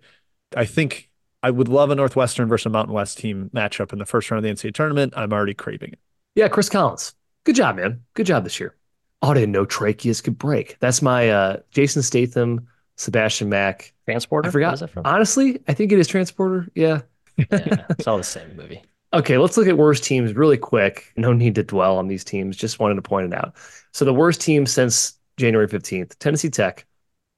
I 0.55 0.65
think 0.65 1.09
I 1.41 1.49
would 1.49 1.69
love 1.69 1.89
a 1.89 1.95
Northwestern 1.95 2.49
versus 2.49 2.67
a 2.67 2.69
Mountain 2.69 2.93
West 2.93 3.17
team 3.17 3.49
matchup 3.53 3.93
in 3.93 3.99
the 3.99 4.05
first 4.05 4.29
round 4.29 4.45
of 4.45 4.49
the 4.49 4.53
NCAA 4.53 4.73
tournament. 4.73 5.13
I'm 5.15 5.31
already 5.31 5.53
craving 5.53 5.93
it. 5.93 5.99
Yeah, 6.35 6.49
Chris 6.49 6.69
Collins. 6.69 7.15
Good 7.45 7.55
job, 7.55 7.77
man. 7.77 8.03
Good 8.13 8.27
job 8.27 8.43
this 8.43 8.59
year. 8.59 8.75
Oh, 9.21 9.31
I 9.31 9.33
didn't 9.35 9.51
know 9.51 9.65
tracheas 9.65 10.23
could 10.23 10.37
break. 10.37 10.77
That's 10.79 11.01
my 11.01 11.29
uh, 11.29 11.57
Jason 11.69 12.01
Statham, 12.01 12.67
Sebastian 12.97 13.49
Mack. 13.49 13.93
Transporter? 14.05 14.49
I 14.49 14.51
forgot. 14.51 14.67
What 14.67 14.73
is 14.73 14.79
that 14.81 14.89
from? 14.89 15.05
Honestly, 15.05 15.61
I 15.67 15.73
think 15.73 15.91
it 15.91 15.99
is 15.99 16.07
Transporter. 16.07 16.67
Yeah. 16.75 17.01
yeah, 17.37 17.45
it's 17.89 18.07
all 18.07 18.17
the 18.17 18.23
same 18.23 18.55
movie. 18.55 18.81
Okay, 19.13 19.37
let's 19.37 19.57
look 19.57 19.67
at 19.67 19.77
worst 19.77 20.03
teams 20.03 20.33
really 20.33 20.57
quick. 20.57 21.11
No 21.17 21.33
need 21.33 21.55
to 21.55 21.63
dwell 21.63 21.97
on 21.97 22.07
these 22.07 22.23
teams. 22.23 22.55
Just 22.55 22.79
wanted 22.79 22.95
to 22.95 23.01
point 23.01 23.31
it 23.31 23.37
out. 23.37 23.55
So 23.91 24.05
the 24.05 24.13
worst 24.13 24.41
team 24.41 24.65
since 24.65 25.19
January 25.37 25.67
15th, 25.67 26.17
Tennessee 26.19 26.49
Tech, 26.49 26.85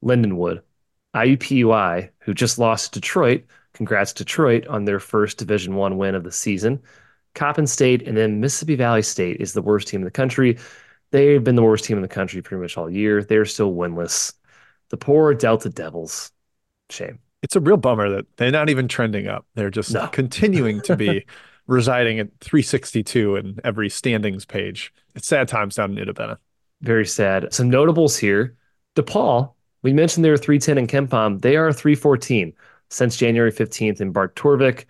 Lindenwood, 0.03 0.61
IUPUI, 1.15 2.09
who 2.19 2.33
just 2.33 2.59
lost 2.59 2.93
to 2.93 2.99
Detroit. 2.99 3.43
Congrats, 3.73 4.13
Detroit, 4.13 4.67
on 4.67 4.85
their 4.85 4.99
first 4.99 5.37
Division 5.39 5.75
One 5.75 5.97
win 5.97 6.13
of 6.15 6.23
the 6.23 6.31
season. 6.31 6.79
Coppin 7.33 7.65
State 7.65 8.07
and 8.07 8.15
then 8.15 8.39
Mississippi 8.39 8.75
Valley 8.75 9.01
State 9.01 9.37
is 9.39 9.53
the 9.53 9.61
worst 9.61 9.87
team 9.87 10.01
in 10.01 10.05
the 10.05 10.11
country. 10.11 10.57
They've 11.13 11.43
been 11.43 11.55
the 11.55 11.61
worst 11.61 11.85
team 11.85 11.97
in 11.97 12.01
the 12.01 12.07
country 12.07 12.41
pretty 12.41 12.59
much 12.59 12.75
all 12.75 12.89
year. 12.89 13.23
They're 13.23 13.45
still 13.45 13.71
winless. 13.71 14.33
The 14.89 14.97
poor 14.97 15.35
Delta 15.35 15.69
Devils. 15.69 16.31
Shame. 16.89 17.19
It's 17.43 17.55
a 17.55 17.59
real 17.59 17.77
bummer 17.77 18.09
that 18.09 18.25
they're 18.37 18.49
not 18.49 18.71
even 18.71 18.87
trending 18.87 19.27
up. 19.27 19.45
They're 19.53 19.69
just 19.69 19.93
No. 19.93 20.07
continuing 20.11 20.81
to 20.81 20.95
be 20.97 21.25
residing 21.67 22.17
at 22.19 22.29
362 22.41 23.35
in 23.35 23.59
every 23.63 23.89
standings 23.89 24.43
page. 24.43 24.91
It's 25.13 25.27
sad 25.27 25.47
times 25.47 25.75
down 25.75 25.95
in 25.95 26.03
Itta 26.03 26.15
Bena. 26.15 26.39
Very 26.81 27.05
sad. 27.05 27.53
Some 27.53 27.69
notables 27.69 28.17
here. 28.17 28.55
DePaul, 28.95 29.53
we 29.83 29.93
mentioned 29.93 30.25
they 30.25 30.31
were 30.31 30.37
310 30.37 30.79
in 30.79 30.87
KenPom. 30.87 31.41
They 31.41 31.57
are 31.57 31.71
314 31.71 32.53
since 32.89 33.17
January 33.17 33.51
15th 33.51 34.01
in 34.01 34.11
Bart 34.11 34.35
Torvik. 34.35 34.85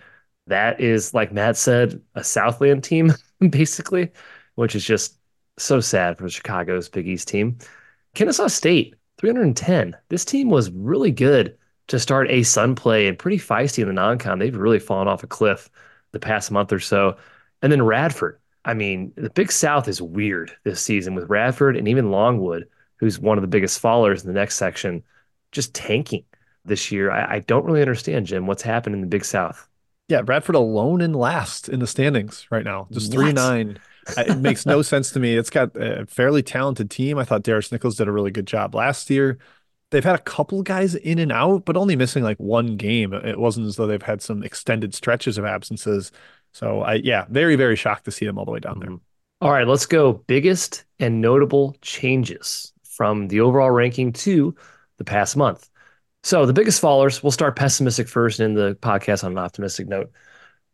That 0.48 0.80
is, 0.80 1.14
like 1.14 1.34
Matt 1.34 1.58
said, 1.58 2.02
a 2.16 2.24
Southland 2.24 2.84
team, 2.86 3.12
basically, 3.50 4.12
which 4.56 4.74
is 4.74 4.86
just 4.86 5.18
so 5.58 5.80
sad 5.80 6.18
for 6.18 6.30
Chicago's 6.30 6.90
Big 6.90 7.08
East 7.08 7.28
team. 7.28 7.58
Kennesaw 8.16 8.48
State, 8.48 8.96
310. 9.18 9.96
This 10.10 10.26
team 10.26 10.50
was 10.50 10.72
really 10.72 11.12
good 11.12 11.58
to 11.88 12.00
start 12.00 12.30
a 12.30 12.44
Sun 12.44 12.76
play 12.76 13.08
and 13.08 13.18
pretty 13.20 13.38
feisty 13.38 13.80
in 13.80 13.88
the 13.88 13.94
non 13.94 14.18
con. 14.18 14.40
They've 14.40 14.56
really 14.56 14.80
fallen 14.80 15.08
off 15.08 15.24
a 15.24 15.28
cliff 15.28 15.70
the 16.12 16.20
past 16.20 16.52
month 16.52 16.72
or 16.72 16.80
so. 16.80 17.18
And 17.62 17.72
then 17.72 17.82
Radford. 17.84 18.40
I 18.66 18.74
mean, 18.74 19.12
the 19.16 19.30
Big 19.30 19.52
South 19.52 19.88
is 19.90 20.02
weird 20.02 20.52
this 20.64 20.82
season 20.82 21.16
with 21.16 21.30
Radford 21.30 21.76
and 21.76 21.88
even 21.88 22.12
Longwood, 22.12 22.70
who's 22.98 23.20
one 23.20 23.38
of 23.38 23.42
the 23.42 23.48
biggest 23.48 23.82
fallers 23.82 24.22
in 24.22 24.28
the 24.28 24.40
next 24.40 24.56
section, 24.56 25.04
just 25.52 25.74
tanking 25.74 26.24
this 26.64 26.90
year. 26.92 27.12
I, 27.12 27.36
I 27.36 27.40
don't 27.40 27.66
really 27.66 27.82
understand, 27.82 28.26
Jim, 28.26 28.48
what's 28.48 28.62
happened 28.64 28.96
in 28.96 29.02
the 29.02 29.08
Big 29.08 29.26
South. 29.26 29.68
Yeah, 30.08 30.22
Radford 30.26 30.56
alone 30.56 31.02
in 31.02 31.14
last 31.14 31.70
in 31.70 31.80
the 31.80 31.88
standings 31.88 32.48
right 32.52 32.64
now, 32.64 32.88
just 32.92 33.12
three 33.12 33.28
What? 33.28 33.36
nine. 33.36 33.80
It 34.18 34.40
makes 34.40 34.66
no 34.66 34.82
sense 34.82 35.12
to 35.12 35.20
me. 35.20 35.36
It's 35.36 35.50
got 35.50 35.76
a 35.76 36.06
fairly 36.06 36.44
talented 36.44 36.90
team. 36.90 37.18
I 37.18 37.24
thought 37.24 37.44
Darris 37.44 37.72
Nichols 37.72 37.96
did 37.96 38.08
a 38.08 38.12
really 38.12 38.32
good 38.32 38.48
job 38.48 38.76
last 38.76 39.10
year. 39.10 39.40
They've 39.92 40.04
had 40.04 40.16
a 40.16 40.20
couple 40.24 40.64
guys 40.64 40.96
in 40.96 41.20
and 41.20 41.32
out, 41.32 41.66
but 41.66 41.78
only 41.78 41.96
missing 41.96 42.24
like 42.24 42.40
one 42.40 42.78
game. 42.78 43.14
It 43.14 43.40
wasn't 43.40 43.68
as 43.68 43.76
though 43.76 43.88
they've 43.88 44.02
had 44.02 44.22
some 44.22 44.44
extended 44.44 44.94
stretches 44.94 45.38
of 45.38 45.46
absences. 45.46 46.12
So 46.52 46.82
I, 46.82 46.96
yeah, 46.96 47.26
very 47.30 47.56
very 47.56 47.76
shocked 47.76 48.06
to 48.06 48.12
see 48.12 48.26
them 48.26 48.38
all 48.38 48.46
the 48.46 48.52
way 48.52 48.60
down 48.60 48.80
there. 48.80 48.90
Mm-hmm. 48.90 49.04
All 49.42 49.52
right, 49.52 49.68
let's 49.68 49.86
go. 49.86 50.14
Biggest 50.14 50.86
and 51.00 51.20
notable 51.20 51.76
changes 51.82 52.72
from 52.84 53.28
the 53.28 53.42
overall 53.42 53.72
ranking 53.72 54.14
to 54.14 54.56
the 54.98 55.04
past 55.04 55.36
month. 55.36 55.70
So 56.24 56.46
the 56.46 56.54
biggest 56.54 56.82
fallers, 56.82 57.22
we'll 57.22 57.32
start 57.32 57.58
pessimistic 57.58 58.08
first 58.08 58.40
end 58.40 58.56
the 58.56 58.76
podcast 58.76 59.24
on 59.24 59.34
an 59.34 59.38
optimistic 59.38 59.88
note. 59.88 60.12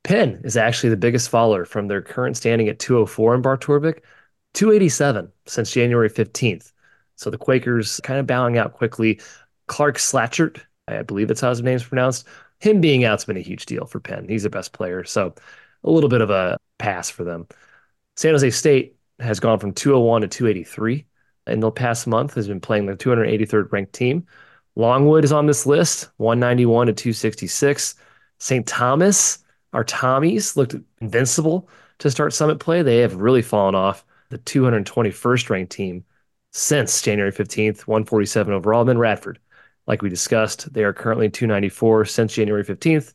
Penn 0.03 0.41
is 0.43 0.57
actually 0.57 0.89
the 0.89 0.97
biggest 0.97 1.29
faller 1.29 1.65
from 1.65 1.87
their 1.87 2.01
current 2.01 2.37
standing 2.37 2.67
at 2.69 2.79
204 2.79 3.35
in 3.35 3.41
Bart 3.41 3.61
Torvik, 3.61 4.01
287 4.53 5.31
since 5.45 5.71
January 5.71 6.09
15th. 6.09 6.71
So 7.15 7.29
the 7.29 7.37
Quakers 7.37 7.99
kind 8.03 8.19
of 8.19 8.27
bowing 8.27 8.57
out 8.57 8.73
quickly. 8.73 9.19
Clark 9.67 9.97
Slajchert, 9.97 10.61
I 10.87 11.01
believe 11.03 11.27
that's 11.27 11.41
how 11.41 11.49
his 11.49 11.61
name's 11.61 11.83
pronounced. 11.83 12.27
Him 12.59 12.81
being 12.81 13.03
out's 13.03 13.25
been 13.25 13.37
a 13.37 13.41
huge 13.41 13.65
deal 13.65 13.85
for 13.85 13.99
Penn. 13.99 14.27
He's 14.27 14.43
the 14.43 14.49
best 14.49 14.73
player. 14.73 15.03
So 15.03 15.35
a 15.83 15.91
little 15.91 16.09
bit 16.09 16.21
of 16.21 16.29
a 16.29 16.57
pass 16.77 17.09
for 17.09 17.23
them. 17.23 17.47
San 18.15 18.31
Jose 18.31 18.49
State 18.51 18.95
has 19.19 19.39
gone 19.39 19.59
from 19.59 19.73
201 19.73 20.21
to 20.21 20.27
283 20.27 21.05
in 21.49 21.59
the 21.59 21.71
past 21.71 22.07
month 22.07 22.33
has 22.35 22.47
been 22.47 22.59
playing 22.59 22.85
the 22.85 22.95
283rd 22.95 23.71
ranked 23.71 23.93
team. 23.93 24.25
Longwood 24.75 25.23
is 25.23 25.31
on 25.31 25.45
this 25.45 25.65
list, 25.65 26.09
191 26.17 26.87
to 26.87 26.93
266. 26.93 27.95
St. 28.37 28.65
Thomas, 28.65 29.39
our 29.73 29.83
Tommies, 29.83 30.55
looked 30.55 30.75
invincible 31.01 31.69
to 31.99 32.09
start 32.09 32.33
summit 32.33 32.59
play. 32.59 32.81
They 32.81 32.97
have 32.99 33.15
really 33.15 33.41
fallen 33.41 33.75
off 33.75 34.05
the 34.29 34.39
221st 34.39 35.49
ranked 35.49 35.71
team 35.71 36.03
since 36.51 37.01
January 37.01 37.31
15th, 37.31 37.81
147 37.81 38.53
overall. 38.53 38.81
And 38.81 38.89
then 38.89 38.97
Radford, 38.97 39.39
like 39.87 40.01
we 40.01 40.09
discussed, 40.09 40.71
they 40.73 40.83
are 40.83 40.93
currently 40.93 41.29
294 41.29 42.05
since 42.05 42.33
January 42.33 42.63
15th, 42.63 43.13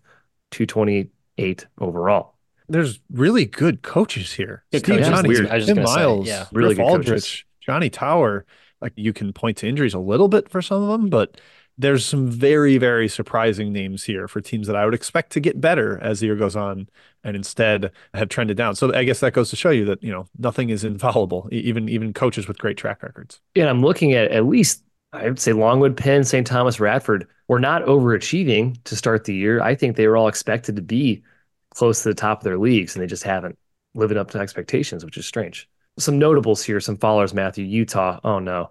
228 0.51 1.67
overall. 1.81 2.35
There's 2.69 3.01
really 3.11 3.45
good 3.45 3.83
coaches 3.83 4.33
here. 4.33 4.65
Good 4.73 4.85
Steve 4.85 4.97
coaches. 4.97 5.09
Johnny, 5.09 5.29
Weird. 5.29 5.47
I 5.49 5.59
just 5.59 5.69
Tim 5.69 5.77
gonna 5.77 5.89
say, 5.89 5.95
Miles, 5.95 6.27
yeah. 6.27 6.47
Really 6.53 6.75
Griff 6.75 6.87
good 6.89 6.93
coaches. 6.93 7.09
Aldrich, 7.11 7.47
Johnny 7.61 7.91
Tauer. 7.91 8.45
Like 8.81 8.93
you 8.97 9.13
can 9.13 9.33
point 9.33 9.59
to 9.59 9.69
injuries 9.69 9.95
a 9.95 9.99
little 9.99 10.29
bit 10.29 10.49
for 10.49 10.63
some 10.63 10.83
of 10.83 10.89
them, 10.89 11.09
but 11.11 11.41
there's 11.77 12.07
some 12.07 12.29
very, 12.29 12.79
very 12.79 13.09
surprising 13.09 13.73
names 13.73 14.05
here 14.05 14.29
for 14.29 14.41
teams 14.41 14.67
that 14.69 14.77
I 14.77 14.85
would 14.85 14.95
expect 14.95 15.33
to 15.33 15.41
get 15.41 15.61
better 15.61 15.99
as 16.01 16.21
the 16.21 16.27
year 16.27 16.37
goes 16.37 16.55
on 16.55 16.89
and 17.25 17.35
instead 17.35 17.91
have 18.13 18.29
trended 18.29 18.57
down. 18.57 18.77
So 18.77 18.95
I 18.95 19.05
guess 19.05 19.21
that 19.21 19.33
goes 19.33 19.51
to 19.51 19.57
show 19.57 19.71
you 19.71 19.85
that, 19.87 20.03
you 20.03 20.13
know, 20.13 20.27
nothing 20.39 20.71
is 20.71 20.85
infallible, 20.85 21.49
even 21.51 21.89
even 21.89 22.13
coaches 22.13 22.47
with 22.47 22.59
great 22.59 22.77
track 22.77 23.03
records. 23.03 23.41
And 23.57 23.69
I'm 23.69 23.83
looking 23.83 24.13
at 24.13 24.31
at 24.31 24.47
least, 24.47 24.85
I 25.13 25.25
would 25.25 25.41
say 25.41 25.53
Longwood, 25.53 25.97
Penn, 25.97 26.23
St. 26.23 26.47
Thomas, 26.47 26.79
Radford 26.79 27.27
were 27.49 27.61
not 27.61 27.83
overachieving 27.83 28.83
to 28.85 28.97
start 28.97 29.25
the 29.25 29.35
year. 29.35 29.61
I 29.61 29.75
think 29.75 29.97
they 29.97 30.07
were 30.07 30.17
all 30.17 30.29
expected 30.29 30.77
to 30.77 30.83
be 30.83 31.23
close 31.71 32.03
to 32.03 32.09
the 32.09 32.15
top 32.15 32.39
of 32.39 32.45
their 32.45 32.59
leagues, 32.59 32.95
and 32.95 33.03
they 33.03 33.09
just 33.09 33.25
haven't 33.25 33.59
lived 33.95 34.17
up 34.17 34.31
to 34.31 34.39
expectations, 34.39 35.05
which 35.05 35.17
is 35.17 35.27
strange. 35.27 35.69
Some 35.99 36.19
notables 36.19 36.63
here, 36.63 36.81
some 36.81 36.97
followers, 36.97 37.35
Matthew, 37.35 37.65
Utah. 37.65 38.21
Oh 38.23 38.39
no. 38.39 38.71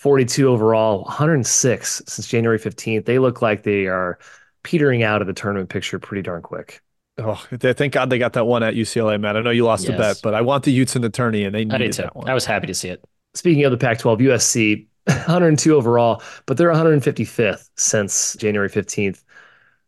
42 0.00 0.48
overall, 0.48 1.02
106 1.02 2.02
since 2.06 2.26
January 2.26 2.58
15th. 2.58 3.04
They 3.04 3.18
look 3.18 3.42
like 3.42 3.64
they 3.64 3.86
are 3.86 4.18
petering 4.62 5.02
out 5.02 5.20
of 5.20 5.26
the 5.26 5.34
tournament 5.34 5.68
picture 5.68 5.98
pretty 5.98 6.22
darn 6.22 6.40
quick. 6.40 6.80
Oh, 7.18 7.44
th- 7.60 7.76
thank 7.76 7.92
God 7.92 8.08
they 8.08 8.18
got 8.18 8.32
that 8.32 8.46
one 8.46 8.62
at 8.62 8.72
UCLA, 8.72 9.20
Matt. 9.20 9.36
I 9.36 9.42
know 9.42 9.50
you 9.50 9.66
lost 9.66 9.90
a 9.90 9.92
bet, 9.92 10.20
but 10.22 10.32
I 10.32 10.40
want 10.40 10.64
the 10.64 10.72
Utes 10.72 10.96
in 10.96 11.02
the 11.02 11.10
tourney, 11.10 11.44
and 11.44 11.54
they 11.54 11.60
I 11.60 11.64
needed 11.64 11.78
did 11.78 11.92
too. 11.92 12.02
that 12.04 12.16
one. 12.16 12.30
I 12.30 12.32
was 12.32 12.46
happy 12.46 12.66
to 12.68 12.74
see 12.74 12.88
it. 12.88 13.04
Speaking 13.34 13.62
of 13.64 13.72
the 13.72 13.76
Pac 13.76 13.98
12, 13.98 14.20
USC, 14.20 14.86
102 15.04 15.76
overall, 15.76 16.22
but 16.46 16.56
they're 16.56 16.70
155th 16.70 17.68
since 17.76 18.36
January 18.36 18.70
15th. 18.70 19.22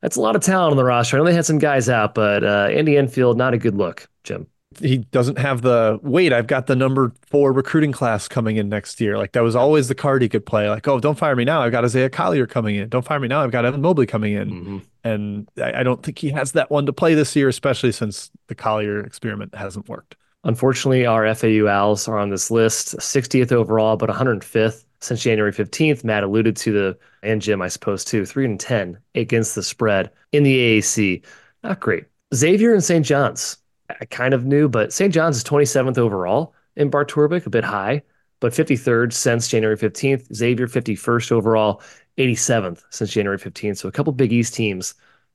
That's 0.03 0.17
a 0.17 0.21
lot 0.21 0.37
of 0.37 0.43
talent 0.43 0.73
on 0.73 0.77
the 0.77 0.85
roster. 0.85 1.17
I 1.17 1.21
know 1.21 1.25
they 1.25 1.33
had 1.33 1.47
some 1.47 1.59
guys 1.59 1.89
out, 1.89 2.15
but 2.15 2.45
uh, 2.45 2.69
Andy 2.71 2.99
Enfield, 2.99 3.39
not 3.39 3.55
a 3.55 3.59
good 3.59 3.77
look, 3.77 4.09
Jim. 4.25 4.47
He 4.79 4.99
doesn't 4.99 5.39
have 5.39 5.63
the 5.63 5.99
wait. 6.03 6.33
I've 6.33 6.47
got 6.47 6.67
the 6.67 6.77
number 6.77 7.13
four 7.27 7.53
recruiting 7.53 7.93
class 7.93 8.29
coming 8.29 8.57
in 8.57 8.69
next 8.69 9.01
year. 9.01 9.19
Like 9.19 9.33
that 9.33 9.43
was 9.43 9.57
always 9.57 9.89
the 9.89 9.95
card 9.95 10.23
he 10.23 10.29
could 10.29 10.47
play. 10.47 10.69
Like, 10.69 10.87
oh, 10.89 11.01
don't 11.01 11.19
fire 11.19 11.37
me 11.37 11.45
now. 11.45 11.63
I've 11.63 11.73
got 11.73 11.85
Isaiah 11.85 12.11
Collier 12.11 12.47
coming 12.47 12.77
in. 12.77 12.89
Don't 12.89 13.05
fire 13.05 13.21
me 13.21 13.29
now. 13.29 13.43
I've 13.43 13.51
got 13.51 13.65
Evan 13.65 13.83
Mobley 13.83 14.07
coming 14.07 14.35
in. 14.35 14.51
Mm-hmm. 14.51 14.79
And 15.05 15.49
I, 15.59 15.81
I 15.81 15.83
don't 15.83 16.03
think 16.03 16.19
he 16.19 16.31
has 16.31 16.53
that 16.53 16.71
one 16.71 16.87
to 16.87 16.93
play 16.93 17.15
this 17.15 17.35
year, 17.35 17.49
especially 17.49 17.93
since 17.93 18.31
the 18.49 18.55
Collier 18.55 19.01
experiment 19.01 19.55
hasn't 19.55 19.89
worked. 19.89 20.17
Unfortunately, 20.45 21.07
our 21.07 21.33
FAU 21.35 21.69
Owls 21.69 22.09
are 22.09 22.19
on 22.19 22.31
this 22.31 22.51
list, 22.51 22.97
60th 22.97 23.53
overall, 23.53 23.97
but 23.97 24.11
105th 24.11 24.85
since 25.01 25.23
January 25.23 25.53
15th. 25.53 26.05
Matt 26.05 26.25
alluded 26.25 26.57
to 26.57 26.73
the, 26.73 26.99
and 27.23 27.41
Jim, 27.41 27.63
I 27.63 27.69
suppose, 27.69 28.05
too, 28.05 28.27
3 28.27 28.45
and 28.45 28.61
10 28.61 28.99
against 29.15 29.55
the 29.55 29.63
spread 29.63 30.11
in 30.33 30.43
the 30.43 30.81
AAC. 30.81 31.25
Not 31.63 31.81
great. 31.81 32.07
Xavier 32.35 32.73
and 32.73 32.83
St. 32.83 33.05
John's, 33.05 33.59
I 34.01 34.05
kind 34.07 34.35
of 34.35 34.45
knew, 34.45 34.69
but 34.69 34.93
St. 34.93 35.13
John's 35.13 35.37
is 35.39 35.45
27th 35.45 35.99
overall 35.99 36.55
in 36.77 36.91
Bart 36.91 37.11
Torvik, 37.11 37.47
a 37.47 37.51
bit 37.51 37.65
high, 37.65 38.03
but 38.41 38.53
53rd 38.53 39.13
since 39.13 39.49
January 39.49 39.77
15th. 39.77 40.35
Xavier 40.35 40.67
51st 40.67 41.33
overall, 41.33 41.83
87th 42.19 42.83
since 42.91 43.11
January 43.13 43.39
15th. 43.39 43.79
So 43.79 43.89
a 43.89 43.93
couple 43.93 44.13
Big 44.13 44.33
East 44.33 44.55
teams 44.55 44.95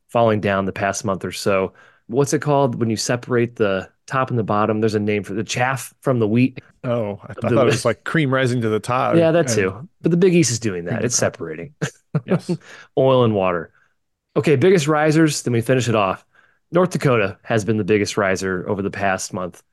falling 0.10 0.40
down 0.42 0.66
the 0.66 0.72
past 0.74 1.04
month 1.06 1.24
or 1.26 1.32
so. 1.32 1.74
What's 2.08 2.34
it 2.34 2.40
called 2.42 2.76
when 2.76 2.90
you 2.90 2.96
separate 2.96 3.58
the 3.58 3.90
top 4.06 4.30
and 4.30 4.40
the 4.40 4.44
bottom? 4.44 4.80
There's 4.80 4.96
a 4.96 5.00
name 5.00 5.24
for 5.24 5.34
the 5.34 5.44
chaff 5.44 5.94
from 6.02 6.20
the 6.20 6.28
wheat. 6.28 6.60
Oh, 6.84 7.20
I, 7.24 7.34
The- 7.34 7.42
thought 7.42 7.52
it 7.52 7.66
was 7.66 7.84
like 7.86 8.04
cream 8.06 8.34
rising 8.34 8.62
to 8.62 8.70
the 8.70 8.80
top. 8.80 9.16
yeah, 9.16 9.32
that 9.32 9.50
too. 9.50 9.88
But 10.02 10.12
the 10.12 10.18
Big 10.18 10.34
East 10.34 10.52
is 10.52 10.60
doing 10.60 10.86
that. 10.86 11.04
It's 11.04 11.16
the 11.16 11.20
separating 11.20 11.76
Yes. 12.26 12.50
oil 12.98 13.24
and 13.26 13.36
water. 13.36 13.72
Okay, 14.38 14.56
biggest 14.56 14.88
risers. 14.88 15.42
Then 15.42 15.52
we 15.54 15.62
finish 15.62 15.90
it 15.90 15.96
off. 15.96 16.24
North 16.72 16.90
Dakota 16.92 17.38
has 17.44 17.64
been 17.64 17.78
the 17.78 17.84
biggest 17.84 18.18
riser 18.18 18.68
over 18.68 18.82
the 18.82 18.92
past 18.92 19.34
month. 19.34 19.64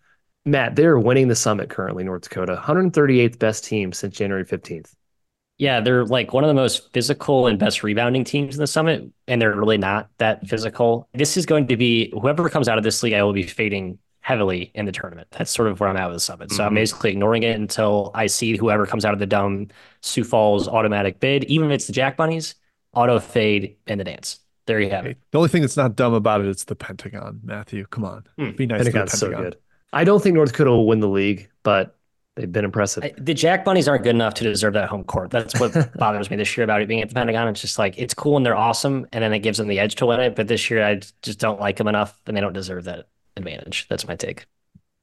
Matt, 0.45 0.77
they're 0.77 0.99
winning 0.99 1.29
the 1.29 1.35
summit 1.35 1.71
currently, 1.71 2.05
North 2.05 2.23
Dakota. 2.23 2.55
138th 2.55 3.39
best 3.39 3.65
team 3.65 3.93
since 3.93 4.17
January 4.17 4.45
15th. 4.45 4.95
Yeah, 5.57 5.81
they're 5.81 6.05
like 6.05 6.33
one 6.33 6.45
of 6.45 6.49
the 6.49 6.55
most 6.55 6.93
physical 6.93 7.47
and 7.47 7.59
best 7.59 7.83
rebounding 7.83 8.25
teams 8.25 8.57
in 8.57 8.61
the 8.61 8.67
summit, 8.67 9.09
and 9.29 9.41
they're 9.41 9.55
really 9.55 9.79
not 9.79 10.11
that 10.19 10.47
physical. 10.47 11.09
This 11.15 11.37
is 11.37 11.47
going 11.47 11.69
to 11.69 11.77
be 11.77 12.11
whoever 12.11 12.49
comes 12.49 12.69
out 12.69 12.77
of 12.77 12.85
this 12.85 13.03
league, 13.03 13.15
I 13.15 13.23
will 13.23 13.33
be 13.33 13.45
fading 13.45 13.99
heavily 14.21 14.73
in 14.75 14.85
the 14.85 14.93
tournament. 14.93 15.29
That's 15.31 15.51
sort 15.51 15.69
of 15.69 15.79
where 15.79 15.89
I'm 15.89 15.97
at 15.97 16.07
with 16.07 16.17
the 16.17 16.21
summit. 16.21 16.51
So 16.51 16.65
I'm 16.65 16.73
Mhm. 16.73 16.77
basically 16.77 17.11
ignoring 17.11 17.43
it 17.43 17.57
until 17.57 18.11
I 18.15 18.27
see 18.27 18.57
whoever 18.57 18.87
comes 18.87 19.05
out 19.05 19.13
of 19.13 19.21
the 19.21 19.27
dumb 19.27 19.69
Sioux 20.01 20.25
Falls 20.25 20.67
automatic 20.67 21.21
bid, 21.21 21.45
even 21.45 21.71
if 21.71 21.75
it's 21.75 21.87
the 21.87 21.93
Jack 21.93 22.17
Bunnies, 22.17 22.55
auto 22.95 23.19
fade 23.21 23.77
in 23.87 23.99
the 23.99 24.05
dance. 24.05 24.41
There 24.67 24.81
you 24.81 24.91
have 24.91 25.05
it. 25.07 25.19
The 25.31 25.39
only 25.39 25.49
thing 25.51 25.61
that's 25.63 25.77
not 25.77 25.95
dumb 25.97 26.15
about 26.15 26.41
it 26.41 26.47
is 26.47 26.65
the 26.65 26.75
Pentagon, 26.77 27.41
Matthew. 27.43 27.85
Come 27.87 28.05
on. 28.05 28.25
Hmm. 28.39 28.51
Be 28.53 28.67
nice 28.67 28.79
to 28.81 28.85
the 28.85 28.91
Pentagon's 28.93 29.19
so 29.19 29.31
good. 29.31 29.57
I 29.93 30.05
don't 30.05 30.23
think 30.23 30.35
North 30.35 30.51
Dakota 30.53 30.71
will 30.71 30.87
win 30.87 31.01
the 31.01 31.09
league, 31.09 31.49
but 31.63 31.97
they've 32.35 32.51
been 32.51 32.65
impressive. 32.65 33.05
I- 33.05 33.13
The 33.19 33.35
Jack 33.35 33.65
Bunnies 33.65 33.87
aren't 33.89 34.03
good 34.05 34.15
enough 34.15 34.35
to 34.35 34.45
deserve 34.45 34.73
that 34.75 34.89
home 34.89 35.05
court. 35.05 35.31
That's 35.31 35.59
what 35.61 35.73
bothers 35.99 36.31
me 36.31 36.37
this 36.37 36.57
year 36.57 36.65
about 36.65 36.81
it 36.83 36.89
being 36.89 37.03
at 37.03 37.09
the 37.11 37.15
Pentagon. 37.15 37.47
It's 37.49 37.61
just 37.61 37.79
like 37.79 37.95
it's 37.99 38.15
cool 38.15 38.37
and 38.37 38.45
they're 38.45 38.57
awesome, 38.57 39.07
and 39.13 39.23
then 39.23 39.33
it 39.33 39.41
gives 39.41 39.59
them 39.59 39.69
the 39.69 39.79
edge 39.79 39.95
to 39.97 40.07
win 40.07 40.21
it. 40.21 40.35
But 40.35 40.49
this 40.49 40.71
year, 40.71 40.85
I 40.85 41.01
just 41.23 41.39
don't 41.39 41.61
like 41.61 41.77
them 41.77 41.87
enough, 41.89 42.19
and 42.27 42.37
they 42.37 42.41
don't 42.41 42.53
deserve 42.55 42.85
that 42.85 43.07
advantage. 43.37 43.87
That's 43.89 44.09
my 44.09 44.17
take. 44.17 44.47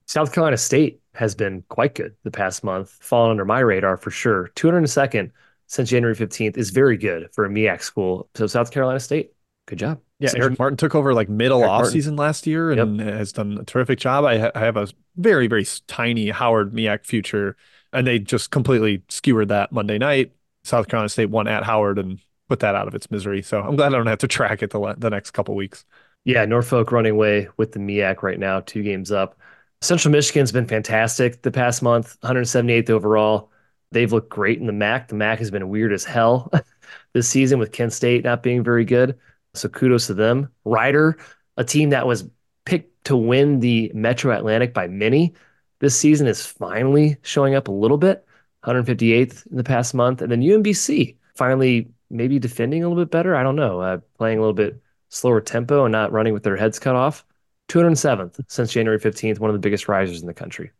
South 0.07 0.33
Carolina 0.33 0.57
State 0.57 0.99
has 1.13 1.35
been 1.35 1.63
quite 1.69 1.95
good 1.95 2.15
the 2.23 2.31
past 2.31 2.63
month, 2.63 2.89
fallen 2.99 3.31
under 3.31 3.45
my 3.45 3.59
radar 3.59 3.95
for 3.95 4.11
sure. 4.11 4.49
202nd 4.55 5.31
since 5.67 5.89
January 5.89 6.15
15th 6.15 6.57
is 6.57 6.71
very 6.71 6.97
good 6.97 7.29
for 7.31 7.45
a 7.45 7.49
MEAC 7.49 7.81
school. 7.81 8.27
So 8.35 8.45
South 8.47 8.71
Carolina 8.71 8.99
State, 8.99 9.31
good 9.67 9.79
job. 9.79 9.99
Yeah, 10.19 10.29
So 10.29 10.37
Eric 10.39 10.59
Martin 10.59 10.77
took 10.77 10.93
over 10.95 11.13
like 11.13 11.29
middle 11.29 11.59
Eric 11.61 11.69
off 11.71 11.77
Martin. 11.79 11.93
season 11.93 12.15
last 12.15 12.45
year 12.45 12.71
and 12.71 12.99
has 12.99 13.31
done 13.31 13.57
a 13.59 13.63
terrific 13.63 13.99
job. 13.99 14.23
I, 14.25 14.37
ha- 14.37 14.51
I 14.53 14.59
have 14.59 14.77
a 14.77 14.87
very 15.15 15.47
very 15.47 15.65
tiny 15.87 16.29
Howard 16.29 16.73
MEAC 16.73 17.05
future, 17.05 17.55
and 17.93 18.05
they 18.05 18.19
just 18.19 18.51
completely 18.51 19.03
skewered 19.09 19.49
that 19.49 19.71
Monday 19.71 19.97
night. 19.97 20.31
South 20.63 20.87
Carolina 20.87 21.09
State 21.09 21.29
won 21.31 21.47
at 21.47 21.63
Howard 21.63 21.97
and 21.97 22.19
put 22.49 22.59
that 22.59 22.75
out 22.75 22.87
of 22.87 22.93
its 22.93 23.09
misery. 23.09 23.41
So 23.41 23.61
I'm 23.61 23.75
glad 23.75 23.93
I 23.93 23.97
don't 23.97 24.05
have 24.07 24.19
to 24.19 24.27
track 24.27 24.61
it 24.61 24.69
the 24.69 24.79
le- 24.79 24.95
the 24.95 25.09
next 25.09 25.31
couple 25.31 25.55
weeks. 25.55 25.85
Yeah, 26.23 26.45
Norfolk 26.45 26.91
running 26.91 27.13
away 27.13 27.47
with 27.57 27.71
the 27.71 27.79
MEAC 27.79 28.21
right 28.21 28.37
now, 28.37 28.59
two 28.59 28.83
games 28.83 29.11
up. 29.11 29.39
Central 29.81 30.11
Michigan's 30.11 30.51
been 30.51 30.67
fantastic 30.67 31.41
the 31.41 31.49
past 31.49 31.81
month, 31.81 32.15
178th 32.21 32.91
overall. 32.91 33.49
They've 33.91 34.13
looked 34.13 34.29
great 34.29 34.59
in 34.59 34.67
the 34.67 34.71
MAC. 34.73 35.07
The 35.07 35.15
MAC 35.15 35.39
has 35.39 35.49
been 35.49 35.67
weird 35.69 35.91
as 35.91 36.03
hell 36.05 36.51
this 37.13 37.27
season 37.27 37.57
with 37.57 37.71
Kent 37.71 37.91
State 37.93 38.23
not 38.23 38.43
being 38.43 38.63
very 38.63 38.85
good. 38.85 39.17
So 39.53 39.69
kudos 39.69 40.07
to 40.07 40.13
them. 40.13 40.49
Rider, 40.65 41.17
a 41.57 41.63
team 41.63 41.89
that 41.89 42.07
was 42.07 42.29
picked 42.65 43.05
to 43.05 43.17
win 43.17 43.59
the 43.59 43.91
Metro 43.93 44.35
Atlantic 44.35 44.73
by 44.73 44.87
many 44.87 45.33
this 45.79 45.97
season, 45.97 46.27
is 46.27 46.45
finally 46.45 47.17
showing 47.23 47.55
up 47.55 47.67
a 47.67 47.71
little 47.71 47.97
bit. 47.97 48.25
158th 48.63 49.47
in 49.47 49.57
the 49.57 49.63
past 49.63 49.93
month. 49.93 50.21
And 50.21 50.31
then 50.31 50.41
UMBC 50.41 51.15
finally 51.35 51.89
maybe 52.09 52.39
defending 52.39 52.83
a 52.83 52.87
little 52.87 53.03
bit 53.03 53.11
better. 53.11 53.35
I 53.35 53.43
don't 53.43 53.55
know, 53.55 53.81
uh, 53.81 53.97
playing 54.17 54.37
a 54.37 54.41
little 54.41 54.53
bit 54.53 54.81
slower 55.09 55.41
tempo 55.41 55.85
and 55.85 55.91
not 55.91 56.11
running 56.11 56.33
with 56.33 56.43
their 56.43 56.55
heads 56.57 56.79
cut 56.79 56.95
off. 56.95 57.25
207th 57.69 58.39
since 58.47 58.73
January 58.73 58.99
15th, 58.99 59.39
one 59.39 59.49
of 59.49 59.53
the 59.53 59.59
biggest 59.59 59.87
risers 59.87 60.21
in 60.21 60.27
the 60.27 60.33
country. 60.33 60.71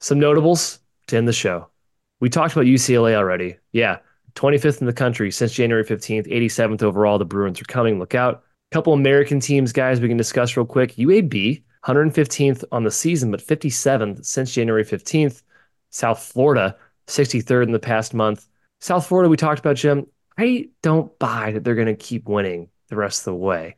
Some 0.00 0.20
notables 0.20 0.80
to 1.08 1.16
end 1.16 1.26
the 1.26 1.32
show. 1.32 1.68
We 2.20 2.30
talked 2.30 2.52
about 2.52 2.66
UCLA 2.66 3.14
already. 3.14 3.56
Yeah, 3.72 3.98
25th 4.34 4.80
in 4.80 4.86
the 4.86 4.92
country 4.92 5.30
since 5.30 5.52
January 5.52 5.84
15th, 5.84 6.26
87th 6.26 6.82
overall. 6.82 7.18
The 7.18 7.24
Bruins 7.24 7.60
are 7.60 7.64
coming. 7.64 7.98
Look 7.98 8.14
out. 8.14 8.42
Couple 8.72 8.92
American 8.92 9.38
teams, 9.40 9.72
guys, 9.72 10.00
we 10.00 10.08
can 10.08 10.16
discuss 10.16 10.56
real 10.56 10.66
quick. 10.66 10.96
UAB, 10.96 11.62
115th 11.86 12.64
on 12.72 12.82
the 12.82 12.90
season, 12.90 13.30
but 13.30 13.40
57th 13.40 14.24
since 14.24 14.52
January 14.52 14.84
15th. 14.84 15.42
South 15.90 16.20
Florida, 16.20 16.76
63rd 17.06 17.64
in 17.64 17.72
the 17.72 17.78
past 17.78 18.14
month. 18.14 18.46
South 18.80 19.06
Florida, 19.06 19.28
we 19.28 19.36
talked 19.36 19.60
about, 19.60 19.76
Jim. 19.76 20.06
I 20.36 20.68
don't 20.82 21.16
buy 21.20 21.52
that 21.52 21.62
they're 21.62 21.76
going 21.76 21.86
to 21.86 21.94
keep 21.94 22.28
winning 22.28 22.68
the 22.88 22.96
rest 22.96 23.20
of 23.20 23.24
the 23.26 23.34
way. 23.36 23.76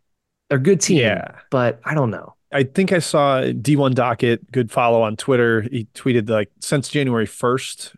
They're 0.49 0.59
a 0.59 0.63
good 0.63 0.81
team, 0.81 0.99
Yeah. 1.01 1.41
but 1.51 1.81
I 1.85 1.93
don't 1.95 2.11
know. 2.11 2.35
I 2.53 2.63
think 2.63 2.93
I 2.93 3.01
saw 3.01 3.43
D1 3.43 3.95
Docket, 3.95 4.51
good 4.51 4.71
follow 4.71 5.03
on 5.03 5.17
Twitter. 5.17 5.63
He 5.63 5.87
tweeted 5.95 6.31
like 6.31 6.51
since 6.61 6.89
January 6.89 7.27
1st, 7.27 7.95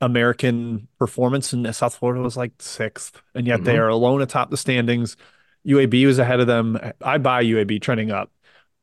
American 0.00 0.88
performance 0.98 1.52
in 1.52 1.70
South 1.72 1.94
Florida 1.96 2.22
was 2.22 2.36
like 2.36 2.52
sixth, 2.58 3.20
and 3.34 3.46
yet 3.46 3.64
they 3.64 3.74
Mhm. 3.74 3.80
are 3.80 3.88
alone 3.88 4.22
atop 4.22 4.50
the 4.50 4.56
standings. 4.56 5.16
UAB 5.64 6.06
was 6.06 6.18
ahead 6.18 6.40
of 6.40 6.46
them. 6.46 6.78
I 7.02 7.18
buy 7.18 7.42
UAB 7.42 7.78
trending 7.78 8.10
up. 8.10 8.30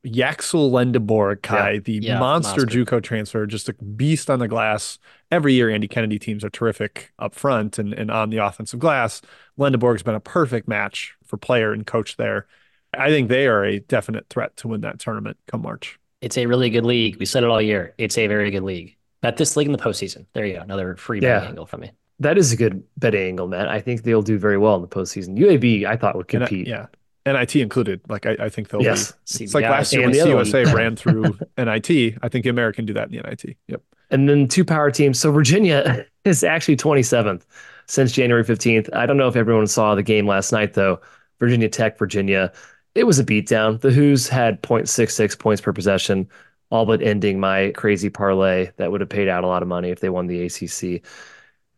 Yaxel 0.06 0.72
Lendeborg, 0.72 1.42
Ky, 1.42 1.54
Yeah. 1.56 1.80
the 1.80 1.94
Yeah, 1.94 2.20
monster, 2.20 2.62
monster. 2.62 2.80
JUCO 2.86 3.02
transfer, 3.04 3.46
just 3.46 3.68
a 3.68 3.74
beast 3.74 4.30
on 4.30 4.40
the 4.40 4.48
glass. 4.48 5.00
Every 5.32 5.54
year, 5.54 5.70
Andy 5.70 5.88
Kennedy 5.88 6.20
teams 6.20 6.44
are 6.46 6.50
terrific 6.50 7.12
up 7.20 7.34
front 7.36 7.78
and, 7.80 7.94
and 7.94 8.10
on 8.12 8.30
the 8.30 8.38
offensive 8.38 8.80
glass. 8.80 9.22
Lendeborg's 9.60 10.04
been 10.04 10.16
a 10.16 10.20
perfect 10.20 10.68
match 10.68 11.16
for 11.26 11.36
player 11.38 11.74
and 11.74 11.86
coach 11.86 12.16
there. 12.16 12.48
I 12.94 13.10
think 13.10 13.28
they 13.28 13.48
are 13.48 13.66
a 13.66 13.80
definite 13.80 14.28
threat 14.30 14.56
to 14.58 14.68
win 14.70 14.82
that 14.82 15.00
tournament 15.00 15.38
come 15.48 15.64
March. 15.64 16.00
It's 16.22 16.38
a 16.38 16.46
really 16.46 16.70
good 16.70 16.86
league. 16.86 17.18
We 17.18 17.26
said 17.26 17.44
it 17.44 17.50
all 17.50 17.62
year. 17.62 17.94
It's 17.98 18.18
a 18.18 18.28
very 18.28 18.50
good 18.52 18.64
league. 18.64 18.97
Bet 19.22 19.38
this 19.38 19.56
league 19.58 19.68
in 19.68 19.72
the 19.74 19.80
postseason. 19.80 20.26
There 20.34 20.46
you 20.46 20.54
go. 20.56 20.62
Another 20.62 20.96
free 20.96 21.20
Yeah. 21.22 21.36
betting 21.40 21.50
angle 21.50 21.66
from 21.66 21.82
me. 21.82 21.92
That 22.20 22.38
is 22.38 22.52
a 22.52 22.56
good 22.56 22.84
betting 22.98 23.22
angle, 23.28 23.48
man. 23.48 23.68
I 23.68 23.80
think 23.80 24.04
they'll 24.04 24.22
do 24.22 24.38
very 24.40 24.58
well 24.58 24.76
in 24.76 24.82
the 24.82 24.88
postseason. 24.88 25.38
UAB, 25.38 25.86
I 25.86 25.96
thought 25.98 26.16
would 26.16 26.32
And 26.34 26.44
I- 26.44 26.48
compete. 26.48 26.68
yeah. 26.68 26.88
NIT 27.26 27.58
included. 27.62 28.00
Like 28.08 28.26
I, 28.26 28.38
I 28.40 28.50
think 28.50 28.70
they'll 28.70 28.82
Yes. 28.82 29.12
be. 29.38 29.44
It's 29.44 29.54
like 29.54 29.64
Yeah, 29.64 29.72
last 29.72 29.92
year 29.92 30.02
when 30.04 30.12
the 30.12 30.22
other 30.22 30.36
one. 30.36 30.46
CUSA 30.46 30.74
ran 30.74 30.96
through 30.96 31.38
NIT. 31.58 32.16
I 32.22 32.30
think 32.30 32.44
the 32.44 32.50
American 32.50 32.86
do 32.86 32.94
that 32.94 33.10
in 33.10 33.12
the 33.12 33.22
NIT. 33.22 33.58
Yep. 33.68 33.82
And 34.12 34.30
then 34.30 34.48
two 34.48 34.64
power 34.64 34.90
teams. 34.92 35.20
So 35.20 35.32
Virginia 35.32 36.06
is 36.26 36.44
actually 36.44 36.78
27th 36.78 37.42
since 37.88 38.14
January 38.14 38.46
15th. 38.46 38.90
I 38.94 39.06
don't 39.06 39.18
know 39.18 39.28
if 39.28 39.36
everyone 39.36 39.68
saw 39.68 39.94
the 39.96 40.04
game 40.04 40.26
last 40.26 40.52
night, 40.54 40.74
though. 40.74 41.02
Virginia 41.40 41.68
Tech, 41.70 41.98
Virginia. 42.00 42.52
It 42.96 43.04
was 43.06 43.20
a 43.20 43.24
beatdown. 43.26 43.80
The 43.82 43.92
Hoos 43.92 44.28
had 44.30 44.62
0.66 44.64 45.38
points 45.38 45.62
per 45.62 45.72
possession, 45.74 46.28
all 46.70 46.86
but 46.86 47.02
ending 47.02 47.40
my 47.40 47.72
crazy 47.76 48.10
parlay 48.10 48.72
that 48.78 48.92
would 48.92 49.02
have 49.02 49.10
paid 49.10 49.28
out 49.28 49.44
a 49.44 49.48
lot 49.48 49.62
of 49.62 49.68
money 49.68 49.90
if 49.90 50.00
they 50.00 50.10
won 50.10 50.28
the 50.28 50.46
ACC. 50.46 51.06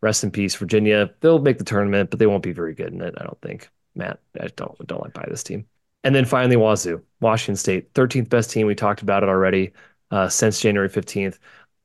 Rest 0.01 0.23
in 0.23 0.31
peace, 0.31 0.55
Virginia. 0.55 1.09
They'll 1.19 1.39
make 1.39 1.57
the 1.57 1.63
tournament, 1.63 2.09
but 2.09 2.19
they 2.19 2.27
won't 2.27 2.43
be 2.43 2.53
very 2.53 2.73
good 2.73 2.93
in 2.93 3.01
it, 3.01 3.15
I 3.17 3.23
don't 3.23 3.41
think. 3.41 3.69
Matt, 3.95 4.19
I 4.39 4.47
don't 4.55 4.87
don't 4.87 5.01
like 5.01 5.13
buy 5.13 5.25
this 5.29 5.43
team. 5.43 5.65
And 6.03 6.15
then 6.15 6.25
finally, 6.25 6.55
Wazoo, 6.55 7.03
Washington 7.19 7.57
State, 7.57 7.93
13th 7.93 8.29
best 8.29 8.49
team. 8.49 8.65
We 8.65 8.75
talked 8.75 9.01
about 9.01 9.23
it 9.23 9.29
already 9.29 9.73
uh, 10.11 10.29
since 10.29 10.61
January 10.61 10.89
15th. 10.89 11.37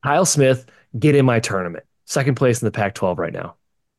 Kyle 0.04 0.24
Smith, 0.24 0.66
get 0.98 1.16
in 1.16 1.26
my 1.26 1.40
tournament. 1.40 1.84
Second 2.04 2.36
place 2.36 2.62
in 2.62 2.66
the 2.66 2.72
Pac 2.72 2.94
12 2.94 3.18
right 3.18 3.32
now. 3.32 3.56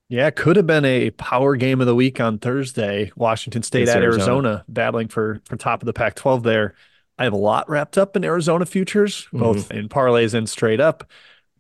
Yeah, 0.08 0.30
could 0.30 0.56
have 0.56 0.68
been 0.68 0.86
a 0.86 1.10
power 1.12 1.56
game 1.56 1.82
of 1.82 1.88
the 1.88 1.96
week 1.96 2.20
on 2.20 2.38
Thursday. 2.38 3.12
Washington 3.16 3.64
State 3.64 3.84
Against 3.84 3.98
at 3.98 4.04
Arizona. 4.04 4.50
Arizona. 4.50 4.66
battling 4.68 5.08
for 5.08 5.42
for 5.46 5.58
top 5.58 5.82
of 5.82 5.88
the 5.88 5.94
Pac-12 5.94 6.44
there. 6.44 6.76
I 7.18 7.24
have 7.24 7.34
a 7.34 7.38
lot 7.38 7.70
wrapped 7.70 7.98
up 7.98 8.16
in 8.16 8.26
Arizona 8.26 8.66
futures, 8.66 9.26
mm-hmm. 9.26 9.40
both 9.40 9.72
in 9.72 9.90
parlays 9.90 10.34
and 10.34 10.50
straight 10.50 10.80
up. 10.80 11.10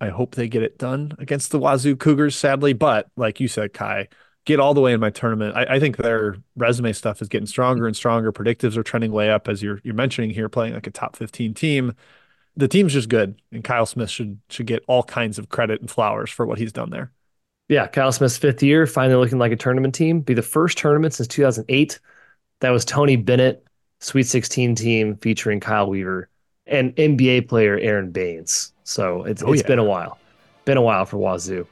I 0.01 0.10
hope 0.10 0.36
they 0.36 0.47
get 0.47 0.64
it 0.64 0.78
done 0.78 1.14
against 1.20 1.51
the 1.51 1.60
Wazoo 1.60 1.95
Cougars, 1.95 2.36
sadly. 2.36 2.74
But 2.74 3.08
like 3.16 3.39
you 3.39 3.47
said, 3.47 3.74
Ky, 3.74 4.08
get 4.45 4.60
all 4.60 4.74
the 4.74 4.82
way 4.82 4.93
in 4.93 4.99
my 4.99 5.10
tournament. 5.10 5.56
I, 5.56 5.76
I 5.76 5.80
think 5.80 5.97
their 5.97 6.38
resume 6.56 6.91
stuff 6.93 7.22
is 7.22 7.30
getting 7.30 7.47
stronger 7.47 7.88
and 7.88 7.95
stronger. 7.95 8.32
Predictives 8.32 8.76
are 8.78 8.84
trending 8.84 9.12
way 9.12 9.32
up 9.32 9.47
as 9.47 9.62
you're 9.64 9.80
you're 9.84 9.95
mentioning 9.95 10.30
here, 10.30 10.49
playing 10.49 10.74
like 10.74 10.88
a 10.88 10.91
top 10.91 11.16
15 11.16 11.53
team. 11.53 11.93
The 12.58 12.68
team's 12.68 12.93
just 12.93 13.10
good, 13.10 13.41
and 13.51 13.64
Kyle 13.64 13.86
Smith 13.86 14.10
should 14.10 14.39
should 14.49 14.68
get 14.68 14.84
all 14.88 15.03
kinds 15.03 15.39
of 15.39 15.49
credit 15.49 15.82
and 15.82 15.89
flowers 15.89 16.30
for 16.30 16.45
what 16.45 16.58
he's 16.58 16.72
done 16.74 16.89
there. 16.89 17.12
Yeah, 17.68 17.88
Kyle 17.88 18.12
Smith's 18.12 18.38
fifth 18.38 18.62
year, 18.62 18.86
finally 18.86 19.16
looking 19.16 19.39
like 19.39 19.51
a 19.51 19.58
tournament 19.58 19.95
team. 19.95 20.22
Be 20.22 20.36
the 20.36 20.41
first 20.41 20.78
tournament 20.78 21.16
since 21.16 21.28
2008. 21.28 21.99
That 22.60 22.70
was 22.70 22.86
Tony 22.86 23.16
Bennett, 23.16 23.64
Sweet 24.06 24.28
16 24.28 24.76
team 24.76 25.18
featuring 25.18 25.60
Kyle 25.60 25.89
Weaver 25.89 26.30
and 26.68 26.95
NBA 26.95 27.47
player 27.47 27.80
Aron 27.80 28.12
Baynes. 28.12 28.72
So 28.84 29.24
it's 29.24 29.41
Oh, 29.41 29.51
it's 29.51 29.64
yeah. 29.64 29.68
been 29.68 29.80
a 29.80 29.84
while. 29.84 30.20
Been 30.64 30.78
a 30.78 30.82
while 30.84 31.08
for 31.08 31.18
Wazoo. 31.18 31.66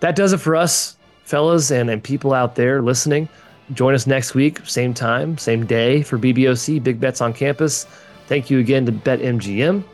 That 0.00 0.16
does 0.16 0.32
it 0.32 0.38
for 0.38 0.56
us, 0.56 0.96
fellas 1.24 1.70
and, 1.70 1.90
and 1.90 2.02
people 2.02 2.32
out 2.32 2.54
there 2.54 2.80
listening. 2.80 3.28
Join 3.74 3.92
us 3.92 4.06
next 4.06 4.34
week, 4.34 4.60
same 4.64 4.94
time, 4.94 5.36
same 5.36 5.66
day 5.66 6.02
for 6.02 6.16
BBOC, 6.16 6.82
Big 6.82 7.00
Bets 7.00 7.20
on 7.20 7.34
Campus. 7.34 7.84
Thank 8.28 8.48
you 8.48 8.60
again 8.60 8.86
to 8.86 8.92
BetMGM. 8.92 9.84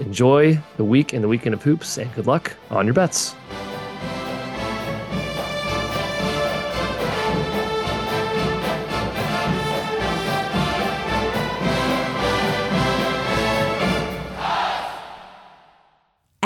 Enjoy 0.00 0.58
the 0.76 0.84
week 0.84 1.12
and 1.12 1.22
the 1.22 1.28
weekend 1.28 1.54
of 1.54 1.62
hoops, 1.62 1.98
and 1.98 2.12
good 2.16 2.26
luck 2.26 2.52
on 2.70 2.84
your 2.84 2.94
bets. 2.94 3.36